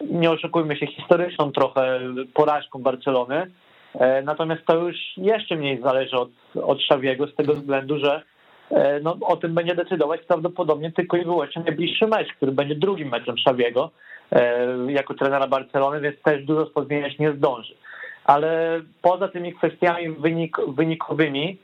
nie 0.00 0.30
oszukujmy 0.30 0.76
się, 0.76 0.86
historyczną 0.86 1.52
trochę 1.52 2.00
porażką 2.34 2.78
Barcelony. 2.78 3.50
E, 3.94 4.22
natomiast 4.22 4.66
to 4.66 4.76
już 4.76 4.96
jeszcze 5.16 5.56
mniej 5.56 5.80
zależy 5.80 6.16
od, 6.16 6.30
od 6.62 6.82
Szawiego 6.82 7.26
z 7.26 7.34
tego 7.34 7.54
względu, 7.54 7.98
że 7.98 8.22
e, 8.70 9.00
no, 9.00 9.16
o 9.20 9.36
tym 9.36 9.54
będzie 9.54 9.74
decydować 9.74 10.20
prawdopodobnie 10.22 10.92
tylko 10.92 11.16
i 11.16 11.24
wyłącznie 11.24 11.62
najbliższy 11.62 12.06
mecz, 12.06 12.28
który 12.36 12.52
będzie 12.52 12.74
drugim 12.74 13.08
meczem 13.08 13.38
Szawiego 13.38 13.90
e, 14.32 14.66
jako 14.88 15.14
trenera 15.14 15.46
Barcelony, 15.46 16.00
więc 16.00 16.22
też 16.22 16.44
dużo 16.44 16.66
pozmieniać 16.66 17.18
nie 17.18 17.32
zdąży. 17.32 17.74
Ale 18.24 18.80
poza 19.02 19.28
tymi 19.28 19.52
kwestiami 19.52 20.08
wynik, 20.10 20.56
wynikowymi, 20.68 21.48
e, 21.48 21.58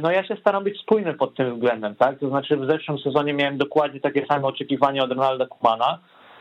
no 0.00 0.10
ja 0.10 0.24
się 0.24 0.36
staram 0.36 0.64
być 0.64 0.80
spójny 0.80 1.14
pod 1.14 1.34
tym 1.34 1.54
względem, 1.54 1.94
tak? 1.94 2.18
To 2.18 2.28
znaczy 2.28 2.56
w 2.56 2.70
zeszłym 2.70 2.98
sezonie 2.98 3.32
miałem 3.32 3.58
dokładnie 3.58 4.00
takie 4.00 4.26
same 4.26 4.46
oczekiwania 4.46 5.04
od 5.04 5.10
Ronalda 5.10 5.46
Kumana. 5.46 5.98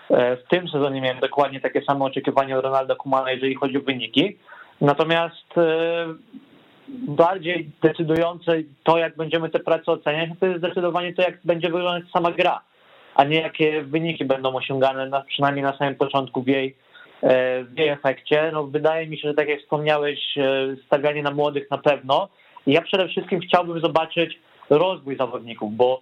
W 0.10 0.42
tym 0.50 0.68
sezonie 0.70 1.02
miałem 1.02 1.20
dokładnie 1.20 1.62
takie 1.62 1.82
same 1.82 2.06
oczekiwania 2.06 2.58
od 2.58 2.66
Ronalda 2.66 2.96
Kumana, 2.96 3.32
jeżeli 3.32 3.56
chodzi 3.56 3.78
o 3.78 3.82
wyniki. 3.82 4.38
Natomiast 4.82 5.54
bardziej 6.88 7.72
decydujące 7.82 8.52
to, 8.84 8.98
jak 8.98 9.16
będziemy 9.16 9.50
te 9.50 9.60
prace 9.60 9.92
oceniać, 9.92 10.30
to 10.40 10.46
jest 10.46 10.58
zdecydowanie 10.58 11.14
to, 11.14 11.22
jak 11.22 11.40
będzie 11.44 11.70
wyglądać 11.70 12.12
sama 12.12 12.32
gra, 12.32 12.62
a 13.16 13.24
nie 13.24 13.42
jakie 13.42 13.82
wyniki 13.82 14.26
będą 14.26 14.56
osiągane, 14.56 15.10
na, 15.10 15.22
przynajmniej 15.22 15.64
na 15.64 15.78
samym 15.78 15.96
początku 15.96 16.44
w 16.44 16.48
jej, 16.48 16.76
e, 17.24 17.64
w 17.64 17.78
jej 17.78 17.90
efekcie. 17.90 18.50
No, 18.54 18.64
wydaje 18.64 19.08
mi 19.08 19.18
się, 19.18 19.28
że 19.28 19.34
tak 19.34 19.50
jak 19.50 19.60
wspomniałeś, 19.60 20.38
e, 20.38 20.76
stawianie 20.86 21.24
na 21.24 21.32
młodych 21.32 21.72
na 21.72 21.78
pewno. 21.78 22.30
Ja 22.68 22.82
przede 22.82 23.08
wszystkim 23.08 23.40
chciałbym 23.40 23.80
zobaczyć 23.80 24.40
rozwój 24.70 25.18
zawodników, 25.18 25.74
bo 25.74 26.02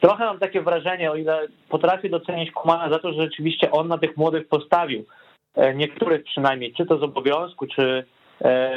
trochę 0.00 0.24
mam 0.24 0.38
takie 0.38 0.62
wrażenie, 0.62 1.10
o 1.10 1.16
ile 1.16 1.48
potrafię 1.68 2.08
docenić 2.08 2.50
Kumana 2.50 2.88
za 2.88 2.98
to, 2.98 3.12
że 3.12 3.22
rzeczywiście 3.22 3.70
on 3.70 3.88
na 3.88 3.98
tych 3.98 4.16
młodych 4.16 4.48
postawił, 4.48 5.04
e, 5.54 5.74
niektórych 5.74 6.24
przynajmniej, 6.24 6.72
czy 6.74 6.86
to 6.86 6.98
z 6.98 7.02
obowiązku, 7.02 7.66
czy 7.66 8.04
E, 8.44 8.70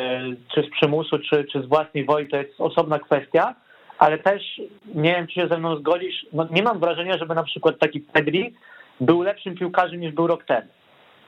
czy 0.54 0.64
z 0.64 0.70
przymusu, 0.70 1.20
czy, 1.20 1.46
czy 1.52 1.62
z 1.62 1.66
własnej 1.66 2.06
woli, 2.06 2.28
to 2.28 2.38
jest 2.38 2.62
osobna 2.62 3.00
kwestia, 3.00 3.56
ale 3.98 4.18
też 4.18 4.62
nie 4.96 5.16
wiem, 5.16 5.28
czy 5.28 5.34
się 5.34 5.48
ze 5.48 5.58
mną 5.58 5.78
zgodzisz, 5.78 6.26
no 6.34 6.48
nie 6.52 6.64
mam 6.64 6.80
wrażenia, 6.80 7.18
żeby 7.18 7.36
na 7.36 7.44
przykład 7.44 7.80
taki 7.80 8.00
Pedri 8.00 8.54
był 9.00 9.22
lepszym 9.22 9.56
piłkarzem 9.56 10.00
niż 10.00 10.12
był 10.12 10.28
rok 10.28 10.44
temu. 10.44 10.68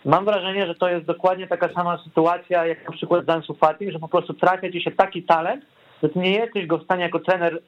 Mam 0.06 0.26
wrażenie, 0.26 0.68
że 0.68 0.76
to 0.76 0.90
jest 0.90 1.06
dokładnie 1.06 1.48
taka 1.48 1.74
sama 1.74 1.98
sytuacja, 2.04 2.66
jak 2.66 2.88
na 2.88 2.92
przykład 2.92 3.26
z 3.26 3.30
Ansu 3.30 3.54
Fati, 3.56 3.92
że 3.92 4.00
po 4.00 4.08
prostu 4.08 4.34
trafia 4.34 4.72
ci 4.72 4.82
się 4.82 4.92
taki 4.92 5.24
talent, 5.24 5.66
ty 6.02 6.20
nie 6.20 6.32
jesteś 6.32 6.66
go 6.68 6.78
w 6.78 6.84
stanie 6.84 7.04
jako 7.04 7.20
trener 7.20 7.62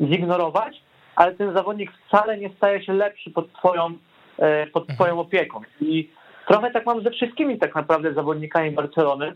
zignorować, 0.00 0.82
ale 1.16 1.34
ten 1.34 1.54
zawodnik 1.54 1.92
wcale 2.06 2.38
nie 2.38 2.50
staje 2.56 2.84
się 2.84 2.92
lepszy 2.92 3.30
pod 3.30 3.52
twoją, 3.52 3.96
e, 4.38 4.66
pod 4.66 4.86
twoją 4.86 5.20
opieką. 5.20 5.60
I 5.80 6.10
trochę 6.48 6.70
tak 6.70 6.86
mam 6.86 7.02
ze 7.02 7.10
wszystkimi 7.10 7.58
tak 7.58 7.74
naprawdę 7.74 8.14
zawodnikami 8.14 8.70
Barcelony, 8.70 9.32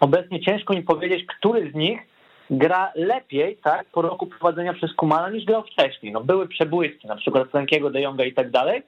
obecnie 0.00 0.40
ciężko 0.40 0.74
mi 0.74 0.82
powiedzieć, 0.82 1.26
który 1.26 1.70
z 1.70 1.74
nich 1.74 2.00
gra 2.50 2.92
lepiej 2.94 3.56
tak, 3.56 3.86
po 3.92 4.02
roku 4.02 4.26
prowadzenia 4.26 4.72
przez 4.72 4.94
Kumana 4.94 5.30
niż 5.30 5.44
grał 5.44 5.62
wcześniej. 5.62 6.12
No, 6.12 6.20
były 6.20 6.48
przebłyski, 6.48 7.08
na 7.08 7.16
przykład 7.16 7.48
Frankiego 7.48 7.90
de 7.90 8.00
Jonga 8.00 8.24
i 8.24 8.34
tak 8.34 8.50
dalej, 8.50 8.82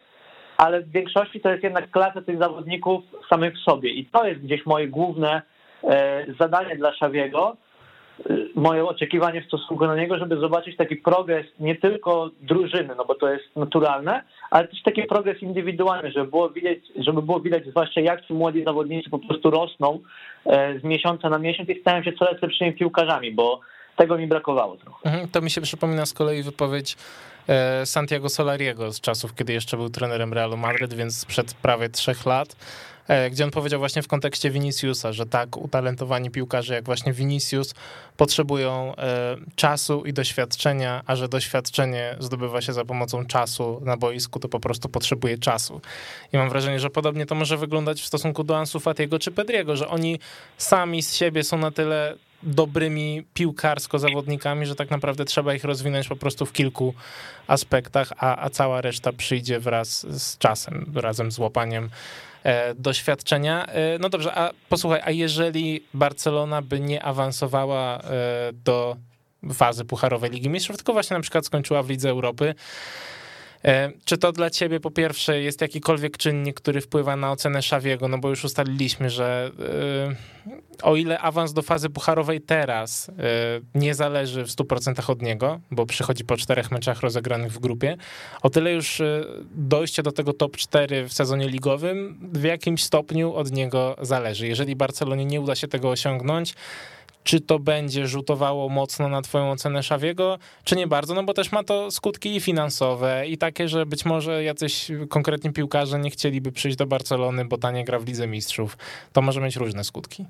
ale 0.56 0.80
w 0.80 0.90
większości 0.90 1.40
to 1.40 1.50
jest 1.50 1.62
jednak 1.62 1.90
klasa 1.90 2.22
tych 2.22 2.38
zawodników 2.38 3.04
samych 3.30 3.54
w 3.54 3.62
sobie 3.62 3.90
i 3.90 4.06
to 4.06 4.26
jest 4.26 4.40
gdzieś 4.40 4.66
moje 4.66 4.88
główne 4.88 5.42
e, 5.84 6.26
zadanie 6.40 6.76
dla 6.76 6.94
Szawiego, 6.94 7.56
moje 8.54 8.84
oczekiwanie 8.84 9.42
w 9.42 9.46
stosunku 9.46 9.86
do 9.86 9.96
niego, 9.96 10.18
żeby 10.18 10.36
zobaczyć 10.36 10.76
taki 10.76 10.96
progres 10.96 11.46
nie 11.60 11.76
tylko 11.76 12.30
drużyny, 12.40 12.94
no 12.96 13.04
bo 13.04 13.14
to 13.14 13.28
jest 13.28 13.44
naturalne, 13.56 14.22
ale 14.50 14.68
też 14.68 14.82
taki 14.82 15.02
progres 15.02 15.42
indywidualny, 15.42 16.10
żeby 16.12 16.30
było 16.30 16.50
widać, 16.50 16.78
żeby 16.96 17.22
było 17.22 17.40
widać 17.40 17.66
zwłaszcza 17.66 18.00
jak 18.00 18.26
ci 18.26 18.34
młodzi 18.34 18.64
zawodnicy 18.64 19.10
po 19.10 19.18
prostu 19.18 19.50
rosną 19.50 19.98
e, 20.46 20.78
z 20.78 20.84
miesiąca 20.84 21.30
na 21.30 21.38
miesiąc 21.38 21.68
i 21.68 21.80
stają 21.80 22.02
się 22.02 22.12
coraz 22.12 22.42
lepszymi 22.42 22.72
piłkarzami, 22.72 23.32
bo 23.32 23.60
tego 23.96 24.18
mi 24.18 24.26
brakowało 24.26 24.76
trochę. 24.76 25.10
Mhm, 25.10 25.28
to 25.28 25.40
mi 25.40 25.50
się 25.50 25.60
przypomina 25.60 26.06
z 26.06 26.12
kolei 26.12 26.42
wypowiedź 26.42 26.96
e, 27.48 27.86
Santiago 27.86 28.28
Solariego 28.28 28.92
z 28.92 29.00
czasów, 29.00 29.34
kiedy 29.34 29.52
jeszcze 29.52 29.76
był 29.76 29.90
trenerem 29.90 30.32
Realu 30.32 30.56
Madryt, 30.56 30.94
więc 30.94 31.24
przed 31.24 31.54
prawie 31.54 31.88
trzech 31.88 32.26
lat 32.26 32.56
E, 33.08 33.30
gdzie 33.30 33.44
on 33.44 33.50
powiedział 33.50 33.78
właśnie 33.78 34.02
w 34.02 34.08
kontekście 34.08 34.50
Viniciusa, 34.50 35.12
że 35.12 35.26
tak 35.26 35.56
utalentowani 35.56 36.30
piłkarze 36.30 36.74
jak 36.74 36.84
właśnie 36.84 37.12
Vinicius 37.12 37.74
potrzebują 38.16 38.96
e, 38.96 39.36
czasu 39.56 40.04
i 40.04 40.12
doświadczenia, 40.12 41.02
a 41.06 41.16
że 41.16 41.28
doświadczenie 41.28 42.16
zdobywa 42.18 42.60
się 42.60 42.72
za 42.72 42.84
pomocą 42.84 43.26
czasu 43.26 43.80
na 43.84 43.96
boisku, 43.96 44.38
to 44.38 44.48
po 44.48 44.60
prostu 44.60 44.88
potrzebuje 44.88 45.38
czasu. 45.38 45.80
I 46.32 46.36
mam 46.36 46.48
wrażenie, 46.48 46.80
że 46.80 46.90
podobnie 46.90 47.26
to 47.26 47.34
może 47.34 47.56
wyglądać 47.56 48.00
w 48.02 48.06
stosunku 48.06 48.44
do 48.44 48.58
Ansu 48.58 48.80
Fatiego 48.80 49.18
czy 49.18 49.30
Pedriego, 49.30 49.76
że 49.76 49.88
oni 49.88 50.18
sami 50.58 51.02
z 51.02 51.14
siebie 51.14 51.44
są 51.44 51.58
na 51.58 51.70
tyle 51.70 52.16
dobrymi 52.42 53.24
piłkarsko 53.34 53.98
zawodnikami, 53.98 54.66
że 54.66 54.74
tak 54.74 54.90
naprawdę 54.90 55.24
trzeba 55.24 55.54
ich 55.54 55.64
rozwinąć 55.64 56.08
po 56.08 56.16
prostu 56.16 56.46
w 56.46 56.52
kilku 56.52 56.94
aspektach, 57.46 58.12
a, 58.16 58.44
a 58.44 58.50
cała 58.50 58.80
reszta 58.80 59.12
przyjdzie 59.12 59.60
wraz 59.60 60.06
z 60.20 60.38
czasem, 60.38 60.92
razem 60.94 61.32
z 61.32 61.38
łapaniem 61.38 61.90
E, 62.44 62.74
doświadczenia. 62.74 63.66
E, 63.66 63.98
no 63.98 64.08
dobrze, 64.08 64.34
a 64.34 64.50
posłuchaj, 64.68 65.00
a 65.04 65.10
jeżeli 65.10 65.84
Barcelona 65.94 66.62
by 66.62 66.80
nie 66.80 67.02
awansowała 67.02 67.98
e, 67.98 68.02
do 68.52 68.96
fazy 69.54 69.84
Pucharowej 69.84 70.30
Ligi 70.30 70.50
Mistrzów, 70.50 70.76
tylko 70.76 70.92
właśnie 70.92 71.16
na 71.16 71.20
przykład 71.20 71.46
skończyła 71.46 71.82
w 71.82 71.90
Lidze 71.90 72.10
Europy, 72.10 72.54
czy 74.04 74.18
to 74.18 74.32
dla 74.32 74.50
ciebie 74.50 74.80
po 74.80 74.90
pierwsze 74.90 75.40
jest 75.40 75.60
jakikolwiek 75.60 76.16
czynnik, 76.16 76.60
który 76.60 76.80
wpływa 76.80 77.16
na 77.16 77.32
ocenę 77.32 77.62
Szawiego? 77.62 78.08
No 78.08 78.18
bo 78.18 78.28
już 78.28 78.44
ustaliliśmy, 78.44 79.10
że 79.10 79.50
e, 80.48 80.82
o 80.82 80.96
ile 80.96 81.18
awans 81.18 81.52
do 81.52 81.62
fazy 81.62 81.90
pucharowej 81.90 82.40
teraz 82.40 83.08
e, 83.08 83.12
nie 83.74 83.94
zależy 83.94 84.44
w 84.44 84.48
100% 84.48 85.10
od 85.10 85.22
niego, 85.22 85.60
bo 85.70 85.86
przychodzi 85.86 86.24
po 86.24 86.36
czterech 86.36 86.70
meczach 86.70 87.00
rozegranych 87.00 87.52
w 87.52 87.58
grupie, 87.58 87.96
o 88.42 88.50
tyle 88.50 88.72
już 88.72 89.02
dojście 89.54 90.02
do 90.02 90.12
tego 90.12 90.32
top 90.32 90.56
4 90.56 91.08
w 91.08 91.12
sezonie 91.12 91.48
ligowym 91.48 92.18
w 92.32 92.42
jakimś 92.42 92.82
stopniu 92.84 93.34
od 93.34 93.52
niego 93.52 93.96
zależy. 94.00 94.46
Jeżeli 94.48 94.76
Barcelonie 94.76 95.24
nie 95.24 95.40
uda 95.40 95.54
się 95.54 95.68
tego 95.68 95.90
osiągnąć, 95.90 96.54
czy 97.24 97.40
to 97.40 97.58
będzie 97.58 98.06
rzutowało 98.06 98.68
mocno 98.68 99.08
na 99.08 99.22
twoją 99.22 99.50
ocenę 99.50 99.82
Szawiego, 99.82 100.38
czy 100.64 100.76
nie 100.76 100.86
bardzo, 100.86 101.14
no 101.14 101.22
bo 101.22 101.34
też 101.34 101.52
ma 101.52 101.64
to 101.64 101.90
skutki 101.90 102.40
finansowe 102.40 103.26
i 103.26 103.38
takie, 103.38 103.68
że 103.68 103.86
być 103.86 104.04
może 104.04 104.44
jacyś 104.44 104.90
konkretni 105.08 105.52
piłkarze 105.52 105.98
nie 105.98 106.10
chcieliby 106.10 106.52
przyjść 106.52 106.76
do 106.76 106.86
Barcelony, 106.86 107.44
bo 107.44 107.58
ta 107.58 107.70
nie 107.70 107.84
gra 107.84 107.98
w 107.98 108.06
Lidze 108.06 108.26
Mistrzów. 108.26 108.76
To 109.12 109.22
może 109.22 109.40
mieć 109.40 109.56
różne 109.56 109.84
skutki. 109.84 110.24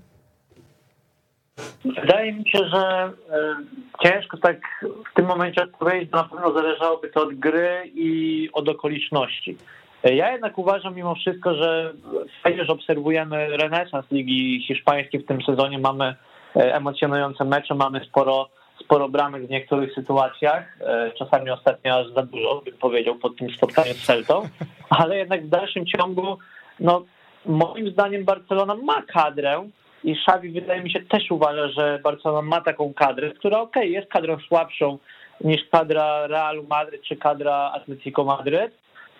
Wydaje 1.84 2.32
mi 2.32 2.51
się, 2.51 2.59
że 2.59 3.12
e, 3.30 3.57
ciężko 4.03 4.36
tak 4.36 4.84
w 5.11 5.14
tym 5.14 5.26
momencie 5.26 5.62
odpowiedzieć, 5.62 6.11
na 6.11 6.24
pewno 6.24 6.53
zależałoby 6.53 7.09
to 7.09 7.22
od 7.22 7.34
gry 7.34 7.90
i 7.95 8.49
od 8.53 8.68
okoliczności. 8.68 9.57
E, 10.05 10.14
ja 10.14 10.32
jednak 10.32 10.59
uważam 10.59 10.95
mimo 10.95 11.14
wszystko, 11.14 11.55
że 11.55 11.95
fajnie, 12.43 12.64
że 12.64 12.72
obserwujemy 12.72 13.57
renesans 13.57 14.07
Ligi 14.11 14.64
Hiszpańskiej 14.68 15.20
w 15.20 15.26
tym 15.26 15.43
sezonie. 15.43 15.78
Mamy 15.78 16.14
E, 16.57 16.74
emocjonujące 16.74 17.44
mecze, 17.44 17.74
mamy 17.74 18.05
sporo, 18.05 18.48
sporo 18.80 19.09
bramek 19.09 19.46
w 19.46 19.50
niektórych 19.50 19.94
sytuacjach, 19.94 20.78
e, 20.80 21.12
czasami 21.18 21.50
ostatnio 21.50 21.94
aż 21.94 22.09
za 22.09 22.22
dużo, 22.22 22.62
bym 22.64 22.78
powiedział, 22.78 23.14
pod 23.14 23.36
tym 23.36 23.50
spotkaniem 23.50 23.94
z 23.94 24.07
Celtą, 24.07 24.42
ale 24.90 25.18
jednak 25.18 25.46
w 25.46 25.48
dalszym 25.48 25.86
ciągu, 25.86 26.38
no 26.80 27.05
moim 27.46 27.90
zdaniem 27.90 28.24
Barcelona 28.24 28.74
ma 28.74 29.03
kadrę 29.03 29.68
i 30.05 30.12
Xavi 30.12 30.50
wydaje 30.50 30.82
mi 30.82 30.90
się 30.90 31.00
też 31.00 31.30
uważa, 31.30 31.68
że 31.68 32.00
Barcelona 32.03 32.42
ma 32.42 32.61
taką 32.61 32.94
kadrę, 32.94 33.30
która 33.30 33.61
okay, 33.61 33.86
jest 33.86 34.11
kadrą 34.11 34.38
słabszą 34.48 34.98
niż 35.40 35.61
kadra 35.70 36.26
Realu 36.26 36.66
Madryt 36.70 37.03
czy 37.03 37.16
kadra 37.16 37.72
Atletico 37.74 38.24
Madryt, 38.24 38.72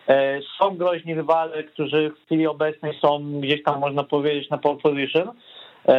e, 0.09 0.41
są 0.59 0.77
groźni 0.77 1.15
rywale, 1.15 1.65
którzy 1.65 2.11
w 2.11 2.25
chwili 2.25 2.47
obecnej 2.47 2.99
są 3.01 3.41
gdzieś 3.41 3.63
tam, 3.63 3.81
można 3.81 4.05
powiedzieć, 4.05 4.51
na 4.51 4.59
pole 4.59 4.79
position, 4.79 5.31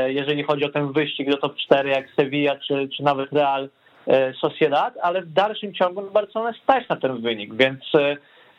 jeżeli 0.08 0.44
chodzi 0.44 0.66
o 0.66 0.70
ten 0.70 0.92
wyścig 0.92 1.30
do 1.30 1.38
top 1.38 1.56
4, 1.56 1.90
jak 1.90 2.06
Sevilla 2.16 2.56
czy, 2.56 2.90
czy 2.98 3.04
nawet 3.04 3.34
Real 3.34 3.70
e, 4.08 4.34
Sociedad, 4.34 4.94
ale 5.02 5.22
w 5.22 5.34
dalszym 5.34 5.74
ciągu 5.74 6.02
Barcelona 6.02 6.54
stać 6.64 6.90
na 6.90 6.96
ten 6.96 7.22
wynik, 7.22 7.56
więc 7.56 7.96
e, 7.96 8.18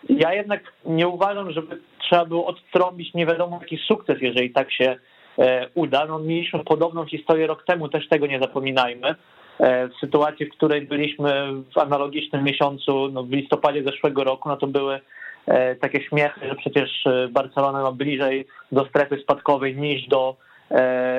ja 0.08 0.34
jednak 0.34 0.62
nie 0.84 1.08
uważam, 1.08 1.52
żeby 1.52 1.78
trzeba 1.98 2.24
było 2.24 2.46
odtrąbić 2.46 3.14
nie 3.14 3.26
wiadomo 3.26 3.58
jaki 3.62 3.78
sukces, 3.86 4.18
jeżeli 4.20 4.50
tak 4.50 4.72
się 4.72 4.96
uda. 5.74 6.06
No, 6.06 6.18
mieliśmy 6.18 6.64
podobną 6.64 7.06
historię 7.06 7.46
rok 7.46 7.64
temu, 7.64 7.88
też 7.88 8.08
tego 8.08 8.26
nie 8.26 8.38
zapominajmy. 8.38 9.14
W 9.60 9.90
sytuacji, 10.00 10.46
w 10.46 10.52
której 10.52 10.82
byliśmy 10.82 11.52
w 11.74 11.78
analogicznym 11.78 12.44
miesiącu, 12.44 13.08
no 13.12 13.22
w 13.22 13.30
listopadzie 13.30 13.82
zeszłego 13.82 14.24
roku, 14.24 14.48
no 14.48 14.56
to 14.56 14.66
były 14.66 15.00
takie 15.80 16.02
śmiechy, 16.02 16.48
że 16.48 16.54
przecież 16.54 17.04
Barcelona 17.30 17.82
ma 17.82 17.92
bliżej 17.92 18.46
do 18.72 18.84
strefy 18.84 19.18
spadkowej 19.22 19.76
niż 19.76 20.08
do 20.08 20.36
E, 20.36 20.53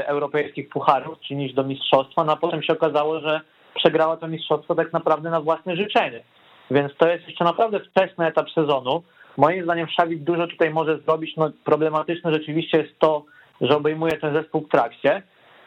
europejskich 0.06 0.70
pucharów, 0.70 1.20
czy 1.20 1.36
niż 1.36 1.54
do 1.54 1.64
mistrzostwa, 1.64 2.24
no 2.24 2.34
a 2.34 2.36
potem 2.36 2.64
się 2.64 2.74
okazało, 2.74 3.20
że 3.20 3.42
przegrała 3.76 4.18
to 4.18 4.28
mistrzostwo 4.28 4.76
tak 4.76 4.94
naprawdę 4.94 5.30
na 5.30 5.42
własne 5.42 5.76
życzenie. 5.76 6.24
Więc 6.72 6.98
to 6.98 7.08
jest 7.08 7.28
jeszcze 7.28 7.44
naprawdę 7.44 7.80
wczesny 7.80 8.26
etap 8.26 8.50
sezonu. 8.50 9.04
Moim 9.38 9.64
zdaniem 9.64 9.88
Szawik 9.88 10.24
dużo 10.24 10.48
tutaj 10.48 10.70
może 10.70 10.98
zrobić. 10.98 11.38
No, 11.38 11.52
problematyczne 11.64 12.34
rzeczywiście 12.34 12.78
jest 12.78 13.00
to, 13.00 13.24
że 13.62 13.78
obejmuje 13.78 14.18
ten 14.18 14.34
zespół 14.34 14.62
w 14.62 14.70
trakcie, 14.70 15.22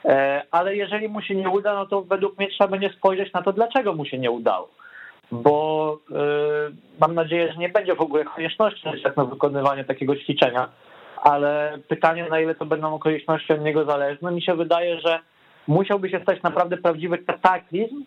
e, 0.05 0.43
ale 0.51 0.77
jeżeli 0.77 1.09
mu 1.09 1.23
się 1.23 1.35
nie 1.35 1.49
uda, 1.49 1.75
no 1.75 1.87
to 1.87 2.03
według 2.03 2.39
mnie 2.39 2.49
trzeba 2.49 2.71
będzie 2.71 2.91
spojrzeć 2.91 3.33
na 3.33 3.43
to, 3.43 3.53
dlaczego 3.53 3.93
mu 3.93 4.05
się 4.05 4.19
nie 4.19 4.31
udało. 4.31 4.69
bo 5.33 5.99
y, 6.11 6.15
mam 7.01 7.15
nadzieję, 7.15 7.53
że 7.53 7.59
nie 7.59 7.69
będzie 7.69 7.95
w 7.95 8.01
ogóle 8.01 8.25
konieczności 8.25 9.03
tak 9.03 9.17
na 9.17 9.25
wykonywanie 9.25 9.85
takiego 9.85 10.17
ćwiczenia, 10.17 10.69
ale 11.23 11.79
pytanie, 11.89 12.27
na 12.31 12.41
ile 12.41 12.55
to 12.55 12.67
będą 12.67 12.95
okoliczności 12.95 13.53
od 13.53 13.61
niego 13.61 13.85
zależne, 13.85 14.33
mi 14.33 14.43
się 14.43 14.55
wydaje, 14.55 15.01
że 15.01 15.21
musiałby 15.67 16.11
się 16.11 16.21
stać 16.23 16.43
naprawdę 16.43 16.77
prawdziwy 16.77 17.19
kataklizm, 17.19 18.05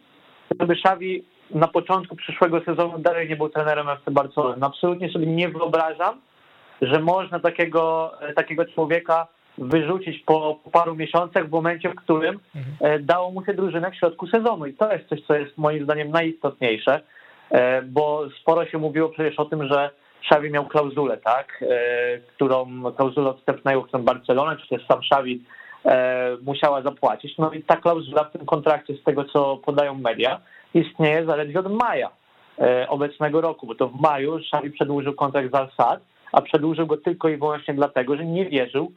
żeby 0.60 0.74
Xavi 0.74 1.24
na 1.52 1.68
początku 1.68 2.16
przyszłego 2.16 2.62
sezonu 2.62 3.00
dalej 3.00 3.30
nie 3.30 3.36
był 3.36 3.50
trenerem 3.50 3.90
FC 3.90 4.12
Barcelony. 4.12 4.56
No, 4.60 4.68
absolutnie 4.68 5.10
sobie 5.10 5.28
nie 5.28 5.50
wyobrażam, 5.50 6.22
że 6.82 7.00
można 7.00 7.40
takiego, 7.40 8.14
takiego 8.36 8.66
człowieka 8.66 9.28
wyrzucić 9.58 10.24
po, 10.24 10.60
po 10.64 10.72
paru 10.72 10.96
miesiącach 10.96 11.48
w 11.48 11.52
momencie, 11.52 11.90
w 11.90 11.96
którym 11.96 12.40
mhm. 12.56 13.06
dało 13.06 13.32
mu 13.32 13.46
się 13.46 13.54
drużynę 13.54 13.92
w 13.92 13.96
środku 13.96 14.28
sezonu. 14.28 14.66
I 14.66 14.74
to 14.74 14.94
jest 14.94 15.10
coś, 15.10 15.22
co 15.22 15.34
jest 15.34 15.58
moim 15.58 15.84
zdaniem 15.84 16.12
najistotniejsze, 16.12 17.02
e, 17.52 17.82
bo 17.82 18.30
sporo 18.42 18.66
się 18.66 18.78
mówiło 18.78 19.10
przecież 19.10 19.40
o 19.40 19.46
tym, 19.46 19.68
że 19.68 19.90
Xavi 20.26 20.52
miał 20.52 20.66
klauzulę, 20.66 21.18
tak, 21.18 21.64
e, 21.70 22.18
którą 22.36 22.82
klauzulę 22.98 23.30
odstępnego, 23.30 23.84
którą 23.84 24.04
Barcelona, 24.04 24.56
czy 24.56 24.68
też 24.68 24.88
sam 24.88 25.00
Xavi 25.00 25.44
musiała 26.42 26.82
zapłacić. 26.82 27.38
No 27.38 27.52
i 27.52 27.64
ta 27.64 27.76
klauzula 27.76 28.24
w 28.24 28.32
tym 28.32 28.46
kontrakcie, 28.46 28.94
z 28.94 29.04
tego 29.04 29.26
co 29.26 29.58
podają 29.58 29.94
media, 29.94 30.42
istnieje 30.74 31.26
zaledwie 31.26 31.60
od 31.60 31.74
maja 31.74 32.10
obecnego 32.88 33.42
roku, 33.42 33.68
bo 33.68 33.76
to 33.76 33.88
w 33.88 34.02
maju 34.02 34.38
Xavi 34.38 34.72
przedłużył 34.72 35.14
kontrakt 35.14 35.52
z 35.52 35.56
Al-Sad, 35.56 36.00
a 36.32 36.42
przedłużył 36.42 36.88
go 36.88 36.98
tylko 36.98 37.30
i 37.30 37.38
wyłącznie 37.38 37.74
dlatego, 37.74 38.16
że 38.16 38.26
nie 38.26 38.46
wierzył 38.46 38.92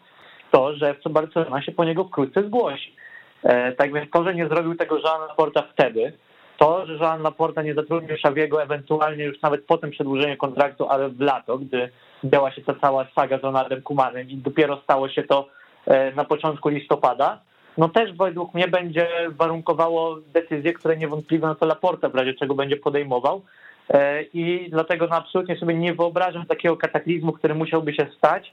to, 0.50 0.74
że 0.74 0.90
FC 0.90 1.10
Barcelona 1.10 1.62
się 1.62 1.72
po 1.72 1.84
niego 1.84 2.04
wkrótce 2.04 2.42
zgłosi. 2.42 2.94
E, 3.42 3.72
tak 3.72 3.92
więc 3.92 4.10
to, 4.10 4.24
że 4.24 4.34
nie 4.34 4.48
zrobił 4.48 4.74
tego 4.74 4.98
Jean 4.98 5.20
Laporta 5.20 5.62
wtedy, 5.72 6.12
to, 6.58 6.86
że 6.86 6.94
Jean 6.94 7.22
Laporta 7.22 7.62
nie 7.62 7.74
zatrudnił 7.74 8.16
Szawiego 8.16 8.62
ewentualnie 8.62 9.24
już 9.24 9.42
nawet 9.42 9.64
po 9.66 9.78
tym 9.78 9.90
przedłużeniu 9.90 10.36
kontraktu, 10.36 10.88
ale 10.88 11.08
w 11.08 11.20
lato, 11.20 11.58
gdy 11.58 11.90
działa 12.24 12.50
się 12.50 12.62
ta 12.62 12.74
cała 12.74 13.06
saga 13.14 13.38
z 13.38 13.42
Ronaldem 13.42 13.82
Kumanem 13.82 14.30
i 14.30 14.36
dopiero 14.36 14.80
stało 14.84 15.08
się 15.08 15.22
to 15.22 15.48
e, 15.86 16.12
na 16.12 16.24
początku 16.24 16.68
listopada, 16.68 17.40
no 17.78 17.88
też 17.88 18.12
według 18.12 18.54
mnie 18.54 18.68
będzie 18.68 19.08
warunkowało 19.28 20.16
decyzje, 20.34 20.72
które 20.72 20.96
niewątpliwie 20.96 21.46
na 21.46 21.54
to 21.54 21.66
Laporta 21.66 22.08
w 22.08 22.14
razie 22.14 22.34
czego 22.34 22.54
będzie 22.54 22.76
podejmował 22.76 23.42
e, 23.88 24.22
i 24.22 24.70
dlatego 24.70 25.06
no 25.06 25.16
absolutnie 25.16 25.56
sobie 25.56 25.74
nie 25.74 25.94
wyobrażam 25.94 26.46
takiego 26.46 26.76
kataklizmu, 26.76 27.32
który 27.32 27.54
musiałby 27.54 27.94
się 27.94 28.06
stać, 28.18 28.52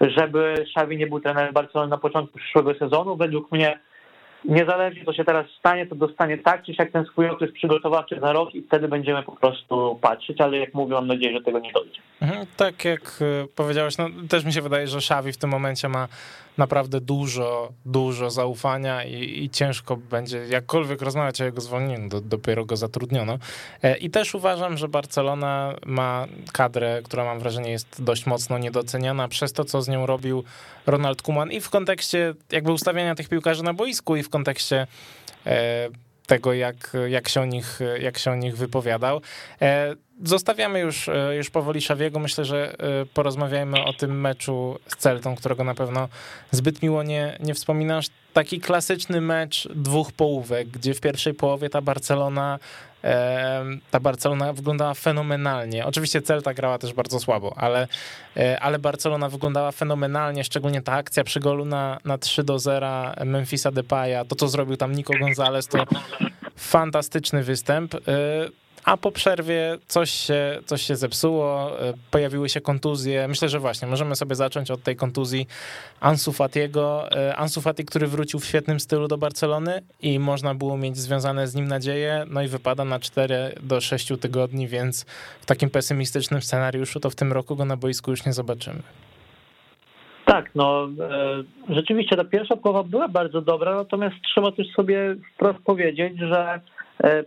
żeby 0.00 0.54
Xavi 0.58 0.96
nie 0.96 1.06
był 1.06 1.20
trenerem 1.20 1.54
Barcelony 1.54 1.90
na 1.90 1.98
początku 1.98 2.38
przyszłego 2.38 2.74
sezonu. 2.74 3.16
Według 3.16 3.52
mnie 3.52 3.78
niezależnie 4.44 5.04
co 5.04 5.12
się 5.12 5.24
teraz 5.24 5.46
stanie, 5.58 5.86
to 5.86 5.94
dostanie 5.94 6.38
tak 6.38 6.64
czy 6.64 6.74
siak 6.74 6.92
ten 6.92 7.04
swój 7.04 7.28
okres 7.28 7.52
przygotowawczy 7.52 8.20
za 8.20 8.32
rok 8.32 8.54
i 8.54 8.62
wtedy 8.62 8.88
będziemy 8.88 9.22
po 9.22 9.32
prostu 9.32 9.98
patrzeć, 10.00 10.40
ale 10.40 10.58
jak 10.58 10.74
mówię, 10.74 10.94
mam 10.94 11.06
nadzieję, 11.06 11.32
że 11.32 11.44
tego 11.44 11.58
nie 11.58 11.72
dojdzie. 11.72 12.00
Mhm, 12.22 12.46
tak 12.56 12.84
jak 12.84 13.00
e, 13.20 13.46
powiedziałeś, 13.56 13.98
no 13.98 14.06
też 14.28 14.44
mi 14.44 14.52
się 14.52 14.62
wydaje, 14.62 14.86
że 14.86 14.98
Xavi 14.98 15.32
w 15.32 15.38
tym 15.38 15.50
momencie 15.50 15.88
ma 15.88 16.08
naprawdę 16.58 17.00
dużo, 17.00 17.72
dużo 17.86 18.30
zaufania 18.30 19.04
i, 19.04 19.44
i 19.44 19.50
ciężko 19.50 19.96
będzie 19.96 20.38
jakkolwiek 20.38 21.02
rozmawiać 21.02 21.40
o 21.40 21.44
jego 21.44 21.60
zwolnieniu, 21.60 22.08
do, 22.08 22.20
dopiero 22.20 22.64
go 22.64 22.76
zatrudniono. 22.76 23.38
E, 23.82 23.96
I 23.96 24.10
też 24.10 24.34
uważam, 24.34 24.76
że 24.76 24.88
Barcelona 24.88 25.74
ma 25.86 26.26
kadrę, 26.52 27.00
która 27.04 27.24
mam 27.24 27.38
wrażenie 27.38 27.70
jest 27.70 28.04
dość 28.04 28.26
mocno 28.26 28.58
niedoceniana 28.58 29.28
przez 29.28 29.52
to, 29.52 29.64
co 29.64 29.82
z 29.82 29.88
nią 29.88 30.06
robił 30.06 30.44
Ronald 30.86 31.22
Koeman 31.22 31.50
i 31.50 31.60
w 31.60 31.70
kontekście 31.70 32.34
jakby 32.52 32.72
ustawiania 32.72 33.14
tych 33.14 33.28
piłkarzy 33.28 33.62
na 33.62 33.74
boisku 33.74 34.16
i 34.16 34.22
w 34.22 34.27
kontekście 34.28 34.86
e, 35.46 35.88
tego, 36.26 36.52
jak, 36.52 36.96
jak, 37.08 37.28
się 37.28 37.40
o 37.40 37.44
nich, 37.44 37.80
jak 38.00 38.18
się 38.18 38.30
o 38.30 38.34
nich 38.34 38.56
wypowiadał. 38.56 39.20
E, 39.62 39.94
zostawiamy 40.24 40.80
już, 40.80 41.08
e, 41.08 41.36
już 41.36 41.50
powoli 41.50 41.80
Szawiego. 41.80 42.18
Myślę, 42.18 42.44
że 42.44 42.76
porozmawiajmy 43.14 43.84
o 43.84 43.92
tym 43.92 44.20
meczu 44.20 44.78
z 44.86 44.96
Celtą, 44.96 45.36
którego 45.36 45.64
na 45.64 45.74
pewno 45.74 46.08
zbyt 46.50 46.82
miło 46.82 47.02
nie, 47.02 47.36
nie 47.40 47.54
wspominasz. 47.54 48.06
Taki 48.32 48.60
klasyczny 48.60 49.20
mecz 49.20 49.68
dwóch 49.74 50.12
połówek, 50.12 50.68
gdzie 50.68 50.94
w 50.94 51.00
pierwszej 51.00 51.34
połowie 51.34 51.70
ta 51.70 51.80
Barcelona 51.80 52.58
ta 53.90 54.00
Barcelona 54.00 54.52
wyglądała 54.52 54.94
fenomenalnie. 54.94 55.86
Oczywiście 55.86 56.22
Celta 56.22 56.54
grała 56.54 56.78
też 56.78 56.92
bardzo 56.92 57.20
słabo, 57.20 57.54
ale, 57.56 57.88
ale 58.60 58.78
Barcelona 58.78 59.28
wyglądała 59.28 59.72
fenomenalnie, 59.72 60.44
szczególnie 60.44 60.82
ta 60.82 60.92
akcja 60.92 61.24
przy 61.24 61.40
golu 61.40 61.64
na, 61.64 61.98
na 62.04 62.18
3 62.18 62.44
do 62.44 62.58
0 62.58 63.12
Memphisa 63.24 63.70
Depaya, 63.70 64.24
to 64.28 64.36
co 64.36 64.48
zrobił 64.48 64.76
tam 64.76 64.92
Nico 64.92 65.18
Gonzalez, 65.18 65.66
to 65.66 65.84
fantastyczny 66.56 67.42
występ 67.42 67.94
a 68.84 68.96
po 68.96 69.12
przerwie 69.12 69.78
coś 69.86 70.10
się, 70.10 70.58
coś 70.64 70.82
się 70.82 70.96
zepsuło, 70.96 71.80
e, 71.80 71.94
pojawiły 72.10 72.48
się 72.48 72.60
kontuzje. 72.60 73.28
Myślę, 73.28 73.48
że 73.48 73.58
właśnie 73.58 73.88
możemy 73.88 74.16
sobie 74.16 74.34
zacząć 74.34 74.70
od 74.70 74.82
tej 74.82 74.96
kontuzji 74.96 75.46
Ansu 76.00 76.32
Fatiego. 76.32 77.12
E, 77.12 77.36
Ansu 77.36 77.60
Fati, 77.60 77.84
który 77.84 78.06
wrócił 78.06 78.40
w 78.40 78.44
świetnym 78.44 78.80
stylu 78.80 79.08
do 79.08 79.18
Barcelony 79.18 79.82
i 80.02 80.18
można 80.18 80.54
było 80.54 80.76
mieć 80.76 80.96
związane 80.96 81.46
z 81.46 81.54
nim 81.54 81.68
nadzieje, 81.68 82.24
no 82.30 82.42
i 82.42 82.48
wypada 82.48 82.84
na 82.84 82.98
4 82.98 83.54
do 83.62 83.80
6 83.80 84.12
tygodni, 84.20 84.68
więc 84.68 85.04
w 85.40 85.46
takim 85.46 85.70
pesymistycznym 85.70 86.42
scenariuszu 86.42 87.00
to 87.00 87.10
w 87.10 87.14
tym 87.14 87.32
roku 87.32 87.56
go 87.56 87.64
na 87.64 87.76
boisku 87.76 88.10
już 88.10 88.26
nie 88.26 88.32
zobaczymy. 88.32 88.82
Tak, 90.24 90.50
no 90.54 90.88
e, 91.00 91.74
rzeczywiście 91.74 92.16
ta 92.16 92.24
pierwsza 92.24 92.56
połowa 92.56 92.82
była 92.82 93.08
bardzo 93.08 93.42
dobra, 93.42 93.74
natomiast 93.74 94.16
trzeba 94.22 94.52
też 94.52 94.66
sobie 94.76 95.16
wprost 95.34 95.58
powiedzieć, 95.58 96.18
że 96.18 96.60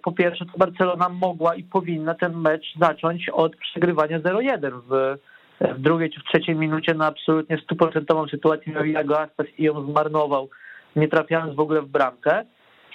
po 0.04 0.12
pierwsze, 0.12 0.46
to 0.46 0.58
Barcelona 0.58 1.10
mogła 1.10 1.56
i 1.56 1.64
powinna 1.64 2.14
ten 2.14 2.38
mecz 2.38 2.66
zacząć 2.80 3.30
od 3.30 3.56
przegrywania 3.56 4.20
0-1 4.20 4.82
w, 4.90 5.18
w 5.62 5.82
drugiej 5.82 6.10
czy 6.10 6.20
w 6.20 6.24
trzeciej 6.24 6.56
minucie 6.56 6.94
na 6.94 7.06
absolutnie 7.06 7.58
stuprocentową 7.58 8.28
sytuację 8.28 8.74
miał 8.74 8.86
Iago 8.86 9.20
Aspas 9.20 9.48
i 9.58 9.64
ją 9.64 9.86
zmarnował, 9.86 10.50
nie 10.96 11.08
trafiając 11.08 11.56
w 11.56 11.60
ogóle 11.60 11.82
w 11.82 11.88
bramkę. 11.88 12.46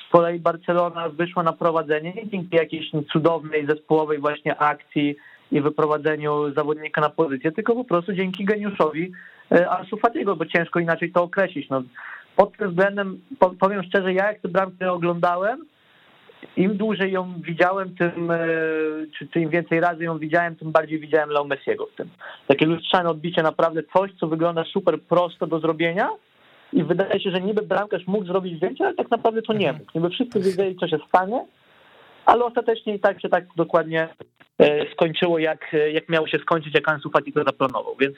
Z 0.09 0.13
kolei 0.13 0.39
Barcelona 0.39 1.09
wyszła 1.09 1.43
na 1.43 1.53
prowadzenie 1.53 2.13
nie 2.13 2.29
dzięki 2.29 2.57
jakiejś 2.57 2.91
cudownej 3.13 3.67
zespołowej 3.67 4.19
właśnie 4.19 4.57
akcji 4.57 5.17
i 5.53 5.61
wyprowadzeniu 5.61 6.55
zawodnika 6.55 7.01
na 7.01 7.11
pozycję, 7.11 7.53
tylko 7.53 7.75
po 7.75 7.85
prostu 7.85 8.13
dzięki 8.13 8.45
geniuszowi 8.45 9.13
e, 9.53 9.71
Ansu 9.71 9.97
Fatiego, 9.97 10.37
bo 10.37 10.47
ciężko 10.47 10.81
inaczej 10.81 11.13
to 11.13 11.23
określić. 11.23 11.69
No, 11.69 11.83
pod 12.37 12.57
tym 12.57 12.71
względem 12.71 13.21
powiem 13.61 13.83
szczerze, 13.83 14.13
ja 14.13 14.27
jak 14.27 14.41
tę 14.41 14.49
bramkę 14.49 14.93
oglądałem, 14.93 15.67
im 16.57 16.77
dłużej 16.77 17.13
ją 17.13 17.35
widziałem, 17.41 17.95
tym, 17.95 18.31
e, 18.31 18.39
czy, 19.19 19.29
czy 19.29 19.41
im 19.41 19.51
więcej 19.51 19.81
razy 19.81 20.05
ją 20.05 20.19
widziałem, 20.19 20.57
tym 20.57 20.73
bardziej 20.73 20.99
widziałem 20.99 21.31
Leo 21.31 21.45
Messiego 21.45 21.87
w 21.87 21.95
tym. 21.95 22.09
Takie 22.47 22.67
lustrzane 22.67 23.11
odbicie, 23.11 23.43
naprawdę 23.43 23.83
coś, 23.97 24.11
co 24.21 24.27
wygląda 24.27 24.65
super 24.65 25.03
prosto 25.03 25.47
do 25.47 25.61
zrobienia 25.61 26.11
i 26.73 26.85
wydaje 26.85 27.21
się, 27.21 27.31
że 27.31 27.41
niby 27.41 27.63
bramkarz 27.63 28.07
mógł 28.07 28.27
zrobić 28.27 28.61
więcej, 28.61 28.87
ale 28.87 28.95
tak 28.95 29.11
naprawdę 29.11 29.43
to 29.43 29.53
nie 29.53 29.73
mógł. 29.73 29.91
Niby 29.95 30.11
wszyscy 30.11 30.41
wiedzieli, 30.41 30.77
co 30.77 30.89
się 30.89 30.99
stanie, 31.09 31.47
ale 32.27 32.45
ostatecznie 32.45 32.95
i 32.95 33.01
tak 33.01 33.23
się 33.23 33.29
tak 33.29 33.45
dokładnie 33.57 34.09
e, 34.59 34.93
skończyło, 34.93 35.39
jak, 35.39 35.77
jak 35.93 36.09
miało 36.09 36.27
się 36.27 36.39
skończyć, 36.39 36.75
jak 36.75 36.89
Ansu 36.89 37.11
Fati 37.11 37.33
to 37.33 37.45
zaplanował, 37.45 37.97
więc 38.01 38.17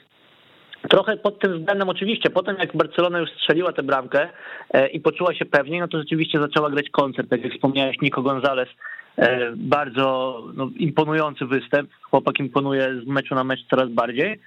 Trochę 0.87 1.17
pod 1.17 1.39
tym 1.39 1.59
względem 1.59 1.89
oczywiście, 1.89 2.29
potem 2.29 2.55
jak 2.59 2.77
Barcelona 2.77 3.19
już 3.19 3.29
strzeliła 3.29 3.73
tę 3.73 3.83
bramkę 3.83 4.29
e, 4.73 4.87
i 4.87 4.99
poczuła 4.99 5.33
się 5.33 5.45
pewniej, 5.45 5.79
no 5.79 5.87
to 5.87 5.97
rzeczywiście 5.97 6.39
zaczęła 6.39 6.69
grać 6.69 6.89
koncert, 6.89 7.29
tak 7.29 7.43
jak 7.43 7.53
wspomniałeś, 7.53 8.01
Nico 8.01 8.21
Gonzalez, 8.21 8.69
e, 9.17 9.51
bardzo 9.55 10.37
no, 10.53 10.69
imponujący 10.75 11.45
występ, 11.45 11.89
chłopak 12.01 12.39
imponuje 12.39 13.01
z 13.03 13.07
meczu 13.07 13.35
na 13.35 13.43
mecz 13.43 13.67
coraz 13.69 13.89
bardziej. 13.89 14.39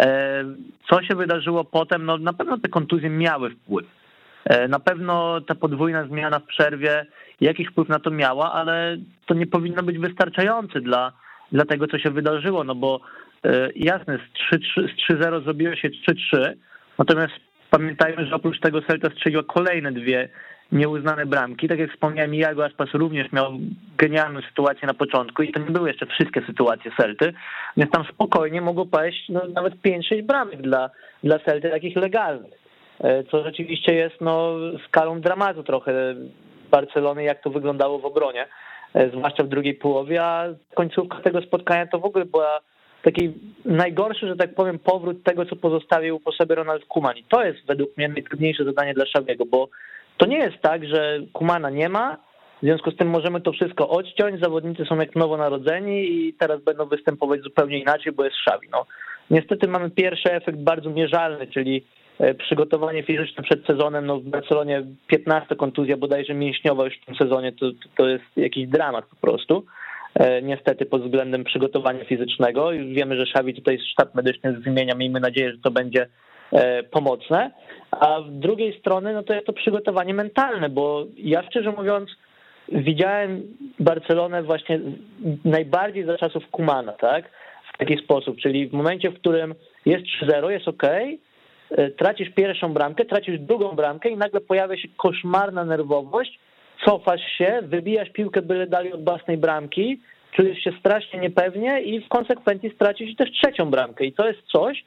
E, 0.00 0.44
co 0.90 1.02
się 1.02 1.14
wydarzyło 1.14 1.64
potem? 1.64 2.06
No 2.06 2.18
na 2.18 2.32
pewno 2.32 2.58
te 2.58 2.68
kontuzje 2.68 3.10
miały 3.10 3.50
wpływ. 3.50 3.86
Na 4.68 4.78
pewno 4.78 5.40
ta 5.40 5.54
podwójna 5.54 6.06
zmiana 6.06 6.38
w 6.38 6.46
przerwie 6.46 7.06
jakiś 7.40 7.68
wpływ 7.68 7.88
na 7.88 7.98
to 7.98 8.10
miała, 8.10 8.52
ale 8.52 8.96
to 9.26 9.34
nie 9.34 9.46
powinno 9.46 9.82
być 9.82 9.98
wystarczające 9.98 10.80
dla, 10.80 11.12
dla 11.52 11.64
tego, 11.64 11.86
co 11.86 11.98
się 11.98 12.10
wydarzyło, 12.10 12.64
no 12.64 12.74
bo 12.74 13.00
jasne, 13.76 14.18
z 14.18 15.12
3-0 15.12 15.44
zrobiło 15.44 15.76
się 15.76 15.88
3-3, 16.32 16.52
natomiast 16.98 17.32
pamiętajmy, 17.70 18.26
że 18.26 18.34
oprócz 18.34 18.60
tego 18.60 18.82
Celta 18.82 19.10
strzeliła 19.10 19.42
kolejne 19.42 19.92
dwie 19.92 20.28
nieuznane 20.72 21.26
bramki. 21.26 21.68
Tak 21.68 21.78
jak 21.78 21.92
wspomniałem, 21.92 22.34
Iago 22.34 22.64
Aspas 22.64 22.94
również 22.94 23.32
miał 23.32 23.52
genialną 23.98 24.40
sytuację 24.48 24.86
na 24.86 24.94
początku 24.94 25.42
i 25.42 25.52
to 25.52 25.60
nie 25.60 25.70
były 25.70 25.88
jeszcze 25.88 26.06
wszystkie 26.06 26.42
sytuacje 26.46 26.90
Celty, 26.96 27.32
więc 27.76 27.90
tam 27.90 28.04
spokojnie 28.04 28.60
mogło 28.60 28.86
paść 28.86 29.28
no, 29.28 29.40
nawet 29.54 29.74
5-6 29.74 30.22
bramek 30.22 30.62
dla, 30.62 30.90
dla 31.24 31.38
Celty 31.38 31.70
takich 31.70 31.96
legalnych, 31.96 32.54
e, 33.00 33.24
co 33.24 33.44
rzeczywiście 33.44 33.94
jest 33.94 34.20
no, 34.20 34.54
skalą 34.88 35.20
dramatu 35.20 35.62
trochę 35.62 36.14
Barcelony, 36.70 37.22
jak 37.22 37.42
to 37.42 37.50
wyglądało 37.50 37.98
w 37.98 38.04
obronie, 38.04 38.46
e, 38.94 39.10
zwłaszcza 39.10 39.44
w 39.44 39.48
drugiej 39.48 39.74
połowie, 39.74 40.22
a 40.22 40.44
końcówka 40.74 41.20
tego 41.20 41.42
spotkania 41.42 41.86
to 41.86 41.98
w 41.98 42.04
ogóle 42.04 42.24
była 42.24 42.60
taki 43.02 43.32
najgorszy, 43.64 44.26
że 44.26 44.36
tak 44.36 44.54
powiem, 44.54 44.78
powrót 44.78 45.22
tego, 45.22 45.46
co 45.46 45.56
pozostawił 45.56 46.20
po 46.20 46.32
sobie 46.32 46.54
Ronald 46.54 46.84
Kuman. 46.84 47.16
I 47.16 47.24
to 47.24 47.44
jest 47.44 47.66
według 47.66 47.96
mnie 47.96 48.08
najtrudniejsze 48.08 48.64
zadanie 48.64 48.94
dla 48.94 49.06
Szawiego, 49.06 49.44
bo 49.46 49.68
to 50.16 50.26
nie 50.26 50.38
jest 50.38 50.58
tak, 50.62 50.86
że 50.86 51.18
Kumana 51.32 51.70
nie 51.70 51.88
ma, 51.88 52.16
W 52.62 52.62
związku 52.62 52.90
z 52.90 52.96
tym 52.96 53.08
możemy 53.08 53.40
to 53.40 53.52
wszystko 53.52 53.88
odciąć, 53.88 54.40
zawodnicy 54.40 54.84
są 54.84 54.96
jak 54.96 55.16
nowonarodzeni 55.16 56.12
i 56.12 56.34
teraz 56.34 56.60
będą 56.62 56.86
występować 56.86 57.40
zupełnie 57.40 57.78
inaczej, 57.78 58.12
bo 58.12 58.24
jest 58.24 58.36
Szawi. 58.36 58.68
No, 58.72 58.86
niestety 59.30 59.68
mamy 59.68 59.90
pierwszy 59.90 60.32
efekt 60.32 60.58
bardzo 60.58 60.90
mierzalny, 60.90 61.46
czyli 61.46 61.84
e, 62.18 62.34
przygotowanie 62.34 63.02
fizyczne 63.02 63.42
przed 63.42 63.66
sezonem, 63.66 64.06
no 64.06 64.20
w 64.20 64.24
Barcelonie 64.24 64.82
15 65.06 65.56
kontuzja 65.56 65.96
bodajże 65.96 66.34
mięśniowa 66.34 66.84
już 66.84 66.94
w 66.96 67.04
tym 67.06 67.14
sezonie, 67.14 67.52
to, 67.52 67.66
to 67.96 68.08
jest 68.08 68.24
jakiś 68.36 68.68
dramat 68.68 69.04
po 69.06 69.16
prostu. 69.16 69.64
E, 70.14 70.42
niestety 70.42 70.86
pod 70.86 71.02
względem 71.02 71.44
przygotowania 71.44 72.04
fizycznego. 72.04 72.72
Już 72.72 72.86
wiemy, 72.86 73.16
że 73.16 73.26
Szawi 73.26 73.54
tutaj 73.54 73.78
sztab 73.92 74.14
medyczny 74.14 74.52
wymienia, 74.52 74.94
miejmy 74.94 75.20
nadzieję, 75.20 75.52
że 75.52 75.58
to 75.58 75.70
będzie 75.70 76.06
e, 76.52 76.82
pomocne. 76.82 77.50
A 77.90 78.20
z 78.22 78.40
drugiej 78.40 78.78
strony, 78.78 79.14
no 79.14 79.22
to 79.22 79.34
jest 79.34 79.46
to 79.46 79.52
przygotowanie 79.52 80.14
mentalne, 80.14 80.68
bo 80.68 81.06
ja 81.16 81.42
szczerze 81.42 81.72
mówiąc 81.72 82.10
widziałem 82.68 83.42
Barcelonę 83.78 84.42
właśnie 84.42 84.80
najbardziej 85.44 86.04
za 86.04 86.18
czasów 86.18 86.48
Kumana, 86.50 86.92
tak? 86.92 87.24
W 87.74 87.78
taki 87.78 88.04
sposób, 88.04 88.38
czyli 88.38 88.68
w 88.68 88.72
momencie, 88.72 89.10
w 89.10 89.14
którym 89.14 89.54
jest 89.86 90.04
3-0, 90.22 90.48
jest 90.48 90.68
ok, 90.68 90.82
tracisz 91.98 92.30
pierwszą 92.30 92.72
bramkę, 92.72 93.04
tracisz 93.04 93.38
drugą 93.38 93.72
bramkę 93.72 94.08
i 94.08 94.16
nagle 94.16 94.40
pojawia 94.40 94.76
się 94.76 94.88
koszmarna 94.96 95.64
nerwowość, 95.64 96.38
cofasz 96.84 97.20
się, 97.38 97.60
wybijasz 97.62 98.10
piłkę 98.10 98.42
byle 98.42 98.66
dali 98.66 98.92
od 98.92 99.04
własnej 99.04 99.36
bramki, 99.38 100.00
czujesz 100.32 100.58
się 100.58 100.72
strasznie 100.80 101.20
niepewnie 101.20 101.80
i 101.80 102.00
w 102.00 102.08
konsekwencji 102.08 102.70
stracisz 102.74 103.16
też 103.16 103.30
trzecią 103.32 103.70
bramkę. 103.70 104.04
I 104.04 104.12
to 104.12 104.28
jest 104.28 104.42
coś, 104.52 104.84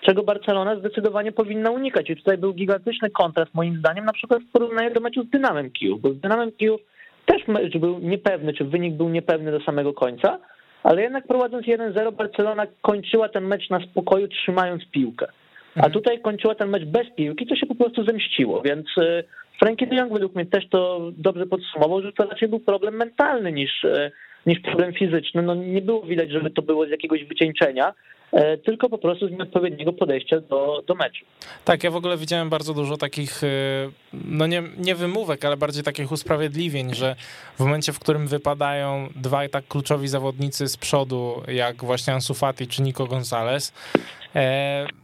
czego 0.00 0.22
Barcelona 0.22 0.76
zdecydowanie 0.76 1.32
powinna 1.32 1.70
unikać. 1.70 2.10
I 2.10 2.16
tutaj 2.16 2.38
był 2.38 2.54
gigantyczny 2.54 3.10
kontrast 3.10 3.54
moim 3.54 3.78
zdaniem, 3.78 4.04
na 4.04 4.12
przykład 4.12 4.42
w 4.42 4.52
porównaniu 4.52 4.94
do 4.94 5.00
meczu 5.00 5.22
z 5.22 5.30
Dynamem 5.30 5.70
Kijów, 5.70 6.00
bo 6.00 6.10
z 6.12 6.20
Dynamem 6.20 6.52
Kijów 6.52 6.80
też 7.26 7.48
mecz 7.48 7.78
był 7.78 7.98
niepewny, 7.98 8.52
czy 8.54 8.64
wynik 8.64 8.94
był 8.94 9.08
niepewny 9.08 9.50
do 9.50 9.60
samego 9.60 9.94
końca, 9.94 10.38
ale 10.82 11.02
jednak 11.02 11.26
prowadząc 11.26 11.66
1-0 11.66 12.12
Barcelona 12.12 12.66
kończyła 12.82 13.28
ten 13.28 13.44
mecz 13.46 13.70
na 13.70 13.80
spokoju, 13.80 14.28
trzymając 14.28 14.90
piłkę. 14.90 15.26
A 15.74 15.78
Mhm. 15.78 15.92
tutaj 15.92 16.20
kończyła 16.20 16.54
ten 16.54 16.68
mecz 16.68 16.84
bez 16.84 17.10
piłki, 17.16 17.46
co 17.46 17.56
się 17.56 17.66
po 17.66 17.74
prostu 17.74 18.04
zemściło, 18.04 18.62
więc 18.62 18.86
y, 18.98 19.24
Frankie 19.58 19.86
de 19.86 19.96
Jong 19.96 20.12
według 20.12 20.34
mnie 20.34 20.46
też 20.46 20.68
to 20.68 21.10
dobrze 21.16 21.46
podsumował, 21.46 22.02
że 22.02 22.12
to 22.12 22.24
raczej 22.24 22.48
był 22.48 22.60
problem 22.60 22.96
mentalny 22.96 23.52
niż, 23.52 23.84
y, 23.84 24.12
niż 24.46 24.60
problem 24.60 24.92
fizyczny. 24.92 25.42
No 25.42 25.54
nie 25.54 25.82
było 25.82 26.02
widać, 26.02 26.30
żeby 26.30 26.50
to 26.50 26.62
było 26.62 26.86
z 26.86 26.90
jakiegoś 26.90 27.24
wycieńczenia, 27.24 27.94
y, 28.34 28.58
tylko 28.58 28.88
po 28.88 28.98
prostu 28.98 29.28
z 29.28 29.30
nieodpowiedniego 29.30 29.92
podejścia 29.92 30.40
do, 30.40 30.82
do 30.86 30.94
meczu. 30.94 31.24
Tak, 31.64 31.84
ja 31.84 31.90
w 31.90 31.96
ogóle 31.96 32.16
widziałem 32.16 32.50
bardzo 32.50 32.74
dużo 32.74 32.96
takich, 32.96 33.42
y, 33.42 33.46
no 34.12 34.46
nie, 34.46 34.62
nie 34.78 34.94
wymówek, 34.94 35.44
ale 35.44 35.56
bardziej 35.56 35.82
takich 35.82 36.12
usprawiedliwień, 36.12 36.94
że 36.94 37.16
w 37.56 37.60
momencie, 37.60 37.92
w 37.92 37.98
którym 37.98 38.26
wypadają 38.26 39.08
dwaj 39.16 39.50
tak 39.50 39.68
kluczowi 39.68 40.08
zawodnicy 40.08 40.68
z 40.68 40.76
przodu, 40.76 41.42
jak 41.48 41.84
właśnie 41.84 42.12
Ansu 42.12 42.34
Fati 42.34 42.66
czy 42.66 42.82
Nico 42.82 43.06
Gonzalez, 43.06 43.72
e, 43.74 44.25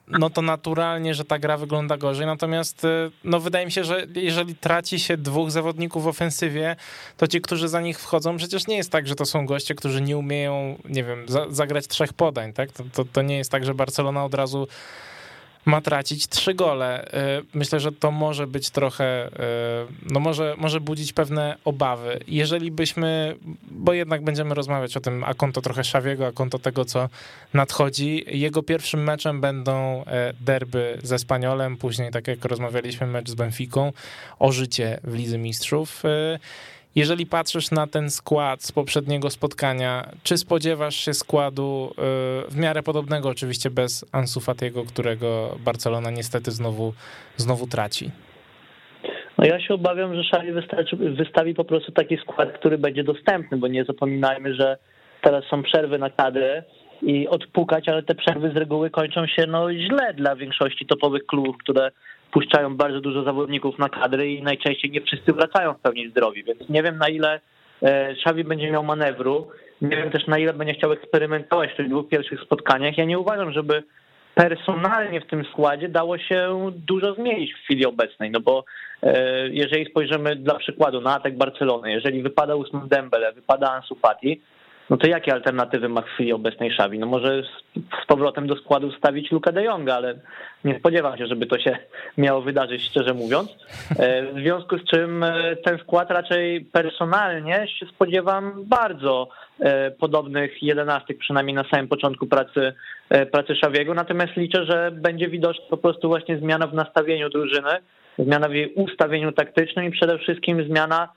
no 0.09 0.31
to 0.31 0.43
naturalnie, 0.43 1.15
że 1.15 1.25
ta 1.25 1.39
gra 1.39 1.57
wygląda 1.57 1.97
gorzej. 1.97 2.27
Natomiast 2.27 2.85
y, 2.85 3.11
no 3.25 3.41
wydaje 3.41 3.67
mi 3.67 3.73
się, 3.73 3.85
że 3.85 4.07
jeżeli 4.15 4.55
traci 4.55 4.99
się 4.99 5.17
dwóch 5.17 5.51
zawodników 5.51 6.05
w 6.05 6.07
ofensywie, 6.07 6.77
to 7.17 7.27
ci, 7.27 7.41
którzy 7.41 7.69
za 7.69 7.81
nich 7.81 8.01
wchodzą, 8.01 8.37
przecież 8.37 8.67
nie 8.67 8.77
jest 8.77 8.93
tak, 8.93 9.07
że 9.07 9.15
to 9.15 9.27
są 9.27 9.47
goście, 9.47 9.75
którzy 9.75 10.01
nie 10.01 10.19
umieją, 10.19 10.79
nie 10.89 11.05
wiem, 11.05 11.29
za, 11.29 11.47
zagrać 11.51 11.87
trzech 11.87 12.13
podań, 12.13 12.53
tak? 12.53 12.73
To, 12.73 12.85
to, 12.93 13.05
to 13.05 13.23
nie 13.23 13.37
jest 13.37 13.51
tak, 13.51 13.65
że 13.65 13.75
Barcelona 13.75 14.25
od 14.25 14.35
razu 14.35 14.69
ma 15.65 15.81
tracić 15.81 16.29
trzy 16.29 16.55
gole. 16.55 17.05
Y, 17.05 17.45
Myślę, 17.55 17.81
że 17.81 17.93
to 17.93 18.11
może 18.11 18.47
być 18.47 18.71
trochę, 18.71 19.27
y, 19.29 19.31
no 20.11 20.21
może, 20.21 20.55
może 20.59 20.81
budzić 20.81 21.13
pewne 21.13 21.57
obawy. 21.65 22.21
Jeżeli 22.27 22.71
byśmy, 22.71 23.37
bo 23.71 23.93
jednak 23.93 24.25
będziemy 24.25 24.55
rozmawiać 24.55 24.97
o 24.97 25.01
tym, 25.01 25.25
a 25.25 25.35
konto 25.35 25.63
trochę 25.63 25.85
Szawiego, 25.85 26.27
a 26.27 26.33
konto 26.33 26.59
tego, 26.59 26.85
co 26.85 27.09
nadchodzi. 27.55 28.25
Jego 28.27 28.63
pierwszym 28.63 29.05
meczem 29.05 29.41
będą 29.41 30.05
e, 30.05 30.33
derby 30.41 30.99
ze 31.03 31.19
Spaniolem, 31.19 31.77
później, 31.77 32.11
tak 32.11 32.29
jak 32.29 32.45
rozmawialiśmy, 32.45 33.07
mecz 33.07 33.31
z 33.31 33.35
Benficą 33.35 33.93
o 34.39 34.53
życie 34.53 35.01
w 35.05 35.15
Lidze 35.15 35.39
Mistrzów. 35.39 36.03
Jeżeli 36.95 37.27
patrzysz 37.27 37.71
na 37.71 37.87
ten 37.87 38.11
skład 38.11 38.63
z 38.63 38.73
poprzedniego 38.73 39.31
spotkania, 39.31 40.11
czy 40.23 40.39
spodziewasz 40.39 40.95
się 40.95 41.15
składu 41.15 41.91
y, 41.91 42.51
w 42.51 42.57
miarę 42.57 42.83
podobnego, 42.83 43.29
oczywiście 43.29 43.71
bez 43.71 44.07
Ansu 44.13 44.41
Fatiego, 44.41 44.85
którego 44.85 45.57
Barcelona 45.65 46.11
niestety 46.11 46.51
znowu, 46.51 46.93
znowu 47.37 47.67
traci? 47.67 48.11
No 49.39 49.45
ja 49.45 49.61
się 49.61 49.75
obawiam, 49.75 50.15
że 50.15 50.25
Szali 50.25 50.53
wystawi 51.17 51.55
po 51.55 51.65
prostu 51.65 51.93
taki 51.93 52.17
skład, 52.17 52.53
który 52.53 52.79
będzie 52.79 53.05
dostępny, 53.05 53.57
bo 53.57 53.69
nie 53.69 53.85
zapominajmy, 53.85 54.55
że 54.55 54.77
teraz 55.23 55.45
są 55.45 55.63
przerwy 55.63 55.99
na 55.99 56.11
kadrę 56.11 56.63
i 57.03 57.29
odpukać, 57.29 57.89
ale 57.89 58.03
te 58.03 58.15
przerwy 58.15 58.53
z 58.53 58.57
reguły 58.57 58.91
kończą 58.91 59.27
się 59.27 59.47
no 59.47 59.75
źle 59.75 60.15
dla 60.15 60.37
większości 60.37 60.87
topowych 60.87 61.27
klubów, 61.27 61.57
które 61.59 61.91
puszczają 62.33 62.77
bardzo 62.77 63.01
dużo 63.01 63.23
zawodników 63.23 63.79
na 63.79 63.89
kadry 63.89 64.33
i 64.33 64.43
najczęściej 64.43 64.91
nie 64.91 65.01
wszyscy 65.01 65.33
wracają 65.33 65.75
w 65.75 65.81
pełni 65.81 66.11
zdrowi, 66.11 66.45
więc 66.45 66.69
nie 66.69 66.83
wiem 66.83 66.99
na 66.99 67.09
ile 67.09 67.41
e, 67.83 68.09
Xavi 68.09 68.45
będzie 68.45 68.71
miał 68.71 68.85
manewru, 68.85 69.49
nie 69.83 69.97
wiem 69.97 70.11
też 70.11 70.27
na 70.27 70.39
ile 70.39 70.53
będzie 70.53 70.75
chciał 70.75 70.93
eksperymentować 70.93 71.73
w 71.73 71.77
tych 71.77 71.89
dwóch 71.89 72.09
pierwszych 72.09 72.41
spotkaniach. 72.41 72.99
Ja 72.99 73.05
nie 73.05 73.19
uważam, 73.19 73.53
żeby 73.53 73.83
personalnie 74.35 75.21
w 75.21 75.27
tym 75.27 75.45
składzie 75.45 75.89
dało 75.89 76.19
się 76.19 76.71
dużo 76.75 77.15
zmienić 77.15 77.55
w 77.55 77.65
chwili 77.65 77.87
obecnej, 77.87 78.31
no 78.31 78.41
bo 78.41 78.65
e, 79.03 79.49
jeżeli 79.49 79.91
spojrzymy 79.91 80.37
dla 80.37 80.55
przykładu 80.55 81.01
na 81.01 81.15
atak 81.15 81.37
Barcelony, 81.37 81.93
jeżeli 81.93 82.23
wypada 82.23 82.55
Usman 82.55 82.89
Dembele, 82.89 83.33
wypada 83.33 83.73
Ansu 83.73 83.95
Fati, 83.95 84.41
no 84.91 84.97
to 84.97 85.07
jakie 85.07 85.33
alternatywy 85.33 85.89
ma 85.89 86.01
w 86.01 86.07
chwili 86.07 86.33
obecnej 86.33 86.71
Xavi? 86.71 86.99
No 86.99 87.07
może 87.07 87.43
z, 87.43 88.07
powrotem 88.07 88.47
do 88.47 88.57
składu 88.57 88.91
wstawić 88.91 89.31
Luka 89.33 89.53
de 89.53 89.63
Jonga, 89.63 89.95
ale 89.95 90.15
nie 90.65 90.79
spodziewam 90.79 91.19
się, 91.19 91.27
żeby 91.27 91.47
to 91.47 91.59
się 91.59 91.79
miało 92.19 92.41
wydarzyć, 92.43 92.83
szczerze 92.83 93.15
mówiąc. 93.15 93.51
E, 93.99 94.23
W 94.23 94.41
związku 94.41 94.79
z 94.79 94.85
czym 94.85 95.23
e, 95.23 95.57
ten 95.57 95.79
skład 95.79 96.11
raczej 96.11 96.61
personalnie 96.61 97.69
się 97.69 97.87
spodziewam 97.87 98.65
bardzo 98.65 99.29
e, 99.61 99.91
podobnych 99.91 100.63
jedenastek, 100.63 101.19
przynajmniej 101.19 101.55
na 101.55 101.65
samym 101.71 101.89
początku 101.89 102.27
pracy, 102.27 102.73
pracy 103.33 103.57
Szawiego. 103.57 103.95
Natomiast 103.95 104.37
liczę, 104.37 104.65
że 104.65 104.91
będzie 104.91 105.29
widoczna 105.29 105.65
po 105.71 105.77
prostu 105.77 106.09
właśnie 106.09 106.39
zmiana 106.39 106.67
w 106.67 106.75
nastawieniu 106.75 107.31
drużyny, 107.31 107.71
zmiana 108.19 108.49
w 108.49 108.55
jej 108.55 108.75
ustawieniu 108.75 109.33
taktycznym 109.33 109.85
i 109.85 109.91
przede 109.91 110.19
wszystkim 110.19 110.65
zmiana 110.65 111.09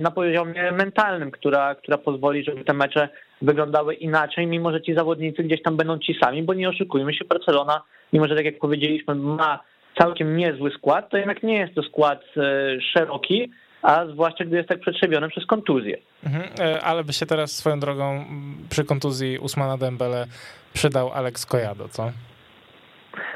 na 0.00 0.10
poziomie 0.10 0.72
mentalnym, 0.72 1.30
która, 1.30 1.74
która 1.74 1.98
pozwoli, 1.98 2.44
żeby 2.44 2.64
te 2.64 2.72
mecze 2.72 3.08
wyglądały 3.42 3.94
inaczej, 3.94 4.46
mimo 4.46 4.72
że 4.72 4.82
ci 4.82 4.94
zawodnicy 4.94 5.42
gdzieś 5.42 5.62
tam 5.62 5.76
będą 5.76 5.98
ci 5.98 6.18
sami, 6.22 6.42
bo 6.42 6.54
nie 6.54 6.68
oszukujmy 6.68 7.14
się, 7.14 7.24
Barcelona, 7.24 7.82
mimo 8.12 8.28
że 8.28 8.36
tak 8.36 8.44
jak 8.44 8.58
powiedzieliśmy, 8.58 9.14
ma 9.14 9.60
całkiem 9.98 10.36
niezły 10.36 10.70
skład, 10.70 11.10
to 11.10 11.16
jednak 11.16 11.42
nie 11.42 11.58
jest 11.58 11.74
to 11.74 11.82
skład 11.82 12.22
e, 12.36 12.80
szeroki, 12.80 13.50
a 13.82 14.06
zwłaszcza 14.06 14.44
gdy 14.44 14.56
jest 14.56 14.68
tak 14.68 14.80
przetrzebiony 14.80 15.28
przez 15.28 15.46
kontuzję. 15.46 15.98
Mhm, 16.24 16.44
e, 16.60 16.80
ale 16.80 17.04
by 17.04 17.12
się 17.12 17.26
teraz 17.26 17.52
swoją 17.52 17.80
drogą 17.80 18.24
przy 18.70 18.84
kontuzji 18.84 19.38
Usmana 19.38 19.78
Dembele 19.78 20.26
przydał 20.72 21.12
Alex 21.12 21.46
Kojado, 21.46 21.88
co? 21.88 22.12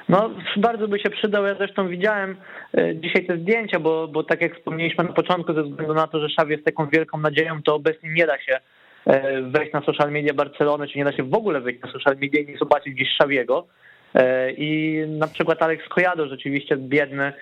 No, 0.08 0.30
bardzo 0.56 0.88
by 0.88 0.98
się 0.98 1.10
przydał. 1.10 1.44
Ja 1.44 1.54
zresztą 1.54 1.88
widziałem 1.88 2.36
e, 2.78 2.96
dzisiaj 2.96 3.26
te 3.26 3.36
zdjęcia, 3.36 3.80
bo, 3.80 4.08
bo 4.08 4.24
tak 4.24 4.40
jak 4.40 4.56
wspomnieliśmy 4.56 5.04
na 5.04 5.12
początku, 5.12 5.54
ze 5.54 5.62
względu 5.62 5.94
na 5.94 6.06
to, 6.06 6.20
że 6.20 6.26
Xavi 6.26 6.52
jest 6.52 6.64
taką 6.64 6.88
wielką 6.88 7.18
nadzieją, 7.18 7.62
to 7.62 7.74
obecnie 7.74 8.10
nie 8.10 8.26
da 8.26 8.38
się 8.38 8.60
e, 9.06 9.42
wejść 9.42 9.72
na 9.72 9.82
social 9.82 10.12
media 10.12 10.34
Barcelony, 10.34 10.88
czy 10.88 10.98
nie 10.98 11.04
da 11.04 11.12
się 11.12 11.22
w 11.22 11.34
ogóle 11.34 11.60
wejść 11.60 11.80
na 11.82 11.92
social 11.92 12.16
media 12.16 12.40
i 12.40 12.46
nie 12.46 12.58
zobaczyć 12.58 12.94
gdzieś 12.94 13.08
Xaviego. 13.20 13.66
E, 14.14 14.52
I 14.52 14.98
na 15.08 15.26
przykład 15.26 15.62
Alex 15.62 15.88
Kojado 15.88 16.26
rzeczywiście 16.26 16.76
biedny 16.76 17.32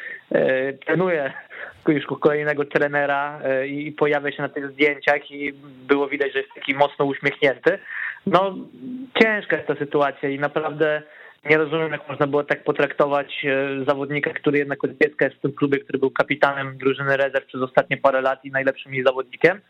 trenuje 0.86 1.32
już 1.88 2.06
kolejnego 2.06 2.64
trenera 2.64 3.40
i 3.66 3.92
pojawia 3.92 4.32
się 4.32 4.42
na 4.42 4.48
tych 4.48 4.70
zdjęciach 4.70 5.30
i 5.30 5.52
było 5.88 6.08
widać, 6.08 6.32
że 6.32 6.38
jest 6.38 6.54
taki 6.54 6.74
mocno 6.74 7.04
uśmiechnięty. 7.04 7.78
No 8.26 8.54
ciężka 9.22 9.56
jest 9.56 9.68
ta 9.68 9.74
sytuacja 9.74 10.28
i 10.28 10.38
naprawdę 10.38 11.02
nie 11.44 11.56
rozumiem, 11.56 11.92
jak 11.92 12.08
można 12.08 12.26
było 12.26 12.44
tak 12.44 12.64
potraktować 12.64 13.44
e, 13.44 13.84
zawodnika, 13.84 14.30
który 14.30 14.58
jednak 14.58 14.84
od 14.84 14.90
dziecka 14.90 15.24
jest 15.24 15.36
w 15.36 15.40
tym 15.40 15.52
klubie, 15.52 15.78
który 15.78 15.98
był 15.98 16.10
kapitanem 16.10 16.78
drużyny 16.78 17.16
rezerw 17.16 17.46
przez 17.46 17.62
ostatnie 17.62 17.96
parę 17.96 18.20
lat 18.20 18.44
i 18.44 18.50
najlepszym 18.50 18.94
jej 18.94 19.04
zawodnikiem. 19.04 19.60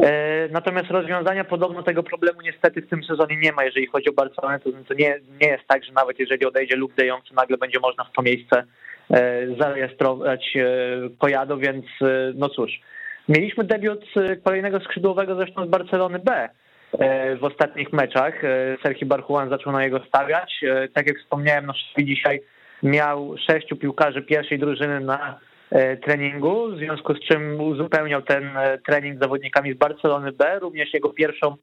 E, 0.00 0.48
Natomiast 0.48 0.90
rozwiązania 0.90 1.44
podobno 1.44 1.82
tego 1.82 2.02
problemu 2.02 2.40
niestety 2.40 2.82
w 2.82 2.88
tym 2.88 3.04
sezonie 3.04 3.36
nie 3.36 3.52
ma, 3.52 3.64
jeżeli 3.64 3.86
chodzi 3.86 4.10
o 4.10 4.12
Barcelonę, 4.12 4.60
to, 4.60 4.94
nie, 4.94 5.20
nie 5.40 5.48
jest 5.48 5.64
tak, 5.68 5.84
że 5.84 5.92
nawet 5.92 6.18
jeżeli 6.18 6.46
odejdzie 6.46 6.76
Luke 6.76 6.94
de 6.94 7.06
Jong, 7.06 7.24
to 7.28 7.34
nagle 7.34 7.58
będzie 7.58 7.80
można 7.80 8.04
w 8.04 8.12
to 8.12 8.22
miejsce 8.22 8.64
e, 9.10 9.46
zarejestrować 9.58 10.56
Kojado, 11.18 11.56
więc 11.56 11.86
no 12.34 12.48
cóż. 12.48 12.80
Mieliśmy 13.28 13.64
debiut 13.64 14.04
kolejnego 14.44 14.80
skrzydłowego 14.80 15.34
zresztą 15.34 15.66
z 15.66 15.68
Barcelony 15.68 16.18
B 16.18 16.48
w 17.40 17.44
ostatnich 17.44 17.92
meczach. 17.92 18.44
E, 18.44 18.76
Sergi 18.82 19.06
Barchuan 19.06 19.50
zaczął 19.50 19.72
na 19.72 19.84
jego 19.84 20.00
stawiać. 20.08 20.60
E, 20.62 20.88
Tak 20.88 21.06
jak 21.06 21.18
wspomniałem, 21.18 21.66
no 21.66 21.72
dzisiaj 21.98 22.42
miał 22.82 23.34
sześciu 23.46 23.76
piłkarzy 23.76 24.22
pierwszej 24.22 24.58
drużyny 24.58 25.00
na 25.00 25.38
e, 25.70 25.96
treningu, 25.96 26.68
w 26.68 26.78
związku 26.78 27.14
z 27.14 27.20
czym 27.20 27.60
uzupełniał 27.60 28.22
ten 28.22 28.56
e, 28.56 28.78
trening 28.78 29.16
z 29.16 29.22
zawodnikami 29.22 29.72
z 29.72 29.76
Barcelony 29.76 30.32
B. 30.32 30.58
Również 30.58 30.94
jego 30.94 31.10
pierwszą 31.10 31.56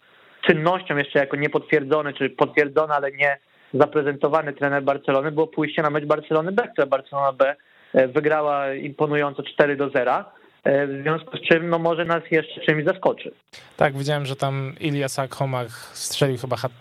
czynnością, 0.48 0.98
jeszcze 0.98 1.20
jako 1.20 1.38
niepotwierdzony, 1.38 2.14
czy 2.14 2.30
potwierdzony, 2.30 2.94
ale 2.94 3.12
nie 3.12 3.38
zaprezentowany 3.74 4.54
trener 4.54 4.84
Barcelony, 4.84 5.32
było 5.32 5.48
pójście 5.48 5.82
na 5.82 5.90
mecz 5.90 6.06
Barcelony 6.06 6.52
B, 6.52 6.68
która 6.74 6.88
Barcelona 6.88 7.34
B 7.34 7.56
e, 7.94 8.08
wygrała 8.08 8.74
imponująco 8.74 9.44
4 9.44 9.76
do 9.76 9.90
0. 9.90 10.26
W 10.66 11.00
związku 11.02 11.38
z 11.38 11.42
czym 11.42 11.70
no, 11.70 11.80
może 11.80 12.06
nas 12.06 12.24
jeszcze 12.32 12.62
czymś 12.62 12.86
zaskoczy. 12.86 13.32
Tak, 13.78 13.98
widziałem, 13.98 14.26
że 14.26 14.36
tam 14.36 14.76
Ilya 14.80 15.08
Sakhomach 15.08 15.92
strzelił 15.94 16.38
chyba 16.38 16.58
hat 16.58 16.72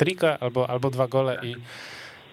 albo, 0.41 0.71
albo 0.71 0.91
dwa 0.91 1.09
gole 1.09 1.39
i 1.43 1.57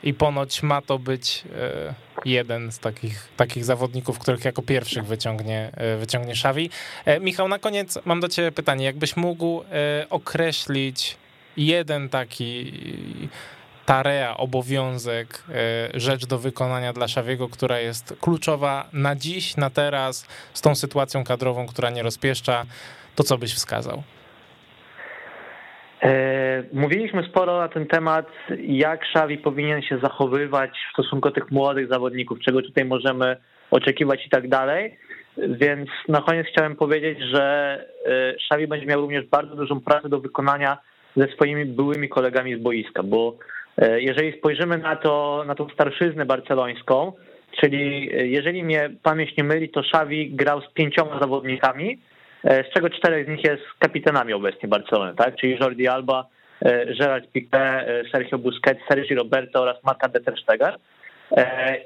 i 0.04 0.14
ponoć 0.14 0.64
ma 0.64 0.82
to 0.82 1.00
być 1.00 1.44
e, 1.56 1.94
jeden 2.26 2.72
z 2.72 2.80
takich, 2.80 3.30
takich 3.38 3.66
zawodników, 3.66 4.20
których 4.20 4.46
jako 4.46 4.62
pierwszych 4.62 5.06
wyciągnie, 5.06 5.72
e, 5.74 5.98
wyciągnie 5.98 6.36
Szawi. 6.36 6.70
E, 7.06 7.20
Michał, 7.20 7.48
na 7.48 7.60
koniec 7.60 8.00
mam 8.06 8.20
do 8.20 8.28
ciebie 8.28 8.52
pytanie. 8.52 8.86
Jakbyś 8.86 9.18
mógł 9.18 9.64
określić 10.10 11.18
jeden 11.58 12.10
taki 12.10 12.74
tarea, 13.90 14.38
obowiązek, 14.38 15.44
rzecz 15.94 16.26
do 16.26 16.38
wykonania 16.38 16.94
dla 16.94 17.08
Szawiego, 17.08 17.50
która 17.50 17.80
jest 17.80 18.18
kluczowa 18.22 18.90
na 18.94 19.16
dziś, 19.16 19.58
na 19.58 19.70
teraz, 19.70 20.28
z 20.54 20.62
tą 20.62 20.76
sytuacją 20.76 21.24
kadrową, 21.24 21.68
która 21.68 21.90
nie 21.90 22.04
rozpieszcza, 22.04 22.66
to 23.16 23.24
co 23.24 23.38
byś 23.38 23.54
wskazał? 23.54 24.04
E, 26.04 26.64
mówiliśmy 26.74 27.24
sporo 27.24 27.60
na 27.60 27.68
ten 27.68 27.88
temat, 27.88 28.28
jak 28.60 29.06
Szawi 29.06 29.38
powinien 29.38 29.82
się 29.82 30.00
zachowywać 30.04 30.72
w 30.90 30.94
stosunku 30.94 31.30
do 31.30 31.36
tych 31.36 31.52
młodych 31.52 31.88
zawodników, 31.88 32.40
czego 32.40 32.62
tutaj 32.62 32.86
możemy 32.86 33.38
oczekiwać 33.72 34.26
i 34.26 34.30
tak 34.30 34.50
dalej. 34.50 34.98
Więc 35.38 35.90
na 36.08 36.22
koniec 36.22 36.48
chciałem 36.48 36.76
powiedzieć, 36.76 37.20
że 37.34 37.86
Szawi 38.50 38.64
e, 38.64 38.68
będzie 38.68 38.86
miał 38.86 39.02
również 39.02 39.26
bardzo 39.26 39.56
dużą 39.56 39.82
pracę 39.82 40.10
do 40.10 40.20
wykonania 40.20 40.78
ze 41.16 41.28
swoimi 41.28 41.66
byłymi 41.66 42.10
kolegami 42.10 42.56
z 42.56 42.60
boiska, 42.60 43.04
bo 43.04 43.36
e, 43.38 43.40
jeżeli 43.98 44.38
spojrzymy 44.38 44.78
na 44.78 44.96
to, 44.96 45.44
na 45.48 45.56
tą 45.56 45.70
starszyznę 45.70 46.26
barcelońską, 46.26 47.14
czyli 47.62 48.10
jeżeli 48.32 48.64
mnie 48.64 48.90
pamięć 49.04 49.38
nie 49.38 49.44
myli, 49.44 49.70
to 49.70 49.84
Szawi 49.84 50.32
grał 50.32 50.62
z 50.62 50.74
pięcioma 50.74 51.20
zawodnikami, 51.20 52.00
E, 52.44 52.64
z 52.64 52.70
czego 52.74 52.90
czterech 52.90 53.26
z 53.26 53.30
nich 53.30 53.44
jest 53.44 53.64
kapitanami 53.80 54.34
obecnie 54.34 54.70
Barcelony, 54.70 55.16
tak? 55.16 55.36
Czyli 55.36 55.58
Jordi 55.62 55.88
Alba, 55.88 56.26
e, 56.62 56.96
Gerard 56.96 57.26
Piqué, 57.36 57.58
e, 57.58 58.04
Sergio 58.12 58.38
Busquets, 58.38 58.82
Sergio 58.90 59.16
Roberto 59.16 59.62
oraz 59.62 59.84
Marta 59.84 60.08
de 60.08 60.20
Ter 60.20 60.40
Stegen. 60.40 60.74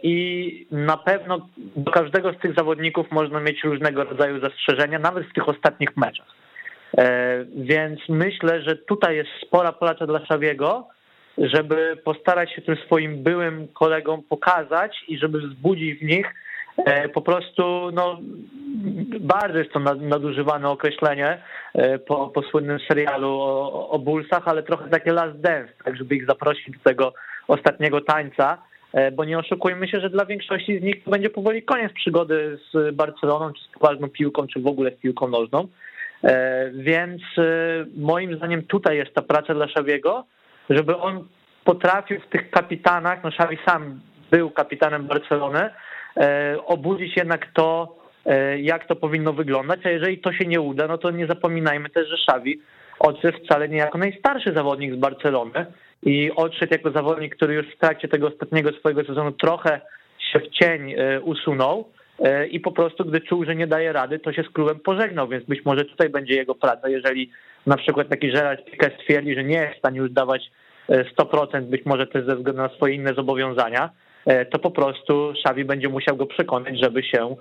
I 0.03 0.67
na 0.71 0.97
pewno 0.97 1.49
do 1.57 1.91
każdego 1.91 2.33
z 2.33 2.37
tych 2.37 2.55
zawodników 2.55 3.11
można 3.11 3.39
mieć 3.39 3.63
różnego 3.63 4.03
rodzaju 4.03 4.39
zastrzeżenia, 4.39 4.99
nawet 4.99 5.27
w 5.27 5.33
tych 5.33 5.49
ostatnich 5.49 5.97
meczach. 5.97 6.27
Więc 7.55 7.99
myślę, 8.09 8.61
że 8.61 8.75
tutaj 8.75 9.15
jest 9.15 9.29
spora 9.41 9.71
praca 9.71 10.07
dla 10.07 10.25
Szawiego, 10.25 10.87
żeby 11.38 11.97
postarać 12.03 12.51
się 12.53 12.61
tym 12.61 12.75
swoim 12.86 13.23
byłym 13.23 13.67
kolegom 13.67 14.23
pokazać 14.23 15.03
i 15.07 15.17
żeby 15.17 15.41
wzbudzić 15.41 15.99
w 15.99 16.03
nich 16.03 16.34
E, 16.77 17.09
po 17.09 17.21
prostu 17.21 17.91
no, 17.93 18.19
bardzo 19.19 19.57
jest 19.57 19.71
to 19.71 19.79
nadużywane 19.79 20.69
określenie 20.69 21.38
e, 21.73 21.99
po, 21.99 22.27
po 22.27 22.41
słynnym 22.41 22.79
serialu 22.88 23.29
o, 23.29 23.89
o 23.89 23.99
Bullsach, 23.99 24.47
ale 24.47 24.63
trochę 24.63 24.89
takie 24.89 25.13
last 25.13 25.39
dance, 25.39 25.73
tak 25.86 25.97
żeby 25.97 26.15
ich 26.15 26.25
zaprosić 26.25 26.77
do 26.77 26.84
tego 26.84 27.13
ostatniego 27.47 28.01
tańca, 28.01 28.57
e, 28.93 29.11
bo 29.11 29.25
nie 29.25 29.39
oszukujmy 29.39 29.88
się, 29.88 29.99
że 29.99 30.09
dla 30.09 30.25
większości 30.25 30.79
z 30.79 30.84
nich 30.84 31.03
to 31.03 31.11
będzie 31.11 31.29
powoli 31.29 31.63
koniec 31.63 31.93
przygody 31.93 32.59
z 32.71 32.95
Barceloną, 32.95 33.53
czy 33.53 33.63
z 33.63 33.79
poważną 33.79 34.09
piłką, 34.09 34.47
czy 34.47 34.59
w 34.59 34.67
ogóle 34.67 34.91
z 34.91 34.99
piłką 34.99 35.27
nożną. 35.27 35.67
Więc 36.73 37.21
moim 37.97 38.38
zdaniem 38.38 38.63
tutaj 38.63 38.97
jest 38.97 39.13
ta 39.13 39.21
praca 39.21 39.53
dla 39.53 39.67
Szawiego, 39.67 40.25
żeby 40.70 40.97
on 40.97 41.28
potrafił 41.64 42.20
w 42.20 42.28
tych 42.28 42.49
kapitanach, 42.49 43.24
no 43.24 43.32
Szawi 43.32 43.57
sam 43.66 43.99
był 44.32 44.49
kapitanem 44.49 45.07
Barcelony, 45.07 45.70
E, 46.18 46.57
obudzić 46.66 47.18
jednak 47.18 47.47
to, 47.53 47.95
e, 48.26 48.59
jak 48.59 48.88
to 48.88 48.95
powinno 48.95 49.34
wyglądać, 49.34 49.80
a 49.86 49.89
jeżeli 49.89 50.18
to 50.18 50.34
się 50.34 50.45
nie 50.45 50.61
uda, 50.61 50.88
no 50.88 50.97
to 50.97 51.11
nie 51.11 51.28
zapominajmy 51.28 51.89
też, 51.89 52.09
że 52.09 52.16
Xavi 52.16 52.59
odszedł 52.99 53.38
wcale 53.45 53.70
nie 53.70 53.78
jako 53.78 53.97
najstarszy 53.97 54.53
zawodnik 54.53 54.93
z 54.93 54.97
Barcelony 54.97 55.66
i 56.03 56.32
odszedł 56.36 56.74
jako 56.74 56.91
zawodnik, 56.91 57.36
który 57.36 57.53
już 57.53 57.66
w 57.68 57.78
trakcie 57.78 58.07
tego 58.07 58.28
ostatniego 58.28 58.72
swojego 58.72 59.03
sezonu 59.03 59.32
trochę 59.32 59.82
się 60.20 60.39
w 60.39 60.49
cień 60.49 60.93
e, 60.97 61.22
usunął 61.22 61.89
i 62.51 62.59
po 62.59 62.72
prostu, 62.72 63.05
gdy 63.05 63.22
czuł, 63.22 63.45
że 63.45 63.55
nie 63.55 63.68
daje 63.68 63.93
rady, 63.93 64.20
to 64.20 64.34
się 64.34 64.43
z 64.43 64.49
klubem 64.49 64.80
pożegnał, 64.80 65.28
więc 65.28 65.45
być 65.45 65.66
może 65.66 65.86
tutaj 65.86 66.09
będzie 66.09 66.36
jego 66.36 66.55
praca, 66.55 66.89
jeżeli 66.89 67.32
na 67.66 67.78
przykład 67.78 68.09
taki 68.09 68.32
Gerard 68.32 68.61
stwierdzi, 69.01 69.36
że 69.36 69.43
nie 69.43 69.57
jest 69.57 69.76
w 69.76 69.80
stanie 69.80 69.99
już 69.99 70.11
dawać 70.11 70.51
100%, 70.89 71.61
być 71.61 71.86
może 71.86 72.07
też 72.07 72.26
ze 72.26 72.36
względu 72.36 72.61
na 72.61 72.70
swoje 72.70 72.95
inne 72.95 73.14
zobowiązania, 73.14 73.89
E, 74.26 74.45
to 74.45 74.59
po 74.59 74.72
prostu 74.72 75.30
Xavi 75.30 75.66
będzie 75.66 75.89
musiał 75.89 76.18
go 76.18 76.26
przekonać, 76.26 76.80
żeby 76.80 77.03
się 77.03 77.26
e, 77.26 77.36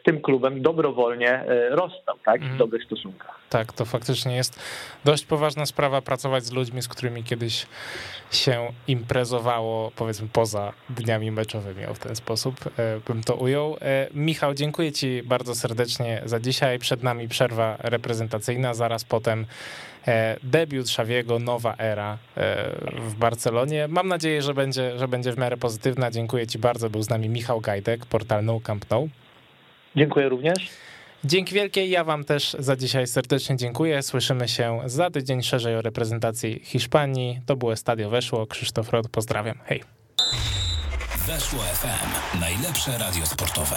z 0.00 0.02
tym 0.02 0.20
klubem 0.20 0.62
dobrowolnie 0.62 1.30
e, 1.30 1.68
rozstał, 1.68 2.16
tak, 2.24 2.40
w 2.40 2.42
mhm. 2.42 2.58
dobrych 2.58 2.84
stosunkach. 2.84 3.40
Tak, 3.50 3.72
to 3.72 3.84
faktycznie 3.84 4.36
jest 4.36 4.60
dość 5.04 5.24
poważna 5.24 5.66
sprawa 5.66 6.02
pracować 6.02 6.44
z 6.44 6.52
ludźmi, 6.52 6.82
z 6.82 6.88
którymi 6.88 7.24
kiedyś 7.24 7.66
się 8.30 8.68
imprezowało, 8.88 9.92
powiedzmy 9.96 10.28
poza 10.32 10.72
dniami 10.90 11.30
meczowymi, 11.30 11.86
o 11.86 11.94
w 11.94 11.98
ten 11.98 12.16
sposób 12.16 12.54
bym 13.08 13.22
to 13.22 13.34
ujął. 13.34 13.76
Michał, 14.14 14.54
dziękuję 14.54 14.92
Ci 14.92 15.22
bardzo 15.22 15.54
serdecznie 15.54 16.22
za 16.24 16.40
dzisiaj. 16.40 16.78
Przed 16.78 17.02
nami 17.02 17.28
przerwa 17.28 17.76
reprezentacyjna, 17.80 18.74
zaraz 18.74 19.04
potem 19.04 19.46
E, 20.08 20.36
debiut 20.42 20.88
Szawiego, 20.88 21.38
nowa 21.38 21.74
era 21.78 22.18
e, 22.36 22.72
w 23.00 23.14
Barcelonie. 23.14 23.88
Mam 23.88 24.08
nadzieję, 24.08 24.42
że 24.42 24.54
będzie, 24.54 24.98
że 24.98 25.08
będzie 25.08 25.32
w 25.32 25.38
miarę 25.38 25.56
pozytywna. 25.56 26.10
Dziękuję 26.10 26.46
Ci 26.46 26.58
bardzo. 26.58 26.90
Był 26.90 27.02
z 27.02 27.08
nami 27.08 27.28
Michał 27.28 27.60
Gajdek, 27.60 28.06
portal 28.06 28.44
No 28.44 28.60
Camp 28.60 28.84
No. 28.90 29.08
Dziękuję 29.96 30.28
również. 30.28 30.68
Dzięki 31.24 31.54
wielkie. 31.54 31.86
Ja 31.86 32.04
Wam 32.04 32.24
też 32.24 32.56
za 32.58 32.76
dzisiaj 32.76 33.06
serdecznie 33.06 33.56
dziękuję. 33.56 34.02
Słyszymy 34.02 34.48
się 34.48 34.80
za 34.86 35.10
tydzień 35.10 35.42
szerzej 35.42 35.76
o 35.76 35.82
reprezentacji 35.82 36.60
Hiszpanii. 36.64 37.40
To 37.46 37.56
było 37.56 37.76
Stadio 37.76 38.10
Weszło. 38.10 38.46
Krzysztof 38.46 38.90
Rod, 38.90 39.08
pozdrawiam. 39.08 39.58
Hej. 39.64 39.82
Weszło 41.26 41.58
FM. 41.58 42.40
Najlepsze 42.40 42.98
radio 42.98 43.26
sportowe. 43.26 43.76